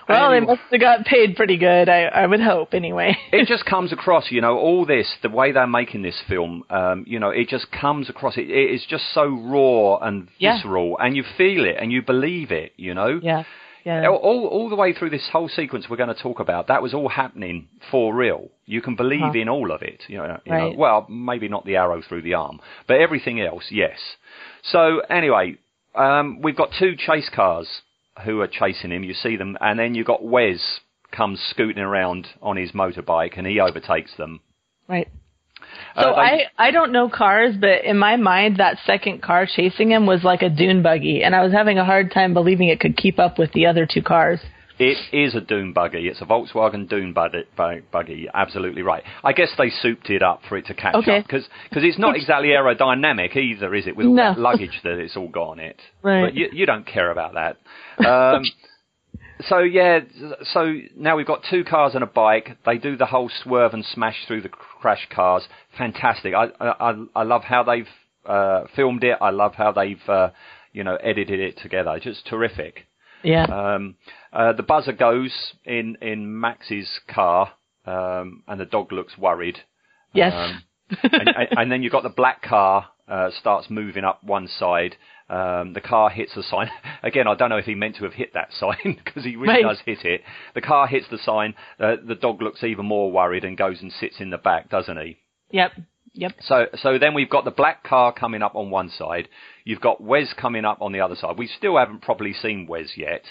Well, 0.08 0.30
they 0.30 0.40
must 0.40 0.60
have 0.70 0.80
got 0.80 1.04
paid 1.04 1.34
pretty 1.36 1.56
good. 1.56 1.88
I, 1.88 2.04
I 2.04 2.26
would 2.26 2.40
hope, 2.40 2.74
anyway. 2.74 3.16
it 3.32 3.46
just 3.48 3.64
comes 3.74 3.92
across, 3.92 4.30
you 4.30 4.40
know, 4.40 4.56
all 4.58 4.86
this, 4.86 5.12
the 5.22 5.28
way 5.28 5.52
they're 5.52 5.66
making 5.66 6.02
this 6.02 6.20
film, 6.28 6.64
um, 6.70 7.04
you 7.08 7.18
know, 7.18 7.30
it 7.30 7.48
just 7.48 7.70
comes 7.72 8.08
across. 8.08 8.36
It, 8.36 8.50
it 8.50 8.70
is 8.74 8.84
just 8.88 9.04
so 9.12 9.26
raw 9.26 9.98
and 9.98 10.28
Yeah. 10.38 10.56
visceral, 10.58 10.96
and 10.98 11.16
you 11.16 11.24
feel 11.36 11.64
it 11.64 11.76
and 11.80 11.90
you 11.92 12.02
believe 12.02 12.50
it, 12.52 12.72
you 12.76 12.94
know. 12.94 13.20
yeah, 13.22 13.42
yeah. 13.84 14.06
All, 14.08 14.46
all, 14.46 14.68
the 14.68 14.76
way 14.76 14.92
through 14.92 15.10
this 15.10 15.28
whole 15.32 15.48
sequence 15.48 15.86
we're 15.88 15.96
going 15.96 16.14
to 16.14 16.22
talk 16.22 16.40
about, 16.40 16.66
that 16.68 16.82
was 16.82 16.92
all 16.94 17.08
happening 17.08 17.68
for 17.90 18.12
real. 18.14 18.48
You 18.64 18.82
can 18.82 18.96
believe 18.96 19.22
Uh-huh. 19.22 19.38
in 19.40 19.48
all 19.48 19.70
of 19.70 19.82
it. 19.82 20.02
You 20.08 20.18
know, 20.18 20.40
you 20.44 20.52
Right. 20.52 20.72
know, 20.72 20.74
well, 20.76 21.06
maybe 21.08 21.48
not 21.48 21.64
the 21.64 21.76
arrow 21.76 22.02
through 22.02 22.22
the 22.22 22.34
arm, 22.34 22.60
but 22.88 23.00
everything 23.00 23.40
else, 23.40 23.64
yes. 23.70 23.98
So 24.62 25.00
anyway, 25.08 25.56
um, 25.94 26.40
we've 26.42 26.56
got 26.56 26.70
two 26.78 26.94
chase 26.96 27.28
cars 27.28 27.68
who 28.24 28.40
are 28.40 28.46
chasing 28.48 28.90
him. 28.92 29.04
You 29.04 29.14
see 29.14 29.36
them, 29.36 29.56
and 29.60 29.78
then 29.78 29.94
you've 29.94 30.06
got 30.06 30.22
Wez 30.22 30.60
comes 31.12 31.40
scooting 31.50 31.82
around 31.82 32.26
on 32.42 32.56
his 32.56 32.72
motorbike, 32.72 33.36
and 33.38 33.46
he 33.46 33.60
overtakes 33.60 34.14
them. 34.16 34.40
Right. 34.88 35.08
Uh, 35.96 36.02
So 36.02 36.10
they- 36.10 36.16
I 36.16 36.46
I 36.58 36.70
don't 36.70 36.92
know 36.92 37.08
cars, 37.08 37.56
but 37.56 37.84
in 37.84 37.98
my 37.98 38.16
mind, 38.16 38.56
that 38.58 38.78
second 38.84 39.22
car 39.22 39.46
chasing 39.46 39.90
him 39.90 40.06
was 40.06 40.22
like 40.24 40.42
a 40.42 40.50
dune 40.50 40.82
buggy, 40.82 41.22
and 41.22 41.34
I 41.34 41.42
was 41.42 41.52
having 41.52 41.78
a 41.78 41.84
hard 41.84 42.10
time 42.12 42.34
believing 42.34 42.68
it 42.68 42.80
could 42.80 42.96
keep 42.96 43.18
up 43.18 43.38
with 43.38 43.52
the 43.52 43.66
other 43.66 43.86
two 43.86 44.02
cars. 44.02 44.40
It 44.78 44.98
is 45.10 45.34
a 45.34 45.40
Dune 45.40 45.72
buggy. 45.72 46.06
It's 46.06 46.20
a 46.20 46.26
Volkswagen 46.26 46.86
Dune 46.86 47.14
buggy. 47.14 47.44
buggy. 47.56 48.28
Absolutely 48.34 48.82
right. 48.82 49.02
I 49.24 49.32
guess 49.32 49.48
they 49.56 49.70
souped 49.70 50.10
it 50.10 50.22
up 50.22 50.42
for 50.46 50.58
it 50.58 50.66
to 50.66 50.74
catch 50.74 50.94
Okay. 50.96 51.20
up 51.20 51.24
because 51.26 51.48
it's 51.72 51.98
not 51.98 52.14
exactly 52.20 52.48
aerodynamic 52.48 53.34
either, 53.36 53.74
is 53.74 53.86
it? 53.86 53.96
With 53.96 54.06
all 54.08 54.12
No. 54.12 54.34
that 54.34 54.38
luggage 54.38 54.78
that 54.82 54.98
it's 54.98 55.16
all 55.16 55.28
got 55.28 55.48
on 55.48 55.60
it. 55.60 55.80
Right. 56.02 56.24
But 56.26 56.34
you, 56.34 56.50
you 56.52 56.66
don't 56.66 56.84
care 56.86 57.10
about 57.10 57.32
that. 57.34 57.56
Um, 58.04 58.44
so 59.48 59.58
yeah. 59.58 60.00
So 60.52 60.74
now 60.96 61.16
we've 61.16 61.26
got 61.26 61.42
two 61.50 61.64
cars 61.64 61.94
and 61.94 62.02
a 62.02 62.06
bike. 62.06 62.56
They 62.64 62.78
do 62.78 62.96
the 62.96 63.06
whole 63.06 63.28
swerve 63.42 63.74
and 63.74 63.84
smash 63.84 64.16
through 64.26 64.42
the 64.42 64.48
crash 64.48 65.06
cars. 65.10 65.46
Fantastic. 65.76 66.34
I 66.34 66.48
I, 66.60 66.94
I- 67.14 67.22
love 67.22 67.44
how 67.44 67.62
they've 67.62 67.88
uh, 68.24 68.64
filmed 68.74 69.04
it. 69.04 69.18
I 69.20 69.30
love 69.30 69.54
how 69.54 69.72
they've 69.72 70.08
uh, 70.08 70.30
you 70.72 70.84
know 70.84 70.96
edited 70.96 71.40
it 71.40 71.58
together. 71.62 71.98
Just 72.02 72.26
terrific. 72.26 72.86
Yeah. 73.22 73.44
Um, 73.44 73.96
uh, 74.32 74.52
the 74.52 74.62
buzzer 74.62 74.92
goes 74.92 75.32
in 75.64 75.96
in 76.00 76.38
Max's 76.40 76.88
car, 77.08 77.52
um, 77.86 78.42
and 78.48 78.60
the 78.60 78.64
dog 78.66 78.92
looks 78.92 79.16
worried. 79.18 79.58
yes. 80.12 80.32
Um, 80.34 80.62
and, 81.12 81.28
and- 81.28 81.48
and 81.58 81.72
then 81.72 81.82
you've 81.82 81.92
got 81.92 82.04
the 82.04 82.08
black 82.08 82.42
car 82.42 82.86
uh, 83.08 83.30
starts 83.40 83.68
moving 83.68 84.04
up 84.04 84.22
one 84.22 84.46
side. 84.48 84.96
Um, 85.28 85.72
the 85.72 85.80
car 85.80 86.08
hits 86.10 86.34
the 86.36 86.42
sign 86.44 86.70
again. 87.02 87.26
I 87.26 87.34
don't 87.34 87.50
know 87.50 87.56
if 87.56 87.64
he 87.64 87.74
meant 87.74 87.96
to 87.96 88.04
have 88.04 88.12
hit 88.14 88.34
that 88.34 88.52
sign 88.52 88.76
because 89.04 89.24
he 89.24 89.34
really 89.36 89.54
Right. 89.54 89.62
does 89.64 89.80
hit 89.84 90.04
it. 90.04 90.22
The 90.54 90.60
car 90.60 90.86
hits 90.86 91.06
the 91.10 91.18
sign. 91.18 91.54
Uh, 91.80 91.96
the 92.06 92.14
dog 92.14 92.40
looks 92.40 92.62
even 92.62 92.86
more 92.86 93.10
worried 93.10 93.44
and 93.44 93.56
goes 93.56 93.82
and 93.82 93.90
sits 93.92 94.20
in 94.20 94.30
the 94.30 94.38
back, 94.38 94.68
doesn't 94.70 94.96
he? 94.98 95.18
yep. 95.50 95.72
Yep. 96.18 96.32
So, 96.40 96.66
so 96.76 96.96
then 96.98 97.12
we've 97.12 97.28
got 97.28 97.44
the 97.44 97.50
black 97.50 97.84
car 97.84 98.10
coming 98.10 98.40
up 98.40 98.54
on 98.54 98.70
one 98.70 98.88
side. 98.88 99.28
You've 99.64 99.82
got 99.82 100.00
Wez 100.02 100.34
coming 100.34 100.64
up 100.64 100.80
on 100.80 100.92
the 100.92 101.00
other 101.00 101.14
side. 101.14 101.36
We 101.36 101.46
still 101.46 101.76
haven't 101.76 102.00
properly 102.00 102.32
seen 102.32 102.66
Wez 102.66 102.96
yet. 102.96 103.22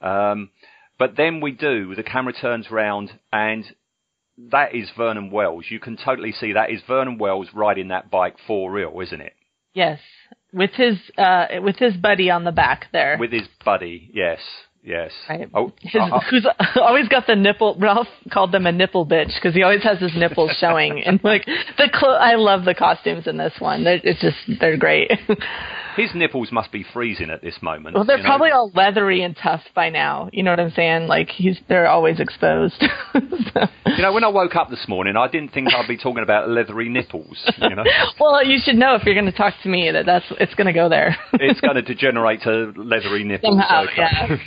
Um, 0.00 0.50
but 1.00 1.16
then 1.16 1.40
we 1.40 1.50
do. 1.50 1.96
The 1.96 2.04
camera 2.04 2.32
turns 2.32 2.70
round 2.70 3.10
and 3.32 3.64
that 4.52 4.72
is 4.72 4.88
Vernon 4.96 5.32
Wells. 5.32 5.64
You 5.68 5.80
can 5.80 5.96
totally 5.96 6.30
see 6.30 6.52
that 6.52 6.70
is 6.70 6.80
Vernon 6.86 7.18
Wells 7.18 7.48
riding 7.52 7.88
that 7.88 8.08
bike 8.08 8.36
for 8.46 8.70
real, 8.70 9.00
isn't 9.00 9.20
it? 9.20 9.32
Yes. 9.74 9.98
With 10.52 10.70
his 10.72 10.96
uh 11.16 11.46
with 11.62 11.76
his 11.76 11.94
buddy 11.94 12.30
on 12.30 12.44
the 12.44 12.52
back 12.52 12.86
there. 12.92 13.16
With 13.18 13.32
his 13.32 13.48
buddy. 13.64 14.10
Yes. 14.12 14.40
Yes. 14.82 15.10
Right. 15.28 15.50
Oh, 15.52 15.72
His, 15.80 16.00
uh, 16.00 16.04
uh, 16.16 16.20
who's 16.30 16.46
always 16.76 17.08
got 17.08 17.26
the 17.26 17.36
nipple. 17.36 17.76
Ralph 17.78 18.08
called 18.32 18.52
them 18.52 18.66
a 18.66 18.72
nipple 18.72 19.04
bitch 19.04 19.34
because 19.34 19.54
he 19.54 19.62
always 19.62 19.82
has 19.82 19.98
his 19.98 20.12
nipples 20.16 20.52
showing. 20.58 21.02
And 21.06 21.20
like 21.22 21.44
the 21.44 21.90
clo- 21.92 22.16
I 22.16 22.36
love 22.36 22.64
the 22.64 22.74
costumes 22.74 23.26
in 23.26 23.36
this 23.36 23.52
one. 23.58 23.84
They're, 23.84 24.00
it's 24.02 24.20
just 24.20 24.36
they're 24.60 24.76
great. 24.78 25.10
his 25.98 26.10
nipples 26.14 26.50
must 26.52 26.70
be 26.72 26.84
freezing 26.92 27.30
at 27.30 27.42
this 27.42 27.56
moment. 27.62 27.94
well, 27.94 28.04
they're 28.04 28.16
you 28.18 28.22
know? 28.22 28.28
probably 28.28 28.50
all 28.50 28.70
leathery 28.74 29.22
and 29.22 29.36
tough 29.36 29.62
by 29.74 29.90
now. 29.90 30.28
You 30.32 30.42
know 30.42 30.50
what 30.52 30.60
I'm 30.60 30.70
saying? 30.72 31.06
Like 31.08 31.28
he's 31.30 31.58
they're 31.68 31.88
always 31.88 32.20
exposed. 32.20 32.82
So- 33.54 33.66
You 33.96 34.02
know, 34.02 34.12
when 34.12 34.22
I 34.22 34.28
woke 34.28 34.54
up 34.54 34.68
this 34.70 34.86
morning, 34.86 35.16
I 35.16 35.26
didn't 35.28 35.48
think 35.52 35.72
I'd 35.74 35.88
be 35.88 35.96
talking 35.96 36.22
about 36.22 36.48
leathery 36.48 36.88
nipples. 36.88 37.36
You 37.58 37.74
know, 37.74 37.84
well, 38.20 38.44
you 38.44 38.58
should 38.62 38.76
know 38.76 38.94
if 38.94 39.02
you're 39.04 39.14
going 39.14 39.26
to 39.30 39.32
talk 39.36 39.54
to 39.62 39.68
me 39.68 39.90
that 39.90 40.06
that's 40.06 40.24
it's 40.38 40.54
going 40.54 40.66
to 40.68 40.72
go 40.72 40.88
there. 40.88 41.16
it's 41.34 41.60
going 41.60 41.74
to 41.74 41.82
degenerate 41.82 42.42
to 42.42 42.72
leathery 42.76 43.24
nipples. 43.24 43.52
Somehow, 43.58 43.84
okay. 43.84 44.40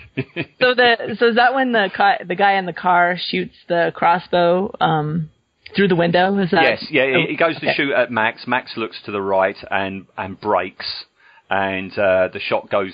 so 0.61 0.73
the 0.73 1.15
so 1.19 1.27
is 1.29 1.35
that 1.35 1.53
when 1.53 1.71
the 1.73 1.89
ca- 1.95 2.19
the 2.25 2.35
guy 2.35 2.53
in 2.53 2.65
the 2.65 2.73
car 2.73 3.17
shoots 3.19 3.55
the 3.67 3.91
crossbow 3.95 4.73
um 4.79 5.29
through 5.75 5.87
the 5.89 5.95
window? 5.95 6.37
Is 6.37 6.51
that 6.51 6.63
Yes, 6.63 6.85
yeah, 6.89 7.05
he- 7.17 7.31
he 7.31 7.35
goes 7.35 7.55
to 7.59 7.65
Okay. 7.65 7.73
shoot 7.75 7.91
at 7.93 8.11
Max. 8.11 8.45
Max 8.47 8.77
looks 8.77 9.01
to 9.05 9.11
the 9.11 9.21
right 9.21 9.57
and 9.69 10.05
and 10.17 10.39
brakes, 10.39 11.05
and 11.51 11.91
uh, 11.99 12.29
the 12.33 12.39
shot 12.39 12.69
goes 12.71 12.93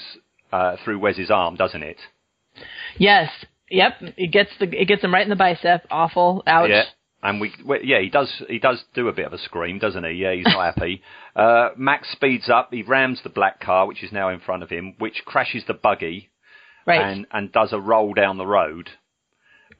uh, 0.51 0.75
through 0.83 0.99
Wez's 0.99 1.31
arm, 1.31 1.55
doesn't 1.55 1.83
it? 1.83 1.97
Yes. 2.97 3.29
Yep. 3.69 3.93
It 4.17 4.31
gets 4.31 4.49
the 4.59 4.65
it 4.65 4.87
gets 4.87 5.03
him 5.03 5.13
right 5.13 5.23
in 5.23 5.29
the 5.29 5.35
bicep. 5.35 5.85
Awful. 5.91 6.43
Ouch. 6.47 6.69
Yeah. 6.69 6.83
And 7.23 7.41
we, 7.41 7.51
we, 7.65 7.81
yeah, 7.83 7.99
he 7.99 8.09
does, 8.09 8.31
he 8.47 8.59
does 8.59 8.83
do 8.93 9.07
a 9.07 9.13
bit 9.13 9.25
of 9.25 9.33
a 9.33 9.39
scream, 9.39 9.79
doesn't 9.79 10.03
he? 10.05 10.11
Yeah, 10.11 10.33
he's 10.33 10.45
not 10.45 10.75
happy. 10.75 11.01
Uh, 11.35 11.69
Max 11.75 12.11
speeds 12.11 12.47
up, 12.47 12.69
he 12.71 12.83
rams 12.83 13.19
the 13.23 13.29
black 13.29 13.59
car, 13.59 13.87
which 13.87 14.03
is 14.03 14.11
now 14.11 14.29
in 14.29 14.39
front 14.39 14.61
of 14.61 14.69
him, 14.69 14.93
which 14.99 15.23
crashes 15.25 15.63
the 15.67 15.73
buggy, 15.73 16.29
Right. 16.85 17.01
and, 17.01 17.25
and 17.31 17.51
does 17.51 17.73
a 17.73 17.79
roll 17.79 18.13
down 18.13 18.37
the 18.37 18.45
road. 18.45 18.91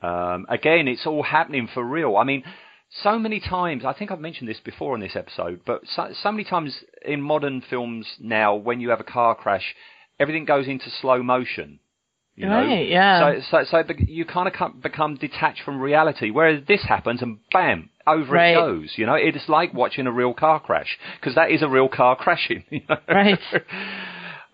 Um, 0.01 0.47
again, 0.49 0.87
it's 0.87 1.05
all 1.05 1.21
happening 1.23 1.69
for 1.71 1.83
real. 1.83 2.17
I 2.17 2.23
mean, 2.23 2.43
so 2.89 3.19
many 3.19 3.39
times, 3.39 3.83
I 3.85 3.93
think 3.93 4.11
I've 4.11 4.19
mentioned 4.19 4.49
this 4.49 4.59
before 4.63 4.95
in 4.95 5.01
this 5.01 5.15
episode, 5.15 5.61
but 5.65 5.81
so, 5.95 6.09
so 6.21 6.31
many 6.31 6.43
times 6.43 6.75
in 7.05 7.21
modern 7.21 7.61
films 7.61 8.07
now, 8.19 8.55
when 8.55 8.79
you 8.79 8.89
have 8.89 8.99
a 8.99 9.03
car 9.05 9.35
crash, 9.35 9.75
everything 10.19 10.45
goes 10.45 10.67
into 10.67 10.89
slow 11.01 11.21
motion. 11.21 11.79
You 12.35 12.45
know? 12.47 12.61
Right, 12.61 12.87
yeah. 12.87 13.41
So, 13.41 13.63
so, 13.65 13.83
so 13.87 13.93
you 14.07 14.23
kind 14.23 14.47
of 14.47 14.81
become 14.81 15.15
detached 15.15 15.63
from 15.63 15.81
reality. 15.81 16.29
Whereas 16.29 16.63
this 16.67 16.83
happens 16.83 17.21
and 17.23 17.39
bam, 17.51 17.89
over 18.05 18.31
Right. 18.31 18.51
it 18.51 18.55
goes. 18.55 18.93
You 18.95 19.07
know, 19.07 19.15
it's 19.15 19.49
like 19.49 19.73
watching 19.73 20.05
a 20.05 20.11
real 20.11 20.33
car 20.35 20.59
crash 20.59 20.97
because 21.19 21.33
that 21.35 21.49
is 21.51 21.63
a 21.63 21.67
real 21.67 21.89
car 21.89 22.15
crashing. 22.19 22.63
You 22.69 22.81
know? 22.87 22.97
Right. 23.07 23.39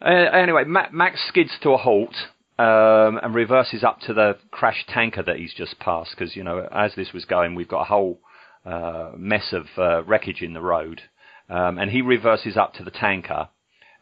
Uh, 0.05 0.09
anyway, 0.33 0.65
Ma- 0.65 0.89
Max 0.91 1.17
skids 1.29 1.51
to 1.61 1.69
a 1.69 1.77
halt 1.77 2.13
um, 2.59 3.19
and 3.21 3.33
reverses 3.33 3.83
up 3.83 3.99
to 4.01 4.13
the 4.13 4.37
crash 4.51 4.85
tanker 4.87 5.23
that 5.23 5.37
he's 5.37 5.53
just 5.53 5.79
passed 5.79 6.11
because, 6.17 6.35
you 6.35 6.43
know, 6.43 6.67
as 6.71 6.93
this 6.95 7.13
was 7.13 7.25
going, 7.25 7.55
we've 7.55 7.67
got 7.67 7.81
a 7.81 7.85
whole 7.85 8.19
uh, 8.65 9.11
mess 9.17 9.53
of 9.53 9.65
uh, 9.77 10.03
wreckage 10.03 10.41
in 10.41 10.53
the 10.53 10.61
road. 10.61 11.01
Um, 11.49 11.77
and 11.77 11.91
he 11.91 12.01
reverses 12.01 12.55
up 12.57 12.73
to 12.75 12.83
the 12.83 12.91
tanker. 12.91 13.49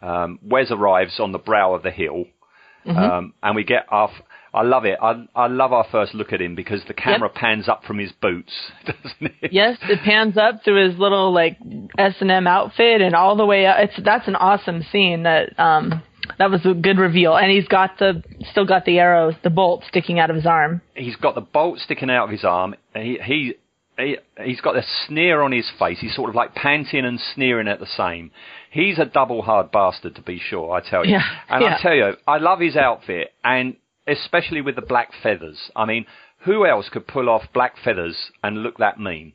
Um, 0.01 0.39
Wez 0.45 0.71
arrives 0.71 1.19
on 1.19 1.31
the 1.31 1.37
brow 1.39 1.73
of 1.73 1.83
the 1.83 1.91
hill. 1.91 2.25
Um, 2.85 3.33
and 3.43 3.55
we 3.55 3.63
get 3.63 3.85
our. 3.89 4.09
F- 4.09 4.23
I 4.53 4.63
love 4.63 4.85
it. 4.85 4.97
I, 5.01 5.25
I 5.35 5.47
love 5.47 5.71
our 5.71 5.85
first 5.91 6.13
look 6.13 6.33
at 6.33 6.41
him 6.41 6.55
because 6.55 6.81
the 6.87 6.93
camera 6.93 7.29
pans 7.29 7.69
up 7.69 7.83
from 7.85 7.99
his 7.99 8.11
boots, 8.11 8.51
doesn't 8.85 9.35
it? 9.41 9.53
yes, 9.53 9.77
it 9.83 9.99
pans 10.03 10.35
up 10.35 10.63
through 10.63 10.89
his 10.89 10.99
little 10.99 11.31
like 11.33 11.57
S 11.97 12.15
and 12.19 12.31
M 12.31 12.47
outfit 12.47 13.01
and 13.01 13.15
all 13.15 13.37
the 13.37 13.45
way 13.45 13.65
up. 13.65 13.77
It's 13.79 14.03
that's 14.03 14.27
an 14.27 14.35
awesome 14.35 14.83
scene. 14.91 15.23
That 15.23 15.57
um 15.59 16.01
that 16.37 16.49
was 16.49 16.65
a 16.65 16.73
good 16.73 16.97
reveal. 16.97 17.35
And 17.35 17.51
he's 17.51 17.67
got 17.67 17.97
the 17.99 18.23
still 18.51 18.65
got 18.65 18.85
the 18.85 18.99
arrows, 18.99 19.35
the 19.43 19.49
bolt 19.49 19.83
sticking 19.87 20.19
out 20.19 20.29
of 20.29 20.35
his 20.35 20.45
arm. 20.45 20.81
he's 20.95 21.15
got 21.15 21.35
the 21.35 21.41
bolt 21.41 21.79
sticking 21.79 22.09
out 22.09 22.25
of 22.25 22.29
his 22.29 22.43
arm. 22.43 22.75
He 22.95 23.19
he. 23.23 23.53
He, 23.97 24.17
he's 24.41 24.61
got 24.61 24.77
a 24.77 24.83
sneer 25.05 25.41
on 25.41 25.51
his 25.51 25.69
face. 25.77 25.99
He's 25.99 26.15
sort 26.15 26.29
of 26.29 26.35
like 26.35 26.55
panting 26.55 27.05
and 27.05 27.19
sneering 27.35 27.67
at 27.67 27.79
the 27.79 27.85
same. 27.85 28.31
He's 28.71 28.97
a 28.97 29.05
double 29.05 29.41
hard 29.43 29.69
bastard, 29.69 30.15
to 30.15 30.21
be 30.21 30.39
sure. 30.39 30.71
I 30.73 30.79
tell 30.79 31.05
you. 31.05 31.11
Yeah, 31.11 31.23
and 31.49 31.61
yeah. 31.61 31.75
I 31.77 31.81
tell 31.81 31.93
you, 31.93 32.13
I 32.25 32.37
love 32.37 32.61
his 32.61 32.77
outfit, 32.77 33.33
and 33.43 33.75
especially 34.07 34.61
with 34.61 34.75
the 34.75 34.81
black 34.81 35.11
feathers. 35.21 35.69
I 35.75 35.85
mean, 35.85 36.05
who 36.45 36.65
else 36.65 36.89
could 36.89 37.05
pull 37.05 37.29
off 37.29 37.43
black 37.53 37.75
feathers 37.83 38.15
and 38.41 38.63
look 38.63 38.77
that 38.77 38.99
mean? 38.99 39.33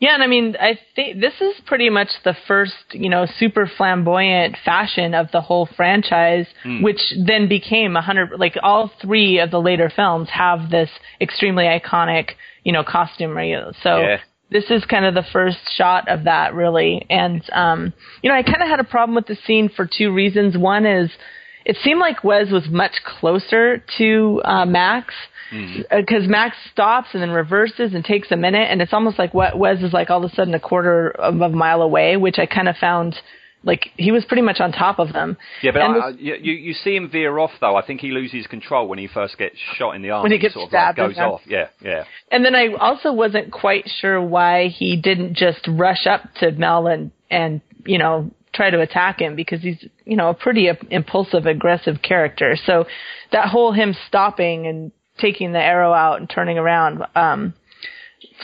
Yeah, 0.00 0.14
and 0.14 0.22
I 0.22 0.28
mean, 0.28 0.56
I 0.60 0.78
think 0.94 1.20
this 1.20 1.34
is 1.40 1.54
pretty 1.66 1.90
much 1.90 2.08
the 2.24 2.36
first, 2.46 2.74
you 2.92 3.10
know, 3.10 3.26
super 3.38 3.66
flamboyant 3.76 4.56
fashion 4.64 5.12
of 5.12 5.32
the 5.32 5.40
whole 5.40 5.66
franchise, 5.76 6.46
Hmm. 6.62 6.82
which 6.82 7.00
then 7.26 7.48
became 7.48 7.96
a 7.96 8.00
hundred. 8.00 8.38
Like 8.38 8.56
all 8.62 8.92
three 9.02 9.40
of 9.40 9.50
the 9.50 9.60
later 9.60 9.90
films 9.90 10.28
have 10.30 10.70
this 10.70 10.90
extremely 11.20 11.64
iconic, 11.64 12.30
you 12.62 12.72
know, 12.72 12.84
costume 12.84 13.32
costumery. 13.34 13.74
So 13.82 14.02
Yeah. 14.02 14.20
this 14.50 14.70
is 14.70 14.84
kind 14.84 15.04
of 15.04 15.14
the 15.14 15.24
first 15.24 15.58
shot 15.76 16.08
of 16.08 16.24
that, 16.24 16.54
really. 16.54 17.04
And 17.10 17.42
um, 17.52 17.92
you 18.22 18.30
know, 18.30 18.36
I 18.36 18.42
kind 18.44 18.62
of 18.62 18.68
had 18.68 18.80
a 18.80 18.84
problem 18.84 19.16
with 19.16 19.26
the 19.26 19.36
scene 19.46 19.68
for 19.68 19.84
two 19.84 20.12
reasons. 20.12 20.56
One 20.56 20.86
is 20.86 21.10
it 21.68 21.76
seemed 21.84 22.00
like 22.00 22.22
Wez 22.22 22.50
was 22.50 22.66
much 22.68 22.94
closer 23.04 23.84
to 23.98 24.40
uh, 24.44 24.64
Max 24.64 25.14
because 25.50 26.26
Max 26.26 26.56
stops 26.72 27.08
and 27.12 27.22
then 27.22 27.30
reverses 27.30 27.94
and 27.94 28.04
takes 28.04 28.30
a 28.30 28.36
minute, 28.36 28.68
and 28.70 28.82
it's 28.82 28.92
almost 28.92 29.18
like 29.18 29.32
what 29.34 29.54
Wez 29.54 29.82
is 29.82 29.92
like 29.92 30.10
all 30.10 30.24
of 30.24 30.30
a 30.30 30.34
sudden 30.34 30.54
a 30.54 30.60
quarter 30.60 31.10
of 31.10 31.40
a 31.40 31.48
mile 31.50 31.82
away, 31.82 32.16
which 32.16 32.38
I 32.38 32.46
kind 32.46 32.68
of 32.68 32.76
found 32.76 33.14
like 33.64 33.90
he 33.96 34.12
was 34.12 34.24
pretty 34.24 34.42
much 34.42 34.60
on 34.60 34.72
top 34.72 34.98
of 34.98 35.12
them. 35.12 35.36
Yeah, 35.62 35.72
but 35.72 35.82
I, 35.82 35.86
I, 35.86 36.08
you 36.10 36.34
you 36.34 36.72
see 36.72 36.96
him 36.96 37.10
veer 37.10 37.38
off 37.38 37.50
though. 37.60 37.76
I 37.76 37.84
think 37.84 38.00
he 38.00 38.12
loses 38.12 38.46
control 38.46 38.88
when 38.88 38.98
he 38.98 39.06
first 39.06 39.36
gets 39.36 39.56
shot 39.76 39.94
in 39.94 40.02
the 40.02 40.10
arm. 40.10 40.22
When 40.22 40.32
he 40.32 40.38
gets 40.38 40.54
sort 40.54 40.68
of 40.68 40.72
like 40.72 40.94
stabbed, 40.94 40.96
goes 40.96 41.18
off. 41.18 41.42
Yeah, 41.46 41.68
yeah. 41.82 42.04
And 42.30 42.44
then 42.44 42.54
I 42.54 42.68
also 42.78 43.12
wasn't 43.12 43.50
quite 43.52 43.84
sure 44.00 44.22
why 44.22 44.68
he 44.68 44.96
didn't 44.96 45.34
just 45.34 45.66
rush 45.68 46.06
up 46.06 46.22
to 46.40 46.50
Mel 46.52 46.86
and 46.86 47.10
and 47.30 47.60
you 47.84 47.98
know 47.98 48.30
try 48.54 48.70
to 48.70 48.80
attack 48.80 49.20
him 49.20 49.36
because 49.36 49.60
he's 49.62 49.84
you 50.04 50.16
know 50.16 50.30
a 50.30 50.34
pretty 50.34 50.68
impulsive, 50.90 51.46
aggressive 51.46 52.02
character. 52.02 52.56
So 52.66 52.86
that 53.32 53.48
whole 53.48 53.72
him 53.72 53.94
stopping 54.08 54.66
and 54.66 54.92
taking 55.18 55.52
the 55.52 55.60
arrow 55.60 55.92
out 55.92 56.20
and 56.20 56.30
turning 56.30 56.58
around 56.58 57.04
um 57.14 57.54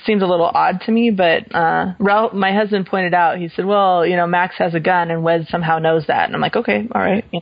seems 0.05 0.23
a 0.23 0.27
little 0.27 0.51
odd 0.53 0.81
to 0.87 0.93
me. 0.93 1.11
But 1.11 1.55
uh 1.55 1.95
Ralph, 1.99 2.33
my 2.33 2.53
husband 2.53 2.87
pointed 2.87 3.15
out, 3.15 3.39
he 3.39 3.49
said, 3.49 3.65
"Well, 3.65 4.07
you 4.07 4.17
know, 4.17 4.27
Max 4.27 4.57
has 4.59 4.75
a 4.75 4.81
gun 4.81 5.11
and 5.11 5.23
Wez 5.23 5.49
somehow 5.49 5.79
knows 5.79 6.07
that." 6.09 6.27
And 6.27 6.35
I'm 6.35 6.41
like, 6.41 6.57
"Okay, 6.57 6.87
all 6.95 7.01
right." 7.01 7.25
Yeah. 7.33 7.41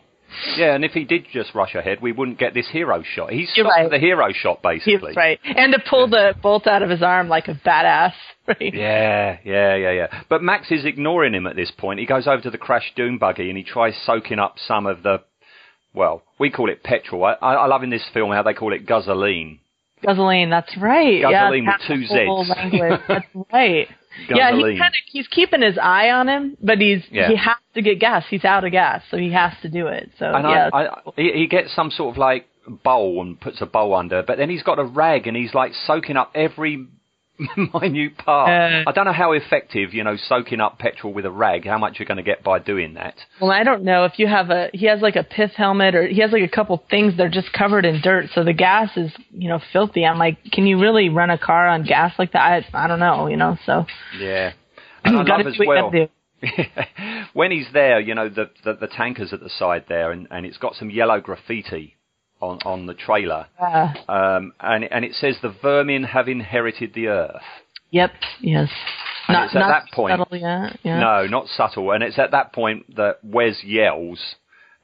Yeah, 0.57 0.75
and 0.75 0.85
if 0.85 0.93
he 0.93 1.05
did 1.05 1.27
just 1.33 1.55
rush 1.55 1.75
ahead, 1.75 2.01
we 2.01 2.13
wouldn't 2.13 2.39
get 2.39 2.55
this 2.55 2.69
hero 2.69 3.03
shot. 3.03 3.31
He's 3.33 3.53
stopped 3.53 3.69
right. 3.69 3.85
for 3.85 3.91
the 3.91 3.99
hero 3.99 4.29
shot, 4.33 4.61
He's 4.65 4.85
basically. 4.85 5.13
right. 5.15 5.39
And 5.45 5.75
to 5.75 5.79
pull 5.89 6.09
the 6.09 6.35
bolt 6.43 6.67
out 6.67 6.83
of 6.83 6.89
his 6.89 7.03
arm 7.03 7.29
like 7.29 7.49
a 7.49 7.55
badass. 7.55 8.15
Right. 8.49 8.75
Yeah, 8.75 9.39
yeah, 9.45 9.77
yeah, 9.77 9.91
yeah. 9.93 10.23
But 10.29 10.43
Max 10.43 10.71
is 10.73 10.85
ignoring 10.85 11.33
him 11.33 11.47
at 11.47 11.55
this 11.55 11.71
point. 11.71 12.01
He 12.01 12.07
goes 12.07 12.27
over 12.27 12.43
to 12.43 12.51
the 12.51 12.59
crash 12.59 12.93
dune 12.97 13.17
buggy 13.19 13.49
and 13.49 13.57
he 13.57 13.63
tries 13.63 13.95
soaking 14.05 14.41
up 14.41 14.57
some 14.67 14.87
of 14.87 15.05
the, 15.05 15.23
well, 15.95 16.25
we 16.41 16.51
call 16.51 16.69
it 16.69 16.83
petrol. 16.83 17.25
I, 17.25 17.35
I 17.35 17.55
I 17.55 17.67
love 17.67 17.85
in 17.85 17.91
this 17.91 18.05
film 18.13 18.33
how 18.33 18.43
they 18.43 18.55
call 18.55 18.73
it 18.73 18.85
gasoline. 18.85 19.61
Guzzoline, 20.03 20.51
that's 20.51 20.77
right. 20.77 21.23
Guzzoline 21.23 21.65
yeah, 21.65 21.77
with 21.79 22.09
two 22.09 22.13
Zs. 22.15 22.49
language. 22.49 23.01
That's 23.07 23.27
right. 23.53 23.89
yeah, 24.29 24.53
he's 24.53 24.79
kind 24.79 24.89
of 24.89 25.01
he's 25.07 25.29
keeping 25.29 25.63
his 25.63 25.79
eye 25.79 26.11
on 26.11 26.29
him, 26.29 26.57
but 26.61 26.79
he's 26.79 27.03
Yeah. 27.11 27.29
he 27.29 27.37
has 27.37 27.57
to 27.75 27.83
get 27.83 28.01
gas. 28.01 28.25
He's 28.29 28.45
out 28.45 28.65
of 28.65 28.73
gas, 28.73 29.03
so 29.11 29.17
he 29.17 29.31
has 29.33 29.53
to 29.63 29.69
do 29.69 29.87
it. 29.87 30.11
So 30.19 30.27
And 30.27 30.45
yeah, 30.49 30.71
I, 30.73 30.87
I, 30.87 31.01
he, 31.17 31.33
he 31.33 31.47
gets 31.47 31.75
some 31.75 31.91
sort 31.91 32.15
of 32.15 32.19
like 32.19 32.49
bowl 32.85 33.23
and 33.23 33.41
puts 33.41 33.61
a 33.61 33.67
bowl 33.67 33.95
under, 33.95 34.23
but 34.23 34.39
then 34.39 34.51
he's 34.51 34.63
got 34.63 34.79
a 34.79 34.85
rag 34.85 35.27
and 35.27 35.37
he's 35.37 35.55
like 35.55 35.73
soaking 35.87 36.17
up 36.17 36.33
every 36.35 36.87
minute 37.57 38.19
part. 38.19 38.51
Uh. 38.51 38.89
I 38.89 38.93
don't 38.93 39.05
know 39.05 39.13
how 39.13 39.33
effective, 39.33 39.95
you 39.95 40.05
know, 40.05 40.17
soaking 40.17 40.61
up 40.61 40.79
petrol 40.79 41.13
with 41.13 41.27
a 41.27 41.31
rag, 41.31 41.67
how 41.67 41.79
much 41.79 41.99
you're 41.99 42.07
going 42.07 42.19
to 42.19 42.23
get 42.23 42.45
by 42.45 42.59
doing 42.59 42.95
that. 42.95 43.15
well, 43.41 43.51
I 43.51 43.65
don't 43.65 43.85
know 43.85 44.05
if 44.05 44.19
you 44.19 44.27
have 44.27 44.51
a 44.51 44.69
he 44.73 44.87
has 44.87 45.01
like 45.01 45.17
a 45.17 45.25
pith 45.25 45.53
helmet 45.53 45.95
or 45.95 46.07
he 46.07 46.21
has 46.21 46.31
like 46.33 46.43
a 46.43 46.55
couple 46.55 46.83
things 46.91 47.17
that 47.17 47.27
are 47.27 47.31
just 47.31 47.53
covered 47.53 47.85
in 47.85 48.01
dirt, 48.03 48.27
so 48.35 48.45
the 48.45 48.53
gas 48.53 48.91
is 48.97 49.13
you 49.31 49.49
know 49.49 49.61
filthy. 49.73 50.05
I'm 50.05 50.19
like, 50.19 50.39
can 50.53 50.67
you 50.67 50.81
really 50.81 51.09
run 51.09 51.31
a 51.31 51.39
car 51.39 51.69
on 51.69 51.85
gas 51.85 52.13
like 52.19 52.33
that? 52.33 52.41
I 52.75 52.85
I 52.85 52.87
don't 52.87 53.01
know, 53.01 53.27
you 53.27 53.37
know. 53.37 53.57
So 53.67 53.87
Yeah. 54.19 54.53
And 55.05 55.19
I 55.19 55.23
love 55.37 55.47
as 55.49 55.57
do 55.57 55.67
what 55.67 55.93
you 55.93 56.01
well. 56.01 56.09
when 57.33 57.51
he's 57.51 57.67
there, 57.73 58.01
you 58.01 58.15
know, 58.15 58.29
the, 58.29 58.51
the, 58.65 58.75
the 58.75 58.87
tanker's 58.87 59.33
at 59.33 59.41
the 59.41 59.51
side 59.51 59.87
there 59.89 60.13
and, 60.13 60.29
and 60.31 60.47
it's 60.47 60.59
got 60.59 60.75
some 60.75 60.91
yellow 60.91 61.21
graffiti 61.21 61.97
on, 62.43 62.59
on 62.65 62.87
the 62.87 62.95
trailer. 62.95 63.47
Uh, 63.59 63.89
Um, 64.09 64.53
and, 64.61 64.85
and 64.85 65.05
it 65.05 65.15
says, 65.15 65.37
the 65.41 65.55
vermin 65.63 66.05
have 66.05 66.29
inherited 66.29 66.93
the 66.95 67.07
earth. 67.09 67.43
yep. 67.91 68.11
Yes. 68.41 68.69
And 69.29 69.35
Not 69.37 69.45
it's 69.47 69.55
at 69.57 69.61
not 69.61 69.69
that 69.69 69.93
point- 69.95 70.19
subtle 70.19 70.37
yet, 70.37 70.79
yeah. 70.83 70.99
No, 70.99 71.27
not 71.27 71.47
subtle. 71.47 71.93
And 71.93 72.03
it's 72.03 72.19
at 72.19 72.33
that 72.33 72.53
point 72.53 72.97
that 72.97 73.19
Wez 73.25 73.63
yells 73.65 74.19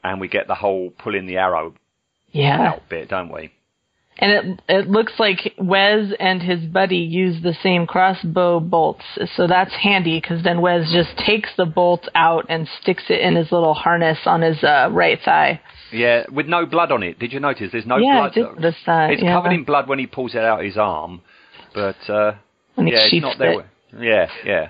and 0.05 0.21
we 0.21 0.29
get 0.29 0.47
the 0.47 0.55
whole 0.55 0.91
pulling 0.91 1.27
the 1.27 1.39
arrow 1.39 1.75
Yeah. 2.31 2.69
out 2.75 2.89
bit, 2.89 3.09
don't 3.09 3.33
we? 3.33 3.51
And 4.21 4.33
it 4.33 4.61
it 4.69 4.89
looks 4.91 5.13
like 5.21 5.55
Wez 5.61 6.13
and 6.19 6.43
his 6.43 6.61
buddy 6.65 6.99
use 6.99 7.41
the 7.43 7.55
same 7.63 7.87
crossbow 7.87 8.59
bolts, 8.59 9.05
so 9.37 9.47
that's 9.47 9.73
handy 9.75 10.21
because 10.21 10.43
then 10.43 10.59
Wez 10.61 10.93
just 10.93 11.17
takes 11.25 11.51
the 11.57 11.67
bolt 11.67 12.09
out 12.17 12.47
and 12.49 12.67
sticks 12.81 13.05
it 13.11 13.21
in 13.21 13.37
his 13.37 13.53
little 13.53 13.75
harness 13.75 14.19
on 14.27 14.43
his 14.43 14.63
uh, 14.65 14.89
right 14.91 15.21
thigh. 15.25 15.61
Yeah, 15.93 16.25
with 16.31 16.47
no 16.47 16.67
blood 16.67 16.93
on 16.93 17.03
it. 17.03 17.19
Did 17.19 17.33
you 17.33 17.41
notice? 17.41 17.71
There's 17.73 17.87
no 17.87 17.97
Yeah, 17.97 18.09
I 18.09 18.21
blood. 18.21 18.35
did 18.35 18.45
notice 18.63 18.77
that, 18.87 19.11
It's 19.11 19.23
yeah. 19.23 19.33
covered 19.35 19.53
in 19.53 19.65
blood 19.65 19.89
when 19.89 19.99
he 19.99 20.07
pulls 20.07 20.35
it 20.35 20.43
out 20.45 20.63
his 20.65 20.77
arm, 20.77 21.23
but 21.75 21.97
uh, 22.09 22.33
yeah, 22.77 23.07
it's 23.11 23.23
not 23.23 23.39
there. 23.39 23.61
it. 23.61 23.67
Yeah, 23.99 24.29
yeah. 24.45 24.69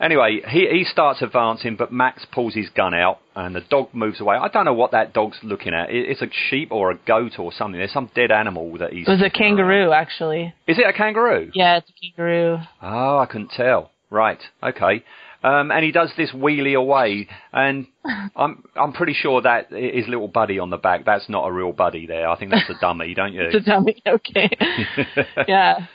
Anyway, 0.00 0.40
he 0.48 0.66
he 0.68 0.84
starts 0.84 1.22
advancing, 1.22 1.76
but 1.76 1.92
Max 1.92 2.26
pulls 2.32 2.54
his 2.54 2.68
gun 2.70 2.92
out, 2.92 3.18
and 3.36 3.54
the 3.54 3.60
dog 3.60 3.94
moves 3.94 4.20
away. 4.20 4.36
I 4.36 4.48
don't 4.48 4.64
know 4.64 4.72
what 4.74 4.90
that 4.90 5.12
dog's 5.12 5.38
looking 5.44 5.74
at. 5.74 5.90
It- 5.90 6.08
It's 6.10 6.20
a 6.22 6.28
sheep 6.50 6.72
or 6.72 6.90
a 6.90 6.96
goat 7.06 7.38
or 7.38 7.52
something. 7.52 7.78
There's 7.78 7.92
some 7.92 8.10
dead 8.14 8.32
animal 8.32 8.76
that 8.78 8.92
he's. 8.92 9.06
It 9.06 9.10
was 9.10 9.22
a 9.22 9.30
kangaroo, 9.30 9.92
actually. 9.92 10.52
Is 10.66 10.78
it 10.78 10.86
a 10.86 10.92
kangaroo? 10.92 11.52
Yeah, 11.54 11.76
it's 11.76 11.88
a 11.88 11.92
kangaroo. 12.00 12.58
Oh, 12.82 13.18
I 13.20 13.26
couldn't 13.26 13.52
tell. 13.52 13.90
Right, 14.10 14.40
okay. 14.62 15.04
Um, 15.42 15.72
and 15.72 15.84
he 15.84 15.90
does 15.90 16.10
this 16.16 16.30
wheelie 16.30 16.76
away, 16.76 17.28
and 17.52 17.86
I'm 18.36 18.64
I'm 18.76 18.92
pretty 18.92 19.14
sure 19.14 19.42
that 19.42 19.72
his 19.72 20.06
little 20.06 20.28
buddy 20.28 20.58
on 20.58 20.70
the 20.70 20.76
back. 20.76 21.04
That's 21.04 21.28
not 21.28 21.46
a 21.46 21.52
real 21.52 21.72
buddy 21.72 22.06
there. 22.06 22.28
I 22.28 22.38
think 22.38 22.52
that's 22.52 22.70
a 22.70 22.80
dummy, 22.80 23.14
don't 23.14 23.32
you? 23.32 23.50
To 23.50 23.60
tell 23.60 23.80
me, 23.80 24.00
okay. 24.06 24.50
yeah. 25.48 25.86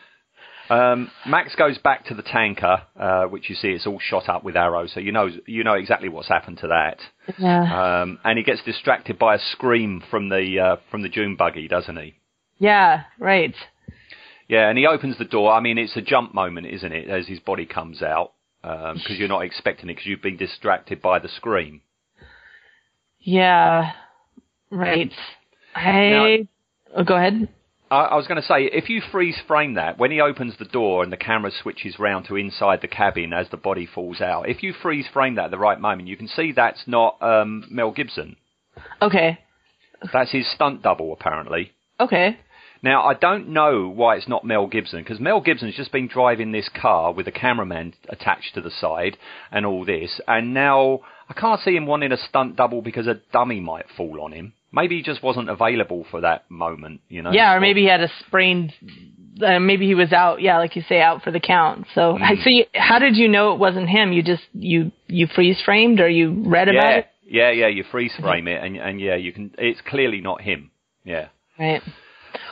Um, 0.69 1.09
Max 1.25 1.55
goes 1.55 1.77
back 1.77 2.05
to 2.07 2.13
the 2.13 2.23
tanker, 2.23 2.81
uh, 2.99 3.23
which 3.25 3.49
you 3.49 3.55
see 3.55 3.69
it's 3.69 3.87
all 3.87 3.99
shot 4.01 4.27
up 4.27 4.43
with 4.43 4.57
arrows, 4.57 4.91
so 4.93 4.99
you 4.99 5.11
know 5.11 5.29
you 5.45 5.63
know 5.63 5.75
exactly 5.75 6.09
what's 6.09 6.27
happened 6.27 6.57
to 6.59 6.67
that. 6.67 6.99
Yeah. 7.37 8.01
Um, 8.01 8.19
and 8.23 8.37
he 8.37 8.43
gets 8.43 8.61
distracted 8.63 9.17
by 9.17 9.35
a 9.35 9.39
scream 9.53 10.03
from 10.11 10.29
the 10.29 10.59
uh, 10.59 10.75
from 10.91 11.03
the 11.03 11.09
dune 11.09 11.37
buggy, 11.37 11.69
doesn't 11.69 11.95
he? 11.95 12.15
Yeah, 12.57 13.03
right. 13.17 13.55
Yeah, 14.49 14.69
and 14.69 14.77
he 14.77 14.87
opens 14.87 15.17
the 15.17 15.25
door. 15.25 15.53
I 15.53 15.59
mean, 15.59 15.77
it's 15.77 15.95
a 15.97 16.01
jump 16.01 16.33
moment, 16.33 16.67
isn't 16.67 16.91
it, 16.91 17.09
as 17.09 17.27
his 17.27 17.39
body 17.39 17.65
comes 17.65 18.01
out, 18.01 18.31
because 18.93 19.17
you're 19.17 19.27
not 19.27 19.43
expecting 19.43 19.89
it 19.89 19.93
because 19.95 20.07
you've 20.07 20.21
been 20.21 20.37
distracted 20.37 21.01
by 21.01 21.19
the 21.19 21.29
scream. 21.29 21.81
Yeah. 23.19 23.91
Right. 24.69 25.11
I. 25.75 26.47
oh, 26.95 27.03
go 27.03 27.15
ahead. 27.15 27.49
I, 27.89 27.95
I 27.95 28.15
was 28.15 28.27
going 28.27 28.41
to 28.41 28.47
say, 28.47 28.63
if 28.65 28.89
you 28.89 29.01
freeze 29.11 29.37
frame 29.47 29.75
that, 29.75 29.97
when 29.97 30.11
he 30.11 30.19
opens 30.21 30.55
the 30.57 30.65
door 30.65 31.03
and 31.03 31.11
the 31.11 31.17
camera 31.17 31.51
switches 31.61 31.99
round 31.99 32.27
to 32.27 32.35
inside 32.35 32.81
the 32.81 32.87
cabin 32.87 33.33
as 33.33 33.47
the 33.49 33.57
body 33.57 33.85
falls 33.85 34.21
out, 34.21 34.49
if 34.49 34.63
you 34.63 34.73
freeze 34.73 35.05
frame 35.13 35.35
that 35.35 35.45
at 35.45 35.51
the 35.51 35.57
right 35.57 35.79
moment, 35.79 36.09
you 36.09 36.17
can 36.17 36.27
see 36.27 36.51
that's 36.51 36.83
not 36.87 37.21
um, 37.21 37.65
Mel 37.69 37.91
Gibson. 37.91 38.35
Okay. 39.01 39.39
That's 40.13 40.31
his 40.31 40.51
stunt 40.53 40.81
double, 40.81 41.13
apparently. 41.13 41.71
Okay. 41.99 42.37
Now, 42.87 43.03
I 43.03 43.15
don't 43.15 43.49
know 43.49 43.89
why 43.89 44.15
it's 44.15 44.29
not 44.29 44.45
Mel 44.45 44.65
Gibson, 44.65 44.99
because 45.03 45.19
Mel 45.19 45.41
Gibson's 45.41 45.75
just 45.75 45.91
been 45.91 46.07
driving 46.07 46.53
this 46.53 46.69
car 46.69 47.11
with 47.11 47.27
a 47.27 47.33
cameraman 47.33 47.93
attached 48.07 48.55
to 48.55 48.61
the 48.61 48.71
side 48.71 49.17
and 49.51 49.65
all 49.65 49.83
this, 49.83 50.21
and 50.25 50.53
now 50.53 51.01
I 51.29 51.33
can't 51.33 51.59
see 51.59 51.75
him 51.75 51.85
wanting 51.85 52.13
a 52.13 52.17
stunt 52.17 52.55
double 52.55 52.81
because 52.81 53.05
a 53.05 53.19
dummy 53.33 53.59
might 53.59 53.87
fall 53.97 54.21
on 54.21 54.31
him. 54.31 54.53
Maybe 54.71 54.95
he 54.95 55.01
just 55.03 55.21
wasn't 55.21 55.49
available 55.49 56.05
for 56.09 56.21
that 56.21 56.49
moment, 56.49 57.01
you 57.09 57.21
know? 57.23 57.33
Yeah, 57.33 57.55
or 57.55 57.59
maybe 57.59 57.81
he 57.81 57.87
had 57.87 57.99
a 57.99 58.09
sprained. 58.25 58.71
Uh, 59.45 59.59
maybe 59.59 59.85
he 59.85 59.93
was 59.93 60.13
out. 60.13 60.41
Yeah, 60.41 60.57
like 60.57 60.77
you 60.77 60.83
say, 60.87 61.01
out 61.01 61.23
for 61.23 61.31
the 61.31 61.41
count. 61.41 61.87
So, 61.93 62.17
Mm. 62.17 62.41
so 62.43 62.49
you, 62.49 62.65
how 62.73 62.99
did 62.99 63.17
you 63.17 63.27
know 63.27 63.51
it 63.53 63.59
wasn't 63.59 63.89
him? 63.89 64.13
You 64.13 64.23
just 64.23 64.43
you 64.53 64.93
you 65.07 65.27
freeze 65.27 65.61
framed 65.65 65.99
or 65.99 66.07
you 66.07 66.43
read 66.45 66.69
about 66.69 66.89
Yeah, 66.89 66.97
it? 66.99 67.07
yeah, 67.25 67.51
yeah. 67.51 67.67
You 67.67 67.83
freeze 67.91 68.15
frame 68.15 68.47
it, 68.47 68.63
and 68.63 68.77
and 68.77 68.99
yeah, 69.01 69.15
you 69.15 69.33
can. 69.33 69.53
It's 69.57 69.81
clearly 69.81 70.21
not 70.21 70.39
him. 70.41 70.71
Yeah, 71.03 71.27
Right. 71.59 71.81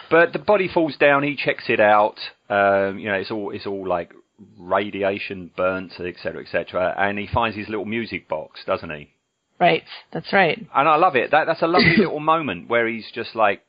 But 0.10 0.34
the 0.34 0.40
body 0.40 0.70
falls 0.72 0.96
down. 0.98 1.24
He 1.24 1.36
checks 1.36 1.66
it 1.68 1.80
out. 1.80 2.16
Um, 2.50 3.00
you 3.00 3.08
know, 3.08 3.16
it's 3.16 3.32
all 3.32 3.52
it's 3.52 3.66
all 3.66 3.88
like 3.88 4.14
radiation 4.58 5.52
burnt, 5.56 5.94
etc., 6.00 6.42
etc. 6.42 6.94
And 6.98 7.18
he 7.18 7.28
finds 7.28 7.58
his 7.58 7.70
little 7.70 7.86
music 7.86 8.28
box, 8.28 8.62
doesn't 8.66 8.90
he? 8.90 9.12
Right. 9.60 9.84
That's 10.12 10.34
right. 10.34 10.58
And 10.76 10.90
I 10.90 10.96
love 10.96 11.16
it. 11.16 11.32
That 11.32 11.46
that's 11.46 11.62
a 11.62 11.68
lovely 11.68 11.96
little 11.98 12.20
moment 12.20 12.70
where 12.70 12.88
he's 12.88 13.10
just 13.14 13.36
like 13.36 13.64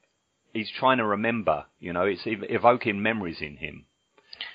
he's 0.53 0.71
trying 0.71 0.99
to 0.99 1.07
remember. 1.07 1.65
You 1.79 1.93
know, 1.93 2.03
it's 2.03 2.27
ev- 2.27 2.49
evoking 2.49 3.03
memories 3.03 3.39
in 3.41 3.57
him, 3.57 3.87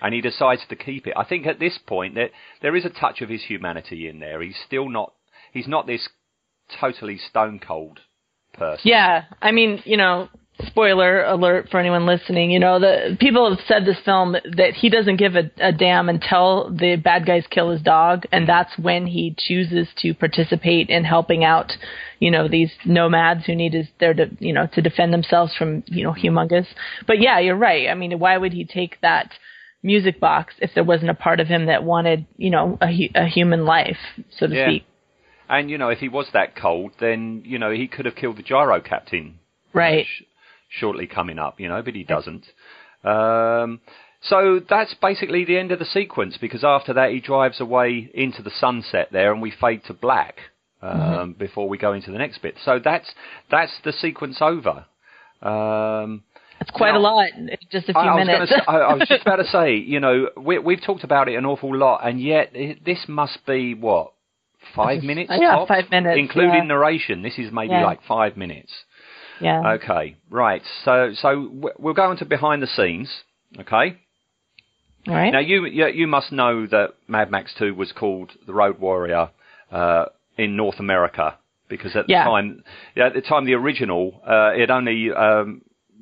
and 0.02 0.14
he 0.14 0.22
decides 0.22 0.62
to 0.70 0.76
keep 0.76 1.08
it. 1.08 1.14
I 1.16 1.24
think 1.24 1.46
at 1.46 1.60
this 1.60 1.78
point 1.86 2.16
that 2.16 2.32
there 2.62 2.76
is 2.76 2.86
a 2.86 2.90
touch 2.90 3.22
of 3.22 3.30
his 3.30 3.44
humanity 3.44 4.08
in 4.08 4.20
there. 4.20 4.42
He's 4.42 4.58
still 4.66 4.90
not. 4.90 5.14
He's 5.54 5.68
not 5.68 5.88
this 5.88 6.10
totally 6.80 7.18
stone 7.18 7.60
cold 7.60 8.00
person. 8.54 8.82
Yeah. 8.86 9.26
I 9.42 9.52
mean, 9.52 9.82
you 9.86 9.98
know, 9.98 10.30
spoiler 10.66 11.24
alert 11.24 11.70
for 11.70 11.80
anyone 11.80 12.06
listening. 12.06 12.52
You 12.52 12.60
know, 12.60 12.80
the 12.80 13.18
people 13.20 13.50
have 13.50 13.66
said 13.68 13.86
this 13.86 14.00
film 14.06 14.34
that 14.34 14.74
he 14.76 14.90
doesn't 14.90 15.18
give 15.18 15.36
a, 15.36 15.50
a 15.58 15.72
damn 15.72 16.10
until 16.10 16.70
the 16.70 16.96
bad 16.98 17.26
guys 17.26 17.46
kill 17.50 17.72
his 17.72 17.82
dog, 17.82 18.24
and 18.32 18.48
that's 18.48 18.78
when 18.78 19.08
he 19.08 19.36
chooses 19.38 19.88
to 19.98 20.14
participate 20.14 20.90
in 20.90 21.04
helping 21.04 21.44
out. 21.44 21.72
You 22.20 22.32
know, 22.32 22.48
these 22.48 22.72
nomads 22.86 23.46
who 23.46 23.56
need 23.56 23.74
his 23.74 23.88
there 24.00 24.14
to 24.14 24.30
you 24.40 24.54
know 24.54 24.68
to 24.74 24.82
defend 24.82 25.14
themselves 25.14 25.56
from 25.56 25.84
you 25.88 26.04
know 26.04 26.14
Humungus. 26.14 26.68
But 27.08 27.20
yeah, 27.22 27.40
you're 27.40 27.56
right. 27.58 27.88
I 27.90 27.96
mean, 27.96 28.20
why 28.20 28.38
would 28.38 28.54
he 28.54 28.66
take 28.66 29.00
that? 29.02 29.32
music 29.84 30.20
box 30.20 30.54
if 30.60 30.70
there 30.76 30.84
wasn't 30.84 31.10
a 31.10 31.14
part 31.16 31.40
of 31.40 31.48
him 31.48 31.66
that 31.66 31.84
wanted, 31.84 32.24
you 32.38 32.52
know, 32.52 32.78
a, 32.84 33.10
a 33.16 33.26
human 33.26 33.66
life, 33.66 33.98
so 34.30 34.46
to 34.46 34.54
Yeah. 34.54 34.68
speak. 34.68 34.84
And 35.50 35.72
you 35.72 35.80
know, 35.80 35.90
if 35.90 35.98
he 35.98 36.08
was 36.08 36.28
that 36.34 36.56
cold, 36.56 36.92
then 37.00 37.42
you 37.46 37.58
know 37.58 37.72
he 37.72 37.88
could 37.88 38.06
have 38.06 38.16
killed 38.16 38.38
the 38.38 38.44
gyro 38.44 38.80
captain 38.80 39.40
Right. 39.74 40.06
sh- 40.06 40.22
shortly 40.80 41.08
coming 41.08 41.38
up. 41.40 41.60
You 41.60 41.70
know, 41.70 41.82
but 41.84 41.94
he 41.96 42.04
doesn't. 42.04 42.46
Um, 43.04 43.80
so 44.24 44.60
that's 44.70 44.94
basically 45.02 45.46
the 45.46 45.58
end 45.58 45.72
of 45.72 45.80
the 45.80 45.86
sequence 45.86 46.38
because 46.40 46.64
after 46.64 46.94
that 46.94 47.12
he 47.12 47.20
drives 47.20 47.60
away 47.60 48.10
into 48.14 48.42
the 48.44 48.52
sunset 48.52 49.08
there, 49.12 49.32
and 49.34 49.42
we 49.42 49.52
fade 49.52 49.84
to 49.86 49.94
black 49.94 50.36
um, 50.82 50.92
Mm-hmm. 51.00 51.32
before 51.34 51.68
we 51.70 51.78
go 51.78 51.94
into 51.94 52.12
the 52.12 52.18
next 52.18 52.40
bit. 52.42 52.56
So 52.64 52.80
that's 52.84 53.10
that's 53.50 53.72
the 53.84 53.92
sequence 53.94 54.38
over. 54.42 54.86
Um, 55.42 56.24
It's 56.60 56.70
quite 56.72 56.92
Now- 56.92 57.00
a 57.00 57.00
lot 57.00 57.30
just 57.72 57.90
a 57.90 57.94
few 57.94 58.02
I, 58.02 58.06
I 58.06 58.16
was 58.16 58.28
minutes. 58.28 58.52
gonna 58.52 58.62
say, 58.62 58.66
I, 58.68 58.78
I 58.78 58.94
was 58.94 59.08
just 59.08 59.22
about 59.24 59.38
to 59.38 59.46
say, 59.58 59.76
you 59.78 60.00
know, 60.00 60.30
we, 60.38 60.60
we've 60.60 60.82
talked 60.84 61.04
about 61.04 61.28
it 61.28 61.36
an 61.36 61.46
awful 61.46 61.76
lot, 61.76 62.02
and 62.08 62.22
yet 62.22 62.52
it, 62.56 62.86
this 62.86 63.00
must 63.08 63.44
be 63.48 63.74
what 63.74 64.14
five 64.76 65.02
minutes? 65.02 65.32
Yeah, 65.36 65.66
five 65.66 65.90
minutes, 65.90 66.20
including 66.20 66.54
yeah. 66.54 66.64
narration. 66.64 67.24
This 67.24 67.40
is 67.40 67.52
maybe 67.52 67.72
Yeah. 67.74 67.86
like 67.86 68.04
five 68.08 68.38
minutes. 68.38 68.72
Yeah. 69.42 69.74
Okay, 69.74 70.16
right. 70.30 70.62
So 70.86 71.12
so 71.16 71.50
we'll 71.80 71.94
go 71.94 72.12
into 72.12 72.26
behind 72.26 72.62
the 72.62 72.68
scenes. 72.68 73.10
Okay. 73.60 73.98
All 75.08 75.14
right. 75.16 75.32
Now 75.32 75.40
you 75.40 75.66
you, 75.66 75.88
you 75.88 76.08
must 76.08 76.32
know 76.32 76.68
that 76.68 76.90
Mad 77.08 77.32
Max 77.32 77.54
Two 77.58 77.74
was 77.74 77.92
called 77.92 78.32
The 78.46 78.54
Road 78.54 78.80
Warrior 78.80 79.30
uh, 79.72 80.06
in 80.38 80.56
North 80.56 80.80
America 80.80 81.38
because 81.68 81.96
at 81.96 82.06
Yeah. 82.08 82.24
the 82.26 82.30
time, 82.30 82.64
yeah, 82.96 83.08
at 83.08 83.14
the 83.14 83.22
time 83.22 83.46
the 83.46 83.54
original, 83.56 84.22
uh, 84.28 84.52
it 84.56 84.70
only 84.70 85.12
um, 85.12 85.62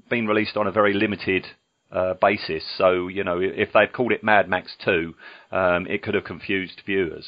been 0.10 0.28
released 0.28 0.58
on 0.58 0.68
a 0.68 0.72
very 0.72 0.94
limited 0.94 1.46
uh, 1.92 2.16
basis. 2.22 2.64
So 2.78 3.08
you 3.08 3.24
know, 3.24 3.40
if 3.40 3.72
they'd 3.74 3.94
called 3.94 4.12
it 4.12 4.24
Mad 4.24 4.50
Max 4.50 4.76
Two, 4.84 5.16
um, 5.52 5.88
it 5.88 6.02
could 6.04 6.14
have 6.16 6.26
confused 6.26 6.82
viewers. 6.86 7.26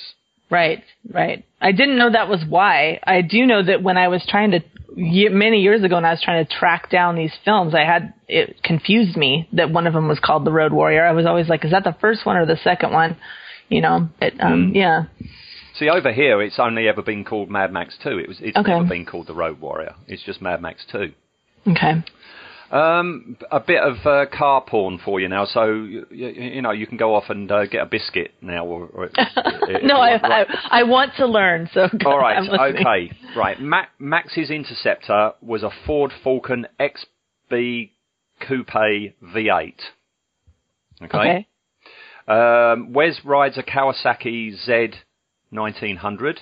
Right, 0.52 0.84
right. 1.12 1.46
I 1.62 1.72
didn't 1.72 1.98
know 1.98 2.12
that 2.12 2.28
was 2.28 2.44
why. 2.48 3.00
I 3.04 3.22
do 3.22 3.46
know 3.46 3.64
that 3.64 3.82
when 3.82 3.98
I 3.98 4.10
was 4.10 4.24
trying 4.28 4.52
to 4.52 4.60
many 4.96 5.62
years 5.62 5.82
ago, 5.84 5.96
when 5.96 6.04
I 6.04 6.12
was 6.12 6.22
trying 6.22 6.46
to 6.46 6.54
track 6.54 6.92
down 6.92 7.16
these 7.16 7.32
films, 7.46 7.74
I 7.74 7.86
had 7.86 8.14
it 8.28 8.62
confused 8.62 9.16
me 9.16 9.48
that 9.54 9.72
one 9.72 9.88
of 9.88 9.94
them 9.94 10.10
was 10.10 10.20
called 10.20 10.46
The 10.46 10.52
Road 10.52 10.74
Warrior. 10.74 11.06
I 11.06 11.14
was 11.14 11.26
always 11.26 11.48
like, 11.48 11.64
is 11.64 11.72
that 11.72 11.86
the 11.86 11.96
first 12.02 12.26
one 12.26 12.36
or 12.36 12.46
the 12.46 12.58
second 12.58 12.92
one? 12.92 13.16
You 13.70 13.80
know, 13.82 14.10
it, 14.22 14.34
um, 14.42 14.74
yeah. 14.76 15.04
See, 15.76 15.88
over 15.88 16.12
here, 16.12 16.42
it's 16.42 16.60
only 16.60 16.90
ever 16.90 17.02
been 17.02 17.24
called 17.24 17.50
Mad 17.50 17.72
Max 17.72 17.98
2. 18.04 18.20
It 18.20 18.28
was, 18.28 18.38
it's 18.42 18.58
Okay. 18.58 18.72
never 18.74 18.84
been 18.90 19.06
called 19.06 19.28
The 19.28 19.34
Road 19.34 19.62
Warrior. 19.62 19.96
It's 20.08 20.22
just 20.24 20.42
Mad 20.42 20.62
Max 20.62 20.86
2. 20.92 21.14
Okay. 21.70 22.04
Um, 22.72 23.36
a 23.52 23.60
bit 23.60 23.84
of 23.84 23.98
uh, 24.06 24.26
car 24.32 24.64
porn 24.66 24.98
for 25.04 25.20
you 25.20 25.28
now, 25.28 25.44
so 25.44 25.74
you, 25.74 26.06
you 26.10 26.62
know 26.62 26.72
you 26.72 26.88
can 26.88 26.96
go 26.96 27.16
off 27.16 27.26
and 27.30 27.52
uh, 27.52 27.66
get 27.66 27.82
a 27.82 27.86
biscuit 27.86 28.34
now. 28.42 28.66
Or, 28.66 28.86
or 28.86 29.06
if 29.08 29.14
No, 29.84 29.96
I, 29.96 30.22
right. 30.22 30.48
I 30.50 30.80
I 30.80 30.84
want 30.84 31.12
to 31.18 31.26
learn. 31.26 31.70
So 31.74 31.90
All 32.06 32.18
right, 32.18 32.48
okay, 32.50 33.12
right. 33.36 33.60
Ma- 33.60 33.88
Max's 34.00 34.50
Interceptor 34.50 35.34
was 35.42 35.64
a 35.64 35.70
Ford 35.86 36.14
Falcon 36.24 36.66
XB 36.80 37.90
Coupe 38.40 38.68
V8. 38.70 39.74
Okay. 41.04 41.18
Okay. 41.18 41.48
Um, 42.26 42.94
Wez 42.94 43.20
rides 43.26 43.58
a 43.58 43.64
Kawasaki 43.64 44.56
Z 44.56 44.94
1900, 45.50 46.40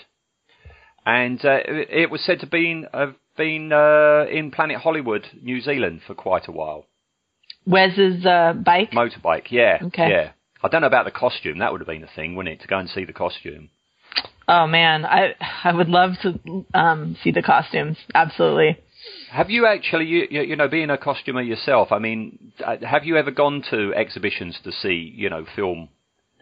and 1.08 1.44
uh, 1.44 1.58
it, 1.66 1.90
it 1.90 2.12
was 2.12 2.22
said 2.22 2.42
to 2.42 2.46
be 2.46 2.84
have 2.94 3.16
been 3.40 3.72
uh, 3.74 4.26
in 4.30 4.52
Planet 4.52 4.78
Hollywood, 4.78 5.26
New 5.42 5.62
Zealand, 5.62 6.02
for 6.06 6.14
quite 6.14 6.48
a 6.48 6.52
while. 6.52 6.86
Wez's 7.66 8.26
uh, 8.26 8.54
bike. 8.54 8.92
Motorbike, 8.92 9.48
yeah, 9.50 9.80
Okay. 9.82 10.10
yeah. 10.10 10.32
I 10.62 10.68
don't 10.68 10.82
know 10.82 10.88
about 10.88 11.06
the 11.06 11.12
costume. 11.12 11.60
That 11.60 11.72
would 11.72 11.82
have 11.82 11.88
been 11.88 12.04
a 12.04 12.16
thing, 12.16 12.36
wouldn't 12.36 12.54
it, 12.54 12.62
to 12.62 12.68
go 12.68 12.78
and 12.78 12.90
see 12.90 13.06
the 13.06 13.14
costume? 13.14 13.70
Oh 14.48 14.68
man, 14.68 15.06
I 15.06 15.36
I 15.64 15.72
would 15.74 15.90
love 15.90 16.12
to 16.24 16.66
um, 16.74 17.16
see 17.24 17.32
the 17.32 17.42
costumes. 17.42 17.98
Absolutely. 18.14 18.78
Have 19.32 19.50
you 19.50 19.66
actually, 19.66 20.06
you, 20.06 20.28
you, 20.30 20.56
know, 20.56 20.68
being 20.68 20.90
a 20.90 20.98
costumer 20.98 21.42
yourself? 21.42 21.92
I 21.92 22.00
mean, 22.00 22.52
uh, 22.66 22.78
have 22.86 23.06
you 23.06 23.16
ever 23.16 23.32
gone 23.32 23.64
to 23.70 23.94
exhibitions 23.96 24.60
to 24.66 24.72
see, 24.72 25.14
you 25.16 25.30
know, 25.30 25.46
film? 25.56 25.88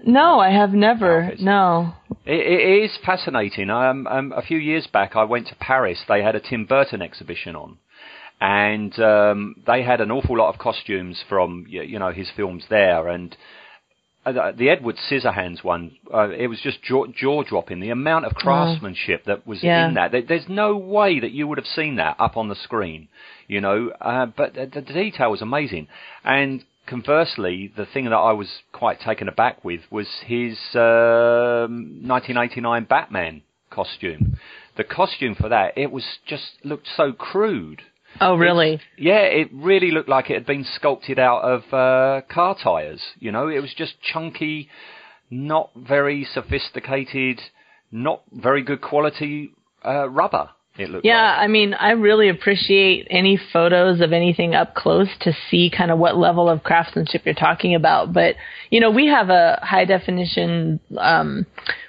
No, 0.06 0.39
I 0.39 0.52
have 0.52 0.74
never. 0.74 1.24
Outfits. 1.24 1.41
No. 1.41 1.93
It, 2.26 2.39
it 2.39 2.84
is 2.84 2.98
fascinating. 3.06 3.70
Um, 3.70 4.06
um, 4.08 4.34
a 4.36 4.41
few 4.41 4.58
years 4.58 4.88
back, 4.88 5.16
I 5.16 5.24
went 5.24 5.48
to 5.48 5.56
Paris. 5.56 6.00
They 6.08 6.22
had 6.22 6.36
a 6.36 6.39
Tim 6.39 6.66
Burton 6.66 7.02
exhibition 7.02 7.56
on, 7.56 7.78
and 8.39 8.98
um, 9.00 9.56
they 9.66 9.84
had 9.84 10.02
an 10.02 10.12
awful 10.12 10.38
lot 10.38 10.54
of 10.54 10.60
costumes 10.60 11.24
from, 11.28 11.66
you 11.68 11.98
know, 12.00 12.12
his 12.12 12.30
films 12.36 12.66
there. 12.70 13.08
And 13.08 13.36
uh, 14.26 14.52
the 14.52 14.70
Edward 14.70 14.98
Scissorhands 15.10 15.64
one, 15.64 15.95
uh, 16.14 16.30
it 16.30 16.48
was 16.48 16.60
just 16.62 16.84
jaw, 16.84 17.06
jaw 17.08 17.43
dropping. 17.43 17.80
The 17.80 17.89
amount 17.89 18.26
of 18.26 18.36
craftsmanship 18.36 19.26
that 19.26 19.48
was 19.48 19.64
Yeah. 19.64 19.88
in 19.88 19.93
that. 19.95 20.12
There's 20.28 20.50
no 20.50 20.76
way 20.78 21.20
that 21.20 21.32
you 21.32 21.48
would 21.48 21.58
have 21.58 21.68
seen 21.68 21.95
that 21.95 22.18
up 22.20 22.38
on 22.38 22.50
the 22.50 22.56
screen, 22.56 23.08
you 23.48 23.62
know. 23.62 23.89
Uh, 24.00 24.28
but 24.28 24.54
the, 24.54 24.68
the 24.68 24.82
detail 24.82 25.32
was 25.32 25.41
amazing. 25.41 25.88
And 26.24 26.64
conversely, 26.88 27.72
the 27.76 27.86
thing 27.86 28.06
that 28.06 28.14
I 28.14 28.32
was 28.32 28.48
quite 28.72 29.00
taken 29.00 29.28
aback 29.28 29.64
with 29.64 29.82
was 29.92 30.08
his 30.26 30.58
um 30.74 32.02
1989 32.08 32.86
Batman 32.86 33.44
costume. 33.70 34.38
The 34.76 34.84
costume 34.84 35.36
for 35.36 35.50
that, 35.50 35.78
it 35.78 35.92
was 35.92 36.06
just 36.26 36.54
looked 36.64 36.88
so 36.96 37.12
crude. 37.12 37.82
Oh 38.20 38.36
really? 38.36 38.80
Yeah, 38.98 39.22
it 39.22 39.50
really 39.54 39.92
looked 39.92 40.10
like 40.10 40.30
it 40.30 40.36
had 40.36 40.46
been 40.46 40.64
sculpted 40.64 41.20
out 41.20 41.42
of 41.42 41.74
uh, 41.74 42.22
car 42.28 42.56
tires. 42.62 43.02
You 43.20 43.32
know, 43.32 43.48
it 43.48 43.60
was 43.60 43.74
just 43.76 44.02
chunky, 44.02 44.70
not 45.30 45.72
very 45.76 46.26
sophisticated, 46.34 47.40
not 47.92 48.24
very 48.32 48.64
good 48.64 48.82
quality 48.82 49.52
uh, 49.86 50.10
rubber. 50.10 50.50
It 50.78 50.89
looked 50.89 51.05
Yeah, 51.05 51.32
like. 51.32 51.39
I 51.39 51.47
mean, 51.47 51.73
I 51.73 51.91
really 51.91 52.30
appreciate 52.30 53.07
any 53.09 53.39
photos 53.51 54.01
of 54.01 54.13
anything 54.13 54.55
up 54.55 54.75
close 54.75 55.09
to 55.21 55.34
see 55.49 55.71
kind 55.75 55.91
of 55.91 55.99
what 55.99 56.17
level 56.17 56.49
of 56.49 56.63
craftsmanship 56.63 57.23
you're 57.25 57.34
talking 57.34 57.75
about. 57.75 58.13
But, 58.13 58.36
you 58.69 58.80
know, 58.80 58.91
we 58.91 59.07
have 59.07 59.30
a 59.30 59.59
high 59.63 59.86
definition 59.86 60.80
um, 60.97 61.45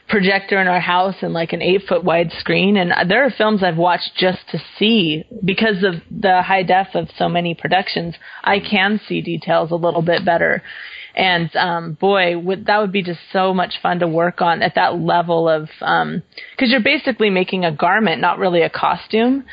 projector 0.09 0.61
in 0.61 0.67
our 0.67 0.81
house 0.81 1.17
and 1.21 1.33
like 1.33 1.53
an 1.53 1.63
eight 1.63 1.83
foot 1.87 2.03
wide 2.03 2.33
screen. 2.39 2.77
And 2.77 3.11
there 3.11 3.25
are 3.25 3.31
films 3.31 3.63
I've 3.63 3.77
watched 3.77 4.17
just 4.17 4.49
to 4.51 4.59
see 4.79 5.25
because 5.45 5.85
of 5.85 5.95
the 6.11 6.43
high 6.43 6.63
def 6.63 6.89
of 6.95 7.09
so 7.17 7.29
many 7.29 7.55
productions. 7.55 8.15
I 8.43 8.61
can 8.61 9.01
see 9.07 9.21
details 9.21 9.71
a 9.71 9.77
little 9.77 10.03
bit 10.03 10.25
better. 10.25 10.63
And 11.19 11.55
um, 11.57 11.95
boy, 11.95 12.39
would, 12.39 12.67
that 12.67 12.79
would 12.79 12.93
be 12.93 13.03
just 13.03 13.19
so 13.33 13.53
much 13.53 13.75
fun 13.83 13.99
to 13.99 14.07
work 14.07 14.41
on 14.41 14.63
at 14.63 14.77
that 14.77 14.97
level 15.01 15.49
of 15.49 15.69
because 15.69 16.71
you're 16.71 16.81
basically 16.81 17.29
making 17.29 17.65
a 17.65 17.73
garment, 17.73 18.21
not 18.21 18.39
really 18.39 18.63
a 18.63 18.71
costume. 18.71 19.45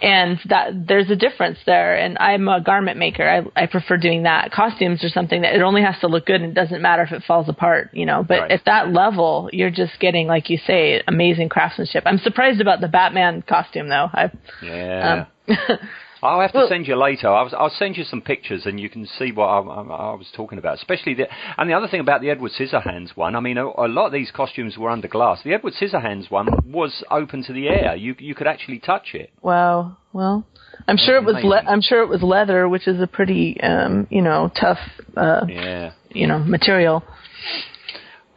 And 0.00 0.38
that 0.50 0.86
there's 0.86 1.10
a 1.10 1.16
difference 1.16 1.58
there. 1.64 1.96
And 1.96 2.18
I'm 2.18 2.46
a 2.46 2.60
garment 2.60 2.98
maker. 2.98 3.26
I, 3.56 3.62
I 3.62 3.66
prefer 3.66 3.96
doing 3.96 4.24
that. 4.24 4.52
Costumes 4.52 5.02
are 5.02 5.08
something 5.08 5.40
that 5.42 5.54
it 5.54 5.62
only 5.62 5.82
has 5.82 5.98
to 6.02 6.08
look 6.08 6.26
good, 6.26 6.42
and 6.42 6.50
it 6.50 6.54
doesn't 6.54 6.82
matter 6.82 7.02
if 7.02 7.10
it 7.12 7.22
falls 7.26 7.48
apart, 7.48 7.90
you 7.94 8.04
know. 8.06 8.22
But 8.22 8.40
Right. 8.42 8.50
at 8.52 8.66
that 8.66 8.92
level, 8.92 9.48
you're 9.52 9.70
just 9.70 9.98
getting, 9.98 10.26
like 10.28 10.50
you 10.50 10.58
say, 10.58 11.02
amazing 11.08 11.48
craftsmanship. 11.48 12.02
I'm 12.06 12.18
surprised 12.18 12.60
about 12.60 12.80
the 12.82 12.88
Batman 12.88 13.42
costume, 13.42 13.88
though. 13.88 14.08
I, 14.12 14.30
Yeah. 14.62 15.24
um, 15.48 15.56
I'll 16.22 16.40
have 16.40 16.52
to 16.52 16.58
Well- 16.58 16.68
send 16.68 16.86
you 16.88 16.96
later. 16.96 17.28
I'll, 17.28 17.48
I'll 17.56 17.70
send 17.70 17.96
you 17.96 18.04
some 18.04 18.20
pictures, 18.20 18.66
and 18.66 18.78
you 18.80 18.88
can 18.88 19.06
see 19.06 19.30
what 19.32 19.46
I, 19.46 19.58
I, 19.60 19.82
I 19.82 20.14
was 20.14 20.26
talking 20.34 20.58
about. 20.58 20.74
Especially 20.74 21.14
the 21.14 21.26
and 21.56 21.68
the 21.70 21.74
other 21.74 21.88
thing 21.88 22.00
about 22.00 22.20
the 22.20 22.30
Edward 22.30 22.52
Scissorhands 22.58 23.16
one. 23.16 23.36
I 23.36 23.40
mean, 23.40 23.56
a, 23.58 23.66
a 23.66 23.86
lot 23.88 24.06
of 24.06 24.12
these 24.12 24.30
costumes 24.30 24.76
were 24.76 24.90
under 24.90 25.08
glass. 25.08 25.40
The 25.44 25.54
Edward 25.54 25.74
Scissorhands 25.80 26.30
one 26.30 26.48
was 26.70 27.04
open 27.10 27.42
to 27.44 27.52
the 27.52 27.68
air. 27.68 27.94
You 27.96 28.14
you 28.18 28.34
could 28.34 28.46
actually 28.46 28.78
touch 28.80 29.14
it. 29.14 29.30
Wow. 29.42 29.96
Well, 30.12 30.46
I'm 30.88 30.96
sure 30.96 31.16
it 31.16 31.24
was. 31.24 31.36
Le- 31.44 31.62
I'm 31.66 31.82
sure 31.82 32.02
it 32.02 32.08
was 32.08 32.22
leather, 32.22 32.68
which 32.68 32.88
is 32.88 33.00
a 33.00 33.06
pretty, 33.06 33.60
um, 33.60 34.06
you 34.10 34.22
know, 34.22 34.50
tough, 34.58 34.78
uh, 35.16 35.44
Yeah. 35.48 35.92
you 36.10 36.26
know, 36.26 36.38
material. 36.38 37.04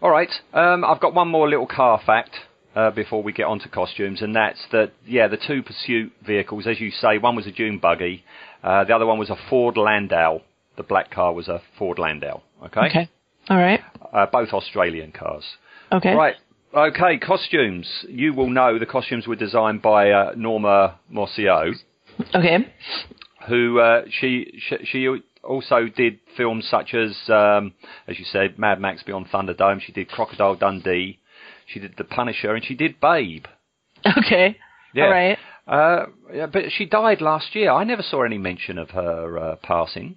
All 0.02 0.12
right. 0.12 0.30
Um, 0.54 0.84
I've 0.84 1.00
got 1.00 1.14
one 1.14 1.30
more 1.30 1.48
little 1.50 1.68
car 1.68 2.00
fact 2.06 2.32
uh, 2.76 2.92
before 2.92 3.22
we 3.24 3.34
get 3.34 3.46
onto 3.46 3.70
costumes, 3.70 4.22
and 4.22 4.36
that's 4.36 4.60
that, 4.72 4.92
yeah, 5.06 5.28
the 5.28 5.38
two 5.38 5.62
pursuit 5.64 6.12
vehicles, 6.26 6.68
as 6.68 6.80
you 6.80 6.92
say, 6.92 7.18
one 7.18 7.36
was 7.36 7.48
a 7.48 7.52
dune 7.52 7.80
buggy, 7.80 8.24
uh, 8.64 8.84
the 8.84 8.96
other 8.96 9.06
one 9.06 9.20
was 9.20 9.30
a 9.30 9.38
Ford 9.50 9.78
Landau. 9.78 10.42
The 10.78 10.84
black 10.84 11.12
car 11.12 11.34
was 11.34 11.48
a 11.48 11.62
Ford 11.78 12.00
Landau. 12.00 12.42
Okay. 12.66 12.82
Okay. 12.82 13.10
All 13.50 13.58
right. 13.58 13.82
Uh, 14.14 14.26
both 14.32 14.50
Australian 14.54 15.12
cars. 15.12 15.44
Okay. 15.92 16.14
Right. 16.14 16.36
Okay, 16.74 17.18
costumes. 17.18 18.06
You 18.08 18.34
will 18.34 18.50
know 18.50 18.80
the 18.80 18.86
costumes 18.86 19.28
were 19.28 19.36
designed 19.36 19.82
by 19.82 20.12
uh, 20.12 20.32
Norma 20.38 21.00
Moriceau, 21.12 21.74
Okay. 22.34 22.58
who 23.50 23.80
uh, 23.80 24.04
she, 24.10 24.54
she 24.70 24.78
she 24.86 25.08
also 25.44 25.88
did 25.94 26.20
films 26.38 26.66
such 26.70 26.94
as, 26.94 27.18
um, 27.30 27.74
as 28.08 28.18
you 28.20 28.26
said, 28.26 28.58
Mad 28.58 28.80
Max 28.80 29.04
Beyond 29.04 29.28
Thunderdome. 29.28 29.82
She 29.82 29.92
did 29.92 30.08
Crocodile 30.08 30.56
Dundee. 30.56 31.20
She 31.74 31.80
did 31.80 31.96
The 31.98 32.04
Punisher, 32.04 32.56
and 32.56 32.64
she 32.64 32.76
did 32.76 33.00
Babe. 33.00 33.46
Okay. 34.18 34.58
Yeah. 34.94 35.04
All 35.06 35.12
right. 35.12 35.38
Uh, 35.68 36.06
yeah, 36.34 36.48
but 36.48 36.64
she 36.76 36.86
died 36.86 37.22
last 37.22 37.56
year. 37.56 37.72
I 37.72 37.84
never 37.84 38.02
saw 38.02 38.24
any 38.24 38.40
mention 38.40 38.78
of 38.80 38.90
her 38.90 39.38
uh, 39.38 39.56
passing. 39.58 40.16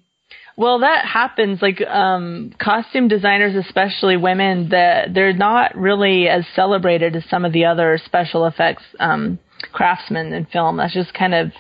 Well, 0.57 0.81
that 0.81 1.05
happens. 1.05 1.61
Like 1.61 1.81
um, 1.83 2.55
costume 2.59 3.09
designers, 3.09 3.55
especially 3.55 4.17
women, 4.17 4.71
that 4.71 5.13
they're 5.13 5.33
not 5.33 5.77
really 5.77 6.29
as 6.29 6.45
celebrated 6.57 7.15
as 7.15 7.25
some 7.29 7.45
of 7.45 7.53
the 7.53 7.67
other 7.67 8.01
special 8.05 8.47
effects 8.47 8.83
um, 8.99 9.39
craftsmen 9.73 10.33
in 10.33 10.47
film. 10.47 10.79
That's 10.79 10.95
just 10.95 11.13
kind 11.13 11.35
of 11.35 11.53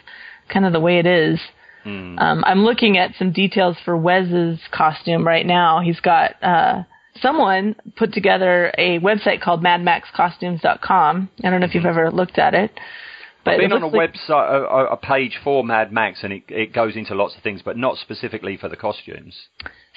kind 0.52 0.64
of 0.64 0.72
the 0.72 0.80
way 0.80 0.98
it 0.98 1.06
is. 1.06 1.38
Um, 1.86 2.44
I'm 2.46 2.64
looking 2.64 2.96
at 2.96 3.14
some 3.18 3.30
details 3.32 3.76
for 3.84 3.96
Wez's 3.96 4.58
costume 4.70 5.26
right 5.26 5.44
now. 5.44 5.80
He's 5.84 6.00
got 6.00 6.42
uh, 6.42 6.84
someone 7.20 7.76
put 7.96 8.12
together 8.12 8.72
a 8.78 8.98
website 9.00 9.40
called 9.40 9.62
MadMaxCostumes.com. 9.62 11.28
I 11.42 11.50
don't 11.50 11.60
know 11.60 11.66
if 11.66 11.74
you've 11.74 11.84
ever 11.86 12.10
looked 12.10 12.38
at 12.38 12.54
it. 12.54 12.70
But 13.44 13.54
I've 13.54 13.60
been 13.60 13.72
on 13.72 13.82
a 13.82 13.86
like- 13.88 14.14
website, 14.14 14.50
a, 14.50 14.64
a- 14.64 14.92
a 14.92 14.96
page 14.96 15.38
for 15.44 15.62
Mad 15.64 15.92
Max, 15.92 16.20
and 16.24 16.32
it, 16.32 16.44
it 16.48 16.72
goes 16.72 16.96
into 16.96 17.14
lots 17.14 17.36
of 17.36 17.42
things, 17.42 17.60
but 17.62 17.76
not 17.76 17.98
specifically 17.98 18.56
for 18.56 18.68
the 18.68 18.76
costumes. 18.76 19.48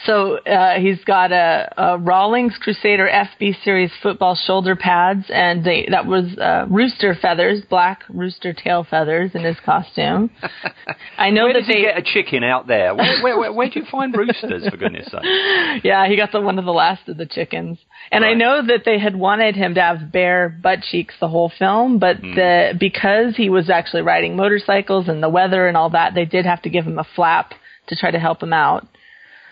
So 0.06 0.38
uh, 0.38 0.80
he's 0.80 1.04
got 1.06 1.32
a, 1.32 1.74
a 1.76 1.98
Rawlings 1.98 2.54
Crusader 2.62 3.10
FB 3.12 3.64
Series 3.64 3.90
football 4.04 4.36
shoulder 4.36 4.76
pads, 4.76 5.26
and 5.30 5.64
they, 5.66 5.88
that 5.90 6.06
was 6.06 6.38
uh, 6.38 6.68
rooster 6.70 7.16
feathers, 7.20 7.62
black 7.68 8.04
rooster 8.08 8.54
tail 8.54 8.86
feathers 8.88 9.32
in 9.34 9.44
his 9.44 9.58
costume. 9.66 10.30
I 11.18 11.32
know 11.32 11.46
Where 11.46 11.54
that 11.54 11.64
they. 11.68 11.82
get 11.82 11.98
a 11.98 12.04
chicken 12.04 12.44
out 12.44 12.68
there? 12.68 12.94
Where, 12.94 13.24
where, 13.24 13.40
where, 13.40 13.54
where 13.54 13.70
do 13.72 13.80
you 13.80 13.86
find 13.92 14.16
roosters, 14.16 14.68
for 14.70 14.78
goodness 14.78 15.08
sake? 15.08 15.24
yeah, 15.84 16.08
he 16.08 16.16
got 16.16 16.32
the 16.32 16.42
one 16.42 16.60
of 16.60 16.66
the 16.66 16.72
last 16.74 17.10
of 17.10 17.18
the 17.18 17.26
chickens. 17.26 17.80
And 18.12 18.24
I 18.24 18.36
know 18.36 18.62
that 18.68 18.84
they 18.86 19.00
had 19.00 19.16
wanted 19.16 19.56
him 19.56 19.74
to 19.76 19.82
have 19.82 20.12
bare 20.12 20.48
butt 20.48 20.80
cheeks 20.92 21.16
the 21.20 21.28
whole 21.28 21.52
film, 21.58 21.98
but 21.98 22.18
Hmm. 22.18 22.36
the 22.36 22.74
because 22.80 23.36
he 23.36 23.50
was 23.50 23.70
actually 23.70 24.04
riding 24.04 24.36
motorcycles 24.36 25.08
and 25.08 25.24
the 25.24 25.30
weather 25.30 25.68
and 25.68 25.76
all 25.76 25.90
that, 25.90 26.14
they 26.14 26.26
did 26.26 26.46
have 26.46 26.62
to 26.62 26.70
give 26.70 26.86
him 26.86 27.00
a 27.00 27.08
flap 27.16 27.54
to 27.88 27.96
try 27.96 28.12
to 28.12 28.20
help 28.20 28.42
him 28.44 28.54
out. 28.54 28.88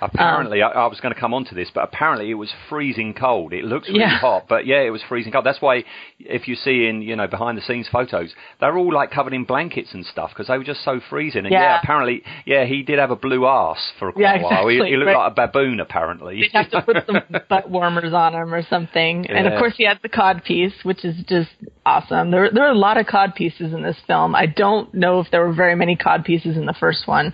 Apparently, 0.01 0.61
um, 0.61 0.71
I, 0.75 0.81
I 0.81 0.87
was 0.87 0.99
going 0.99 1.13
to 1.13 1.19
come 1.19 1.33
on 1.33 1.45
to 1.45 1.55
this, 1.55 1.69
but 1.73 1.83
apparently 1.85 2.29
it 2.29 2.33
was 2.35 2.51
freezing 2.69 3.13
cold. 3.13 3.53
It 3.53 3.63
looks 3.63 3.87
really 3.87 4.01
Yeah. 4.01 4.17
hot, 4.19 4.45
but 4.49 4.65
yeah, 4.65 4.81
it 4.81 4.89
was 4.89 5.01
freezing 5.07 5.31
cold. 5.31 5.45
That's 5.45 5.61
why, 5.61 5.83
if 6.19 6.47
you 6.47 6.55
see 6.55 6.87
in 6.87 7.01
you 7.01 7.15
know 7.15 7.27
behind 7.27 7.57
the 7.57 7.61
scenes 7.61 7.87
photos, 7.91 8.33
they're 8.59 8.77
all 8.77 8.93
like 8.93 9.11
covered 9.11 9.33
in 9.33 9.45
blankets 9.45 9.93
and 9.93 10.05
stuff 10.05 10.31
because 10.31 10.47
they 10.47 10.57
were 10.57 10.63
just 10.65 10.83
so 10.83 10.99
freezing. 11.09 11.45
And 11.45 11.53
yeah, 11.53 11.61
Yeah. 11.61 11.79
apparently, 11.81 12.23
yeah, 12.45 12.65
he 12.65 12.83
did 12.83 12.99
have 12.99 13.11
a 13.11 13.15
blue 13.15 13.45
arse 13.45 13.91
for 13.97 14.11
quite 14.11 14.21
Yeah, 14.21 14.39
a 14.39 14.43
while. 14.43 14.67
He, 14.67 14.75
exactly, 14.75 14.89
he 14.91 14.97
looked 14.97 15.07
right. 15.07 15.17
like 15.17 15.31
a 15.31 15.35
baboon, 15.47 15.79
apparently. 15.79 16.41
They'd 16.41 16.51
have 16.51 16.71
to 16.71 16.81
put 16.81 17.05
some 17.05 17.21
butt 17.49 17.69
warmers 17.69 18.13
on 18.13 18.33
him 18.33 18.53
or 18.53 18.63
something. 18.69 19.25
And 19.29 19.47
of 19.47 19.57
course, 19.59 19.75
he 19.77 19.85
had 19.85 19.99
the 20.03 20.09
cod 20.09 20.43
piece, 20.43 20.73
which 20.83 21.05
is 21.05 21.15
just 21.27 21.49
awesome. 21.85 22.31
There, 22.31 22.49
there 22.51 22.65
are 22.65 22.71
a 22.71 22.77
lot 22.77 22.97
of 22.97 23.05
cod 23.07 23.33
pieces 23.35 23.73
in 23.73 23.81
this 23.81 23.97
film. 24.07 24.35
I 24.35 24.45
don't 24.45 24.93
know 24.93 25.19
if 25.21 25.31
there 25.31 25.45
were 25.47 25.53
very 25.53 25.75
many 25.75 25.95
cod 25.95 26.25
pieces 26.25 26.57
in 26.57 26.65
the 26.65 26.75
first 26.77 27.07
one. 27.07 27.33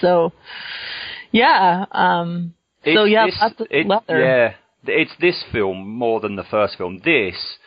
So, 0.00 0.32
yeah. 1.32 1.84
Um, 1.92 2.54
so 2.84 3.04
It's 3.04 3.10
yeah, 3.12 3.26
this- 3.26 3.66
it- 3.70 3.86
leather. 3.86 4.18
Yeah, 4.20 4.54
it's 4.86 5.14
this 5.20 5.42
film 5.52 5.88
more 5.88 6.20
than 6.20 6.36
the 6.36 6.44
first 6.44 6.76
film. 6.78 7.00
This, 7.04 7.58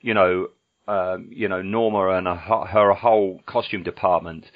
you 0.00 0.14
know, 0.14 0.48
um, 0.88 1.28
you 1.30 1.48
know, 1.48 1.62
Norma 1.62 2.08
and 2.16 2.26
her, 2.26 2.64
her 2.66 2.92
whole 2.94 3.40
costume 3.46 3.82
department, 3.82 4.46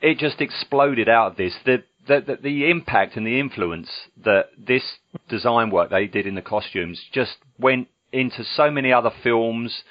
it 0.00 0.18
just 0.18 0.40
exploded 0.40 1.08
out 1.08 1.32
of 1.32 1.36
this. 1.36 1.54
The, 1.64 1.84
the 2.08 2.20
the 2.20 2.36
the 2.42 2.70
impact 2.70 3.16
and 3.16 3.26
the 3.26 3.38
influence 3.38 3.88
that 4.24 4.46
this 4.58 4.82
design 5.28 5.70
work 5.70 5.90
they 5.90 6.06
did 6.06 6.26
in 6.26 6.34
the 6.34 6.42
costumes 6.42 7.00
just 7.12 7.36
went 7.58 7.88
into 8.12 8.44
so 8.44 8.70
many 8.70 8.92
other 8.92 9.10
films 9.22 9.84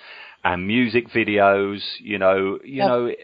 and 0.44 0.68
music 0.68 1.08
videos. 1.10 1.80
You 2.00 2.18
know, 2.18 2.60
you 2.64 2.78
Yep. 2.80 2.88
know, 2.88 3.06
it, 3.06 3.18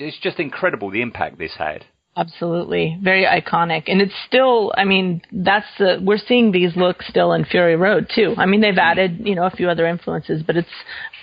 it's 0.00 0.18
just 0.20 0.40
incredible 0.40 0.90
the 0.90 1.02
impact 1.02 1.38
this 1.38 1.54
had. 1.56 1.84
Absolutely, 2.18 2.98
very 3.02 3.26
iconic, 3.26 3.84
and 3.88 4.00
it's 4.00 4.14
still. 4.26 4.72
I 4.74 4.84
mean, 4.84 5.20
that's 5.30 5.66
the 5.78 5.98
we're 6.02 6.16
seeing 6.16 6.50
these 6.50 6.74
looks 6.74 7.06
still 7.08 7.34
in 7.34 7.44
Fury 7.44 7.76
Road 7.76 8.10
too. 8.14 8.34
I 8.38 8.46
mean, 8.46 8.62
they've 8.62 8.78
added 8.78 9.20
you 9.22 9.34
know 9.34 9.44
a 9.44 9.50
few 9.50 9.68
other 9.68 9.86
influences, 9.86 10.42
but 10.42 10.56
it's 10.56 10.68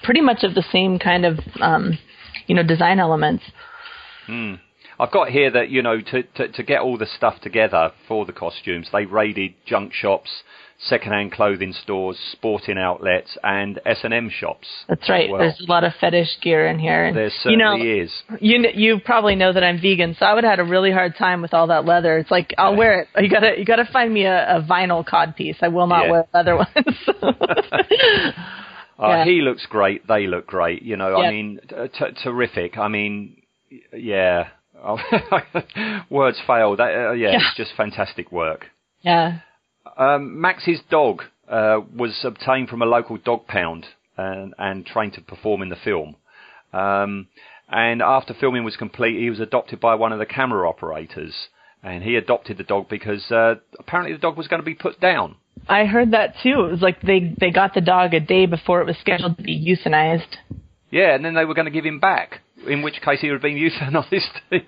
pretty 0.03 0.21
much 0.21 0.43
of 0.43 0.53
the 0.53 0.63
same 0.71 0.99
kind 0.99 1.25
of 1.25 1.39
um, 1.59 1.97
you 2.45 2.53
know 2.53 2.61
design 2.61 2.99
elements. 2.99 3.43
I've 4.99 5.11
got 5.11 5.29
here 5.29 5.49
that 5.49 5.69
you 5.69 5.81
know 5.81 5.99
to, 5.99 6.21
to 6.21 6.47
to 6.49 6.63
get 6.63 6.81
all 6.81 6.99
the 6.99 7.07
stuff 7.07 7.41
together 7.41 7.91
for 8.07 8.27
the 8.27 8.33
costumes, 8.33 8.89
they 8.93 9.05
raided 9.05 9.55
junk 9.65 9.93
shops, 9.93 10.43
second-hand 10.89 11.31
clothing 11.31 11.73
stores, 11.83 12.17
sporting 12.31 12.77
outlets, 12.77 13.37
and 13.43 13.79
S 13.85 13.99
and 14.03 14.13
M 14.13 14.29
shops. 14.29 14.67
That's 14.87 15.07
right. 15.09 15.29
well. 15.29 15.39
There's 15.39 15.59
a 15.59 15.71
lot 15.71 15.83
of 15.83 15.93
fetish 15.99 16.39
gear 16.41 16.67
in 16.67 16.79
here, 16.79 17.05
and 17.05 17.15
there 17.17 17.25
you 17.25 17.31
certainly 17.41 17.57
know, 17.57 18.03
is. 18.03 18.11
you 18.41 18.65
you 18.73 18.99
probably 18.99 19.35
know 19.35 19.51
that 19.53 19.63
I'm 19.63 19.79
vegan, 19.81 20.15
so 20.19 20.25
I 20.25 20.33
would 20.33 20.43
have 20.43 20.51
had 20.57 20.59
a 20.59 20.69
really 20.69 20.91
hard 20.91 21.15
time 21.17 21.41
with 21.41 21.53
all 21.53 21.67
that 21.67 21.85
leather. 21.85 22.17
It's 22.17 22.31
like 22.31 22.53
I'll 22.57 22.75
wear 22.75 23.01
it. 23.01 23.07
You 23.17 23.29
gotta 23.29 23.55
you 23.57 23.65
gotta 23.65 23.85
find 23.91 24.13
me 24.13 24.25
a, 24.25 24.57
a 24.57 24.61
vinyl 24.61 25.05
cod 25.05 25.35
piece. 25.35 25.57
I 25.61 25.69
will 25.69 25.87
not 25.87 26.05
Yeah. 26.05 26.11
wear 26.11 26.27
leather 26.33 26.55
ones. 26.57 26.97
Uh, 28.99 29.07
Yeah. 29.07 29.25
He 29.25 29.41
looks 29.41 29.65
great. 29.65 30.07
They 30.07 30.27
look 30.27 30.45
great. 30.45 30.83
You 30.83 30.97
know, 30.97 31.17
Yeah. 31.19 31.27
I 31.27 31.31
mean, 31.31 31.59
t- 31.67 31.75
t- 31.97 32.05
terrific. 32.23 32.77
I 32.77 32.87
mean, 32.87 33.41
yeah. 33.91 34.49
Words 36.09 36.39
fail. 36.45 36.75
That, 36.75 36.93
uh, 36.93 37.11
yeah, 37.13 37.31
Yeah. 37.31 37.37
it's 37.37 37.57
just 37.57 37.71
fantastic 37.75 38.31
work. 38.31 38.67
yeah. 39.01 39.39
Um, 39.97 40.39
Max's 40.41 40.79
dog 40.89 41.23
uh, 41.47 41.81
was 41.95 42.19
obtained 42.23 42.69
from 42.69 42.81
a 42.81 42.85
local 42.85 43.17
dog 43.17 43.47
pound 43.47 43.85
and, 44.17 44.53
and 44.57 44.85
trained 44.85 45.13
to 45.13 45.21
perform 45.21 45.61
in 45.61 45.69
the 45.69 45.75
film. 45.75 46.15
Um, 46.71 47.27
and 47.69 48.01
after 48.01 48.33
filming 48.33 48.63
was 48.63 48.75
complete, 48.75 49.19
he 49.19 49.29
was 49.29 49.39
adopted 49.39 49.79
by 49.79 49.95
one 49.95 50.11
of 50.11 50.19
the 50.19 50.25
camera 50.25 50.67
operators. 50.67 51.33
And 51.81 52.03
he 52.03 52.15
adopted 52.15 52.57
the 52.57 52.63
dog 52.63 52.87
because 52.89 53.29
uh, 53.31 53.55
apparently 53.77 54.13
the 54.13 54.19
dog 54.19 54.37
was 54.37 54.47
going 54.47 54.61
to 54.61 54.65
be 54.65 54.75
put 54.75 54.99
down. 54.99 55.35
I 55.67 55.85
heard 55.85 56.11
that 56.11 56.35
too. 56.41 56.65
It 56.65 56.71
was 56.71 56.81
like 56.81 57.01
they 57.01 57.33
they 57.39 57.51
got 57.51 57.73
the 57.73 57.81
dog 57.81 58.13
a 58.13 58.19
day 58.19 58.45
before 58.45 58.81
it 58.81 58.87
was 58.87 58.97
scheduled 58.99 59.37
to 59.37 59.43
be 59.43 59.57
euthanized. 59.59 60.37
Yeah, 60.91 61.13
and 61.15 61.23
then 61.23 61.33
they 61.33 61.45
were 61.45 61.53
going 61.53 61.65
to 61.65 61.71
give 61.71 61.85
him 61.85 61.99
back. 61.99 62.39
In 62.67 62.81
which 62.81 63.01
case 63.01 63.19
he 63.19 63.27
would 63.29 63.35
have 63.35 63.41
been 63.41 63.57
euthanized. 63.57 64.61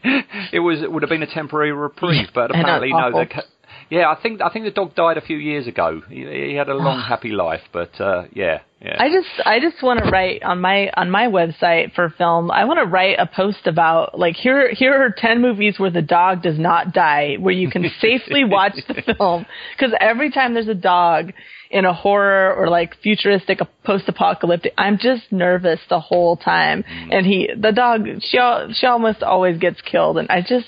it 0.51 0.59
was 0.59 0.81
it 0.81 0.91
would 0.91 1.03
have 1.03 1.09
been 1.09 1.23
a 1.23 1.33
temporary 1.33 1.71
reprieve, 1.71 2.29
but 2.33 2.49
apparently 2.51 2.89
no. 2.89 2.97
awful. 2.97 3.19
They, 3.19 3.25
ca- 3.27 3.43
yeah, 3.89 4.09
I 4.09 4.19
think 4.21 4.41
I 4.41 4.49
think 4.49 4.65
the 4.65 4.71
dog 4.71 4.95
died 4.95 5.17
a 5.17 5.21
few 5.21 5.37
years 5.37 5.67
ago. 5.67 6.01
He, 6.09 6.25
he 6.25 6.55
had 6.55 6.69
a 6.69 6.73
long, 6.73 7.01
happy 7.01 7.29
life, 7.29 7.61
but 7.71 7.99
uh, 7.99 8.23
yeah, 8.33 8.59
yeah. 8.81 8.95
I 8.97 9.09
just 9.09 9.27
I 9.45 9.59
just 9.59 9.81
want 9.83 10.03
to 10.03 10.09
write 10.09 10.41
on 10.43 10.59
my 10.59 10.89
on 10.95 11.11
my 11.11 11.27
website 11.27 11.93
for 11.93 12.09
film. 12.17 12.49
I 12.49 12.65
want 12.65 12.79
to 12.79 12.85
write 12.85 13.19
a 13.19 13.27
post 13.27 13.67
about 13.67 14.17
like 14.17 14.35
here 14.35 14.73
here 14.73 14.93
are 14.93 15.13
10 15.15 15.41
movies 15.41 15.75
where 15.77 15.91
the 15.91 16.01
dog 16.01 16.41
does 16.41 16.57
not 16.57 16.93
die 16.93 17.35
where 17.39 17.53
you 17.53 17.69
can 17.69 17.85
safely 18.01 18.43
watch 18.43 18.75
the 18.87 19.01
film 19.17 19.45
cuz 19.79 19.91
every 19.99 20.31
time 20.31 20.53
there's 20.53 20.67
a 20.67 20.73
dog 20.73 21.33
in 21.69 21.85
a 21.85 21.93
horror 21.93 22.53
or 22.55 22.67
like 22.67 22.95
futuristic 23.01 23.59
post-apocalyptic 23.83 24.73
I'm 24.77 24.97
just 24.97 25.31
nervous 25.31 25.79
the 25.89 25.99
whole 25.99 26.37
time 26.37 26.83
and 26.87 27.25
he 27.25 27.49
the 27.55 27.71
dog 27.71 28.07
she 28.21 28.39
she 28.73 28.87
almost 28.87 29.23
always 29.23 29.57
gets 29.57 29.81
killed 29.81 30.17
and 30.17 30.29
I 30.29 30.41
just 30.41 30.67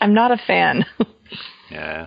I'm 0.00 0.14
not 0.14 0.32
a 0.32 0.36
fan. 0.36 0.84
Yeah. 1.70 2.06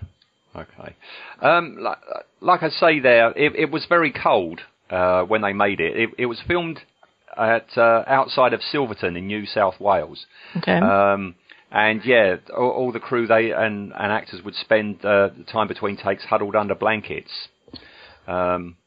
Okay. 0.55 0.95
Um, 1.41 1.77
like, 1.79 1.97
like 2.41 2.63
I 2.63 2.69
say 2.69 2.99
there, 2.99 3.31
it, 3.31 3.55
it 3.55 3.71
was 3.71 3.85
very 3.87 4.11
cold 4.11 4.61
uh, 4.89 5.23
when 5.23 5.41
they 5.41 5.53
made 5.53 5.79
it. 5.79 5.97
It, 5.97 6.09
it 6.17 6.25
was 6.27 6.39
filmed 6.47 6.79
at 7.37 7.67
uh, 7.77 8.03
outside 8.07 8.53
of 8.53 8.61
Silverton 8.61 9.17
in 9.17 9.27
New 9.27 9.45
South 9.45 9.79
Wales. 9.79 10.25
okay. 10.57 10.77
Um, 10.77 11.35
and 11.71 12.05
yeah, 12.05 12.35
all, 12.55 12.69
all 12.69 12.91
the 12.91 12.99
crew 12.99 13.27
they 13.27 13.51
and, 13.51 13.91
and 13.91 14.11
actors 14.11 14.41
would 14.43 14.55
spend 14.55 15.03
uh, 15.03 15.29
the 15.37 15.43
time 15.51 15.67
between 15.67 15.97
takes 15.97 16.23
huddled 16.23 16.55
under 16.55 16.75
blankets. 16.75 17.31
Um, 18.27 18.77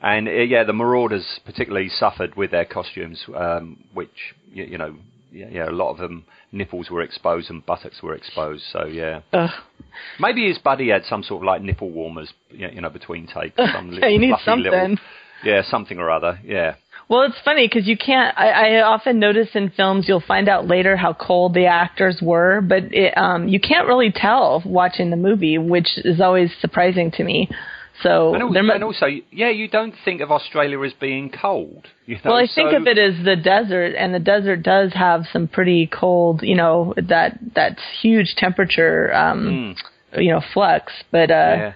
and 0.00 0.26
uh, 0.26 0.30
yeah, 0.30 0.64
the 0.64 0.72
Marauders 0.72 1.40
particularly 1.44 1.88
suffered 1.88 2.34
with 2.34 2.50
their 2.50 2.64
costumes, 2.64 3.22
um, 3.36 3.84
which 3.92 4.34
you, 4.50 4.64
you 4.64 4.78
know, 4.78 4.96
yeah, 5.32 5.46
yeah, 5.50 5.68
a 5.68 5.72
lot 5.72 5.90
of 5.90 5.98
them 5.98 6.24
nipples 6.52 6.90
were 6.90 7.02
exposed 7.02 7.50
and 7.50 7.64
buttocks 7.64 8.02
were 8.02 8.14
exposed. 8.14 8.62
So 8.72 8.84
yeah, 8.86 9.20
Ugh. 9.32 9.50
maybe 10.20 10.46
his 10.48 10.58
buddy 10.58 10.88
had 10.90 11.04
some 11.04 11.22
sort 11.22 11.42
of 11.42 11.46
like 11.46 11.62
nipple 11.62 11.90
warmers, 11.90 12.32
you 12.50 12.80
know, 12.80 12.90
between 12.90 13.26
takes. 13.26 13.56
Some 13.56 13.92
Yeah, 13.92 14.08
you 14.08 14.18
need 14.18 14.34
fluffy 14.44 14.62
little- 14.62 14.78
something. 14.78 14.98
yeah, 15.44 15.62
something 15.62 15.98
or 15.98 16.10
other. 16.10 16.38
Yeah. 16.44 16.74
Well, 17.08 17.22
it's 17.22 17.38
funny 17.44 17.66
because 17.66 17.86
you 17.86 17.96
can't. 17.98 18.38
I, 18.38 18.76
I 18.78 18.82
often 18.82 19.18
notice 19.18 19.48
in 19.54 19.70
films 19.70 20.06
you'll 20.08 20.20
find 20.26 20.48
out 20.48 20.66
later 20.66 20.96
how 20.96 21.12
cold 21.12 21.52
the 21.52 21.66
actors 21.66 22.20
were, 22.22 22.60
but 22.62 22.84
it, 22.94 23.12
um, 23.18 23.48
you 23.48 23.60
can't 23.60 23.86
really 23.86 24.12
tell 24.14 24.62
watching 24.64 25.10
the 25.10 25.16
movie, 25.16 25.58
which 25.58 25.88
is 26.04 26.20
always 26.20 26.50
surprising 26.60 27.10
to 27.12 27.24
me. 27.24 27.50
So 28.02 28.34
And 28.34 28.42
also, 28.42 28.62
mu- 28.62 28.72
and 28.72 28.84
also, 28.84 29.06
yeah, 29.30 29.50
you 29.50 29.68
don't 29.68 29.94
think 30.04 30.20
of 30.20 30.30
Australia 30.32 30.80
as 30.82 30.92
being 30.94 31.30
cold. 31.30 31.86
You 32.06 32.16
know? 32.16 32.20
well, 32.32 32.36
I 32.36 32.46
think 32.52 32.70
so- 32.70 32.76
of 32.76 32.86
it 32.86 32.98
as 32.98 33.24
the 33.24 33.36
desert, 33.36 33.94
and 33.96 34.12
the 34.14 34.18
desert 34.18 34.62
does 34.62 34.92
have 34.94 35.26
some 35.32 35.48
pretty 35.48 35.86
cold, 35.86 36.42
you 36.42 36.56
know, 36.56 36.94
that 36.96 37.38
that 37.54 37.78
huge 38.00 38.34
temperature, 38.36 39.12
um, 39.14 39.76
you 40.16 40.30
know, 40.32 40.40
flux. 40.52 40.92
But 41.10 41.30
uh. 41.30 41.34
Yeah. 41.34 41.72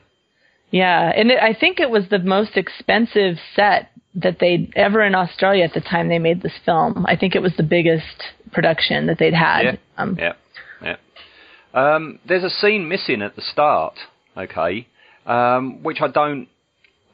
Yeah, 0.72 1.12
and 1.16 1.31
it, 1.31 1.39
I 1.41 1.55
think 1.55 1.79
it 1.79 1.91
was 1.91 2.09
the 2.11 2.18
most 2.18 2.57
expensive 2.57 3.39
set 3.55 3.91
that 4.16 4.39
they'd 4.41 4.72
ever 4.74 5.01
in 5.03 5.14
Australia 5.14 5.62
at 5.64 5.74
the 5.74 5.81
time 5.81 6.09
they 6.09 6.18
made 6.18 6.43
this 6.43 6.59
film. 6.64 7.07
I 7.09 7.14
think 7.16 7.37
it 7.37 7.41
was 7.41 7.53
the 7.57 7.62
biggest 7.62 8.05
production 8.53 9.07
that 9.07 9.18
they'd 9.18 9.33
had. 9.33 9.62
Yeah. 9.62 9.77
Um, 9.97 10.16
Yeah. 10.18 10.33
Yeah. 10.83 10.97
Um, 11.72 12.18
there's 12.27 12.43
a 12.43 12.51
scene 12.51 12.89
missing 12.89 13.22
at 13.22 13.37
the 13.37 13.43
start. 13.43 13.95
Okay. 14.37 14.89
Um, 15.27 15.83
which 15.83 15.99
I 16.01 16.09
don't. 16.09 16.49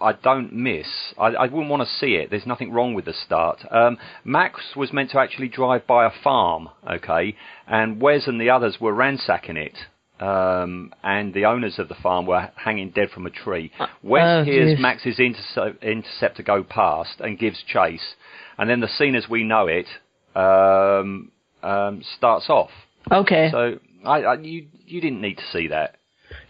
I 0.00 0.12
don't 0.12 0.52
miss. 0.52 0.88
I, 1.16 1.26
I 1.28 1.44
wouldn't 1.44 1.68
want 1.68 1.86
to 1.86 1.94
see 2.00 2.14
it. 2.14 2.28
There's 2.28 2.44
nothing 2.44 2.72
wrong 2.72 2.94
with 2.94 3.04
the 3.04 3.12
start. 3.12 3.60
Um, 3.70 3.98
Max 4.24 4.74
was 4.74 4.92
meant 4.92 5.10
to 5.12 5.20
actually 5.20 5.46
drive 5.46 5.86
by 5.86 6.06
a 6.06 6.10
farm, 6.24 6.68
okay, 6.90 7.36
and 7.68 8.02
Wez 8.02 8.26
and 8.26 8.40
the 8.40 8.50
others 8.50 8.78
were 8.80 8.92
ransacking 8.92 9.56
it, 9.56 9.76
um, 10.18 10.92
and 11.04 11.32
the 11.32 11.44
owners 11.44 11.78
of 11.78 11.88
the 11.88 11.94
farm 11.94 12.26
were 12.26 12.50
hanging 12.56 12.90
dead 12.90 13.10
from 13.10 13.26
a 13.26 13.30
tree. 13.30 13.70
Wez 14.04 14.40
oh, 14.40 14.44
hears 14.44 14.76
jeez. 14.76 14.80
Max's 14.80 15.20
interce- 15.20 15.76
interceptor 15.80 16.42
go 16.42 16.64
past 16.64 17.20
and 17.20 17.38
gives 17.38 17.62
chase, 17.62 18.14
and 18.58 18.68
then 18.68 18.80
the 18.80 18.88
scene 18.88 19.14
as 19.14 19.28
we 19.28 19.44
know 19.44 19.68
it 19.68 19.86
um, 20.34 21.30
um, 21.62 22.02
starts 22.16 22.50
off. 22.50 22.70
Okay. 23.10 23.50
So 23.52 23.78
I, 24.04 24.22
I, 24.22 24.34
you 24.34 24.66
you 24.84 25.00
didn't 25.00 25.20
need 25.20 25.36
to 25.36 25.44
see 25.52 25.68
that. 25.68 25.96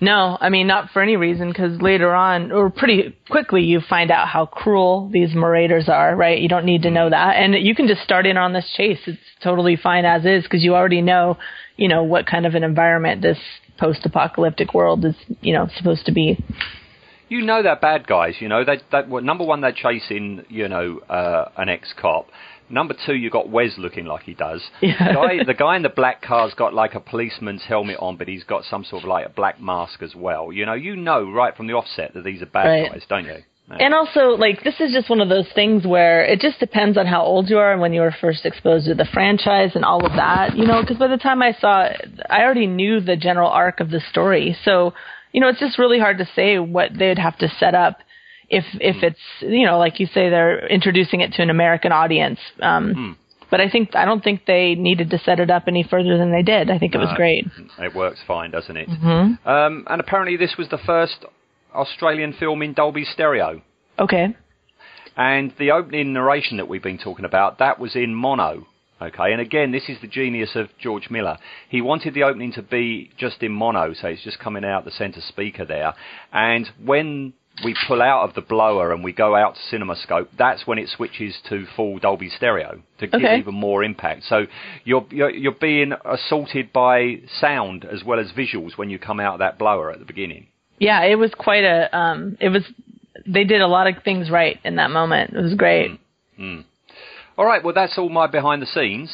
No, 0.00 0.36
I 0.40 0.48
mean 0.48 0.66
not 0.66 0.90
for 0.90 1.02
any 1.02 1.16
reason 1.16 1.48
because 1.48 1.80
later 1.80 2.14
on, 2.14 2.52
or 2.52 2.70
pretty 2.70 3.16
quickly, 3.30 3.62
you 3.62 3.80
find 3.80 4.10
out 4.10 4.28
how 4.28 4.46
cruel 4.46 5.08
these 5.12 5.34
marauders 5.34 5.88
are. 5.88 6.14
Right? 6.16 6.40
You 6.40 6.48
don't 6.48 6.64
need 6.64 6.82
to 6.82 6.90
know 6.90 7.10
that, 7.10 7.36
and 7.36 7.54
you 7.54 7.74
can 7.74 7.86
just 7.86 8.02
start 8.02 8.26
in 8.26 8.36
on 8.36 8.52
this 8.52 8.70
chase. 8.76 8.98
It's 9.06 9.18
totally 9.42 9.76
fine 9.76 10.04
as 10.04 10.24
is 10.24 10.44
because 10.44 10.62
you 10.62 10.74
already 10.74 11.02
know, 11.02 11.38
you 11.76 11.88
know, 11.88 12.02
what 12.02 12.26
kind 12.26 12.46
of 12.46 12.54
an 12.54 12.64
environment 12.64 13.22
this 13.22 13.38
post-apocalyptic 13.78 14.74
world 14.74 15.04
is, 15.04 15.16
you 15.40 15.52
know, 15.52 15.68
supposed 15.76 16.06
to 16.06 16.12
be. 16.12 16.38
You 17.28 17.40
know 17.42 17.62
they're 17.62 17.76
bad 17.76 18.06
guys. 18.06 18.34
You 18.40 18.48
know 18.48 18.62
they. 18.64 18.78
well, 19.08 19.22
number 19.22 19.44
one, 19.44 19.62
they're 19.62 19.72
chasing. 19.72 20.44
You 20.50 20.68
know, 20.68 20.98
uh, 21.08 21.50
an 21.56 21.70
ex-cop. 21.70 22.28
Number 22.70 22.94
two, 23.06 23.14
you've 23.14 23.32
got 23.32 23.48
Wez 23.48 23.76
looking 23.78 24.06
like 24.06 24.22
he 24.24 24.34
does. 24.34 24.62
Yeah. 24.80 25.08
The, 25.08 25.14
guy, 25.14 25.44
the 25.44 25.54
guy 25.54 25.76
in 25.76 25.82
the 25.82 25.88
black 25.88 26.22
car's 26.22 26.54
got 26.54 26.74
like 26.74 26.94
a 26.94 27.00
policeman's 27.00 27.62
helmet 27.62 27.98
on, 28.00 28.16
but 28.16 28.28
he's 28.28 28.44
got 28.44 28.64
some 28.64 28.84
sort 28.84 29.02
of 29.04 29.08
like 29.08 29.26
a 29.26 29.30
black 29.30 29.60
mask 29.60 30.02
as 30.02 30.14
well. 30.14 30.52
You 30.52 30.66
know, 30.66 30.74
you 30.74 30.96
know 30.96 31.30
right 31.30 31.56
from 31.56 31.66
the 31.66 31.74
offset 31.74 32.14
that 32.14 32.24
these 32.24 32.42
are 32.42 32.46
bad 32.46 32.66
Right. 32.66 32.92
guys, 32.92 33.02
don't 33.08 33.24
you? 33.26 33.38
Yeah. 33.70 33.76
And 33.78 33.94
also, 33.94 34.30
like, 34.30 34.64
this 34.64 34.74
is 34.80 34.92
just 34.92 35.08
one 35.08 35.20
of 35.20 35.28
those 35.28 35.46
things 35.54 35.86
where 35.86 36.24
it 36.24 36.40
just 36.40 36.58
depends 36.58 36.98
on 36.98 37.06
how 37.06 37.22
old 37.22 37.48
you 37.48 37.58
are 37.58 37.72
and 37.72 37.80
when 37.80 37.92
you 37.92 38.00
were 38.00 38.14
first 38.20 38.44
exposed 38.44 38.86
to 38.86 38.94
the 38.94 39.06
franchise 39.14 39.70
and 39.74 39.84
all 39.84 40.04
of 40.04 40.12
that, 40.16 40.56
you 40.56 40.66
know, 40.66 40.82
because 40.82 40.98
by 40.98 41.06
the 41.06 41.16
time 41.16 41.40
I 41.42 41.52
saw 41.52 41.82
it, 41.84 42.08
I 42.28 42.42
already 42.42 42.66
knew 42.66 43.00
the 43.00 43.16
general 43.16 43.48
arc 43.48 43.78
of 43.80 43.90
the 43.90 44.00
story. 44.10 44.56
So, 44.64 44.94
you 45.32 45.40
know, 45.40 45.48
it's 45.48 45.60
just 45.60 45.78
really 45.78 46.00
hard 46.00 46.18
to 46.18 46.28
say 46.34 46.58
what 46.58 46.90
they'd 46.98 47.18
have 47.18 47.38
to 47.38 47.48
set 47.60 47.74
up 47.74 47.98
if, 48.48 48.64
if 48.74 49.02
it's, 49.02 49.20
you 49.40 49.66
know, 49.66 49.78
like 49.78 50.00
you 50.00 50.06
say, 50.06 50.30
they're 50.30 50.66
introducing 50.66 51.20
it 51.20 51.32
to 51.34 51.42
an 51.42 51.50
American 51.50 51.92
audience. 51.92 52.38
Um, 52.60 53.16
But 53.50 53.60
I 53.60 53.68
think, 53.68 53.94
I 53.94 54.06
don't 54.06 54.24
think 54.24 54.46
they 54.46 54.76
needed 54.76 55.10
to 55.10 55.18
set 55.18 55.38
it 55.38 55.50
up 55.50 55.64
any 55.68 55.82
further 55.82 56.16
than 56.16 56.32
they 56.32 56.40
did. 56.40 56.70
I 56.70 56.78
think 56.78 56.94
it 56.94 56.98
was 56.98 57.12
great. 57.14 57.46
It 57.78 57.94
works 57.94 58.18
fine, 58.26 58.50
doesn't 58.50 58.74
it? 58.74 58.88
Mm-hmm. 58.88 59.46
Um, 59.46 59.86
and 59.90 60.00
apparently, 60.00 60.38
this 60.38 60.56
was 60.56 60.70
the 60.70 60.78
first 60.78 61.26
Australian 61.74 62.32
film 62.32 62.62
in 62.62 62.72
Dolby 62.72 63.04
Stereo. 63.04 63.60
Okay. 63.98 64.34
And 65.18 65.52
the 65.58 65.72
opening 65.72 66.14
narration 66.14 66.56
that 66.56 66.66
we've 66.66 66.82
been 66.82 66.96
talking 66.96 67.26
about, 67.26 67.58
that 67.58 67.78
was 67.78 67.94
in 67.94 68.14
mono. 68.14 68.66
Okay, 69.02 69.32
and 69.32 69.40
again, 69.40 69.70
this 69.72 69.88
is 69.88 69.98
the 70.00 70.06
genius 70.06 70.54
of 70.54 70.68
George 70.80 71.10
Miller. 71.10 71.36
He 71.68 71.82
wanted 71.82 72.14
the 72.14 72.22
opening 72.22 72.52
to 72.52 72.62
be 72.62 73.10
just 73.18 73.42
in 73.42 73.52
mono, 73.52 73.92
so 73.92 74.08
it's 74.08 74.22
just 74.22 74.38
coming 74.38 74.64
out 74.64 74.86
the 74.86 74.92
centre 74.92 75.20
speaker 75.20 75.66
there. 75.66 75.92
And 76.32 76.70
when 76.82 77.34
we 77.64 77.74
pull 77.86 78.00
out 78.00 78.28
of 78.28 78.34
the 78.34 78.40
blower 78.40 78.92
and 78.92 79.04
we 79.04 79.12
go 79.12 79.36
out 79.36 79.56
to 79.56 79.76
CinemaScope, 79.76 80.28
that's 80.38 80.66
when 80.66 80.78
it 80.78 80.88
switches 80.88 81.34
to 81.48 81.66
full 81.76 81.98
Dolby 81.98 82.30
Stereo 82.30 82.80
to 82.98 83.06
give 83.06 83.20
Okay. 83.22 83.38
even 83.38 83.54
more 83.54 83.84
impact. 83.84 84.24
So 84.24 84.46
you're, 84.84 85.04
you're 85.10 85.30
you're 85.30 85.52
being 85.52 85.92
assaulted 86.04 86.72
by 86.72 87.20
sound 87.40 87.84
as 87.84 88.02
well 88.04 88.18
as 88.18 88.32
visuals 88.32 88.76
when 88.78 88.88
you 88.90 88.98
come 88.98 89.20
out 89.20 89.34
of 89.34 89.38
that 89.40 89.58
blower 89.58 89.90
at 89.92 89.98
the 89.98 90.06
beginning. 90.06 90.46
Yeah, 90.78 91.02
it 91.04 91.16
was 91.16 91.30
quite 91.36 91.64
a, 91.64 91.94
um, 91.96 92.36
it 92.40 92.48
was, 92.48 92.64
they 93.26 93.44
did 93.44 93.60
a 93.60 93.66
lot 93.68 93.86
of 93.86 94.02
things 94.02 94.30
right 94.30 94.58
in 94.64 94.76
that 94.76 94.90
moment. 94.90 95.32
It 95.34 95.40
was 95.42 95.54
great. 95.54 95.90
All 97.38 97.46
right, 97.46 97.62
well, 97.62 97.74
that's 97.74 97.96
all 97.98 98.08
my 98.08 98.26
behind 98.26 98.62
the 98.62 98.66
scenes. 98.66 99.10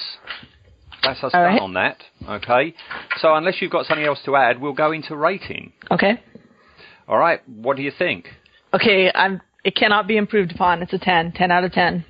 That's 1.02 1.22
us 1.22 1.30
All 1.34 1.42
done 1.42 1.52
right. 1.54 1.60
on 1.62 1.74
that. 1.74 2.02
Okay. 2.28 2.74
So 3.18 3.34
unless 3.34 3.60
you've 3.60 3.70
got 3.70 3.86
something 3.86 4.04
else 4.04 4.18
to 4.24 4.34
add, 4.34 4.60
we'll 4.60 4.72
go 4.72 4.90
into 4.92 5.14
rating. 5.16 5.72
Okay. 5.90 6.20
All 7.08 7.18
right. 7.18 7.40
What 7.48 7.76
do 7.76 7.82
you 7.82 7.92
think? 7.96 8.28
Okay, 8.74 9.10
I'm. 9.14 9.40
It 9.64 9.74
cannot 9.74 10.06
be 10.06 10.16
improved 10.16 10.52
upon. 10.52 10.82
It's 10.82 10.92
a 10.92 10.98
10. 10.98 11.32
10 11.32 11.50
out 11.50 11.64
of 11.64 11.72
10. 11.72 12.04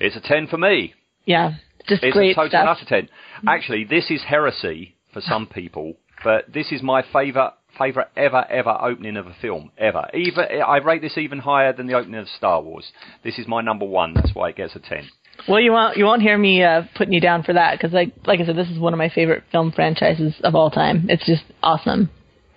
It's 0.00 0.16
a 0.16 0.20
10 0.20 0.48
for 0.48 0.58
me. 0.58 0.94
Yeah, 1.24 1.52
just 1.88 2.02
It's 2.02 2.12
great 2.12 2.32
a 2.32 2.34
total 2.34 2.50
stuff. 2.50 2.78
utter 2.80 3.02
10. 3.02 3.08
Actually, 3.46 3.84
this 3.84 4.10
is 4.10 4.22
heresy 4.22 4.96
for 5.12 5.20
some 5.20 5.46
people, 5.46 5.94
but 6.24 6.52
this 6.52 6.72
is 6.72 6.82
my 6.82 7.02
favourite 7.12 7.52
favourite 7.78 8.08
ever 8.16 8.44
ever 8.50 8.76
opening 8.82 9.16
of 9.16 9.26
a 9.26 9.34
film 9.40 9.70
ever. 9.78 10.08
Even 10.12 10.44
I 10.66 10.76
rate 10.78 11.00
this 11.00 11.16
even 11.16 11.38
higher 11.38 11.72
than 11.72 11.86
the 11.86 11.94
opening 11.94 12.20
of 12.20 12.28
Star 12.28 12.60
Wars. 12.60 12.92
This 13.24 13.38
is 13.38 13.46
my 13.46 13.62
number 13.62 13.86
one. 13.86 14.14
That's 14.14 14.34
why 14.34 14.50
it 14.50 14.56
gets 14.56 14.76
a 14.76 14.80
10. 14.80 15.08
Well, 15.48 15.60
you 15.60 15.72
won't 15.72 15.96
you 15.96 16.04
won't 16.04 16.22
hear 16.22 16.36
me 16.36 16.62
uh, 16.62 16.82
putting 16.96 17.14
you 17.14 17.20
down 17.20 17.42
for 17.44 17.54
that 17.54 17.78
because, 17.78 17.92
like 17.92 18.12
like 18.26 18.40
I 18.40 18.46
said, 18.46 18.56
this 18.56 18.68
is 18.68 18.78
one 18.78 18.92
of 18.92 18.98
my 18.98 19.08
favorite 19.08 19.44
film 19.50 19.72
franchises 19.72 20.34
of 20.44 20.54
all 20.54 20.70
time. 20.70 21.06
It's 21.08 21.24
just 21.24 21.44
awesome. 21.62 22.10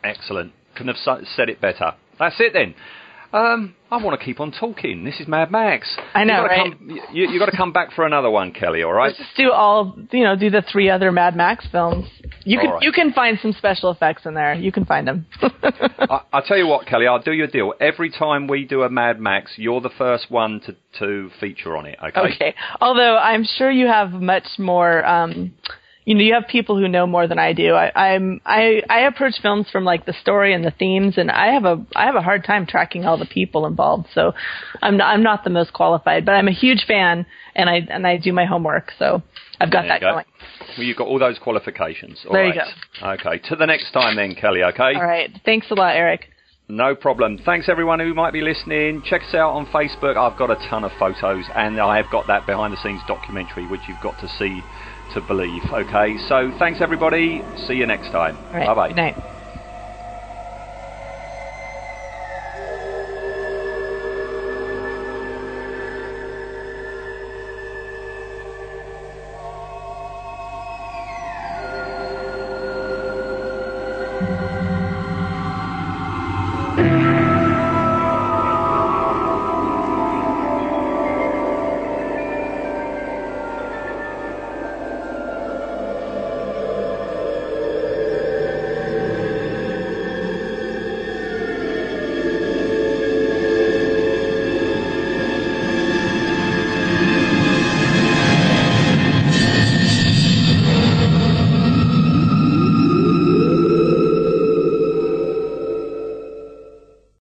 Excellent. 0.03 0.51
Couldn't 0.75 0.95
have 0.95 1.25
said 1.35 1.49
it 1.49 1.61
better. 1.61 1.93
That's 2.19 2.39
it 2.39 2.53
then. 2.53 2.75
Um, 3.35 3.75
I 3.91 4.01
want 4.01 4.17
to 4.17 4.25
keep 4.25 4.39
on 4.39 4.53
talking. 4.53 5.03
This 5.03 5.19
is 5.19 5.27
Mad 5.27 5.51
Max. 5.51 5.93
I 6.13 6.23
know, 6.23 6.43
you 6.43 6.47
right? 6.47 6.71
Come, 6.71 6.99
you, 7.11 7.29
you 7.29 7.37
got 7.37 7.47
to 7.47 7.57
come 7.57 7.73
back 7.73 7.91
for 7.91 8.05
another 8.05 8.29
one, 8.29 8.53
Kelly. 8.53 8.81
All 8.81 8.93
right? 8.93 9.07
Let's 9.07 9.17
just 9.17 9.35
do 9.35 9.51
all 9.51 9.97
you 10.11 10.23
know, 10.23 10.37
do 10.37 10.49
the 10.49 10.63
three 10.71 10.89
other 10.89 11.11
Mad 11.11 11.35
Max 11.35 11.67
films. 11.69 12.07
You 12.45 12.59
can 12.59 12.69
right. 12.69 12.81
you 12.81 12.93
can 12.93 13.11
find 13.11 13.37
some 13.41 13.51
special 13.51 13.91
effects 13.91 14.25
in 14.25 14.35
there. 14.35 14.53
You 14.53 14.71
can 14.71 14.85
find 14.85 15.05
them. 15.05 15.25
I, 15.41 16.21
I'll 16.31 16.43
tell 16.43 16.57
you 16.57 16.67
what, 16.67 16.87
Kelly. 16.87 17.07
I'll 17.07 17.21
do 17.21 17.33
you 17.33 17.43
a 17.43 17.47
deal. 17.47 17.73
Every 17.81 18.09
time 18.09 18.47
we 18.47 18.63
do 18.63 18.83
a 18.83 18.89
Mad 18.89 19.19
Max, 19.19 19.51
you're 19.57 19.81
the 19.81 19.91
first 19.97 20.31
one 20.31 20.61
to 20.61 20.75
to 20.99 21.29
feature 21.41 21.75
on 21.75 21.87
it. 21.87 21.99
Okay. 22.01 22.21
Okay. 22.35 22.55
Although 22.79 23.17
I'm 23.17 23.43
sure 23.43 23.69
you 23.69 23.87
have 23.87 24.11
much 24.11 24.47
more. 24.57 25.05
Um, 25.05 25.53
you 26.05 26.13
know, 26.13 26.21
you 26.21 26.35
have 26.35 26.47
people 26.47 26.77
who 26.77 26.87
know 26.87 27.07
more 27.07 27.27
than 27.27 27.39
I 27.39 27.53
do. 27.53 27.73
I, 27.73 27.91
I'm 27.95 28.39
I 28.45 28.83
I 28.89 29.01
approach 29.01 29.33
films 29.41 29.67
from 29.71 29.83
like 29.83 30.05
the 30.05 30.13
story 30.21 30.53
and 30.53 30.63
the 30.63 30.71
themes, 30.71 31.15
and 31.17 31.31
I 31.31 31.53
have 31.53 31.65
a 31.65 31.83
I 31.95 32.05
have 32.05 32.15
a 32.15 32.21
hard 32.21 32.43
time 32.43 32.67
tracking 32.67 33.05
all 33.05 33.17
the 33.17 33.25
people 33.25 33.65
involved. 33.65 34.07
So 34.13 34.33
I'm 34.83 34.97
not, 34.97 35.07
I'm 35.07 35.23
not 35.23 35.43
the 35.43 35.49
most 35.49 35.73
qualified, 35.73 36.23
but 36.23 36.33
I'm 36.33 36.47
a 36.47 36.53
huge 36.53 36.85
fan, 36.87 37.25
and 37.55 37.69
I 37.69 37.81
and 37.89 38.05
I 38.05 38.17
do 38.17 38.31
my 38.33 38.45
homework. 38.45 38.91
So 38.99 39.23
I've 39.59 39.71
got 39.71 39.87
that 39.87 40.01
go. 40.01 40.11
going. 40.11 40.25
Well, 40.77 40.85
you've 40.85 40.97
got 40.97 41.07
all 41.07 41.17
those 41.17 41.39
qualifications. 41.39 42.23
All 42.27 42.33
There 42.33 42.53
you 42.53 42.61
right. 43.01 43.19
Okay. 43.19 43.49
To 43.49 43.55
the 43.55 43.65
next 43.65 43.91
time 43.91 44.15
then, 44.15 44.35
Kelly. 44.35 44.61
Okay. 44.61 44.93
All 44.95 45.03
right. 45.03 45.31
Thanks 45.43 45.71
a 45.71 45.73
lot, 45.73 45.95
Eric. 45.95 46.27
No 46.67 46.95
problem. 46.95 47.39
Thanks 47.45 47.69
everyone 47.69 47.99
who 47.99 48.13
might 48.15 48.33
be 48.33 48.41
listening. 48.41 49.03
Check 49.05 49.21
us 49.21 49.35
out 49.35 49.51
on 49.51 49.67
Facebook. 49.67 50.17
I've 50.17 50.37
got 50.37 50.49
a 50.49 50.55
ton 50.67 50.83
of 50.83 50.91
photos 50.97 51.45
and 51.53 51.79
I 51.79 51.97
have 51.97 52.07
got 52.11 52.25
that 52.25 52.47
behind 52.47 52.73
the 52.73 52.77
scenes 52.81 53.01
documentary 53.07 53.67
which 53.67 53.81
you've 53.87 54.01
got 54.01 54.19
to 54.19 54.27
see 54.39 54.61
to 55.15 55.21
believe. 55.21 55.63
Okay, 55.71 56.17
so 56.29 56.51
thanks 56.59 56.79
everybody. 56.81 57.41
See 57.67 57.73
you 57.73 57.87
next 57.87 58.11
time. 58.11 58.37
Right. 58.53 58.67
Bye 58.67 58.75
bye. 58.93 58.93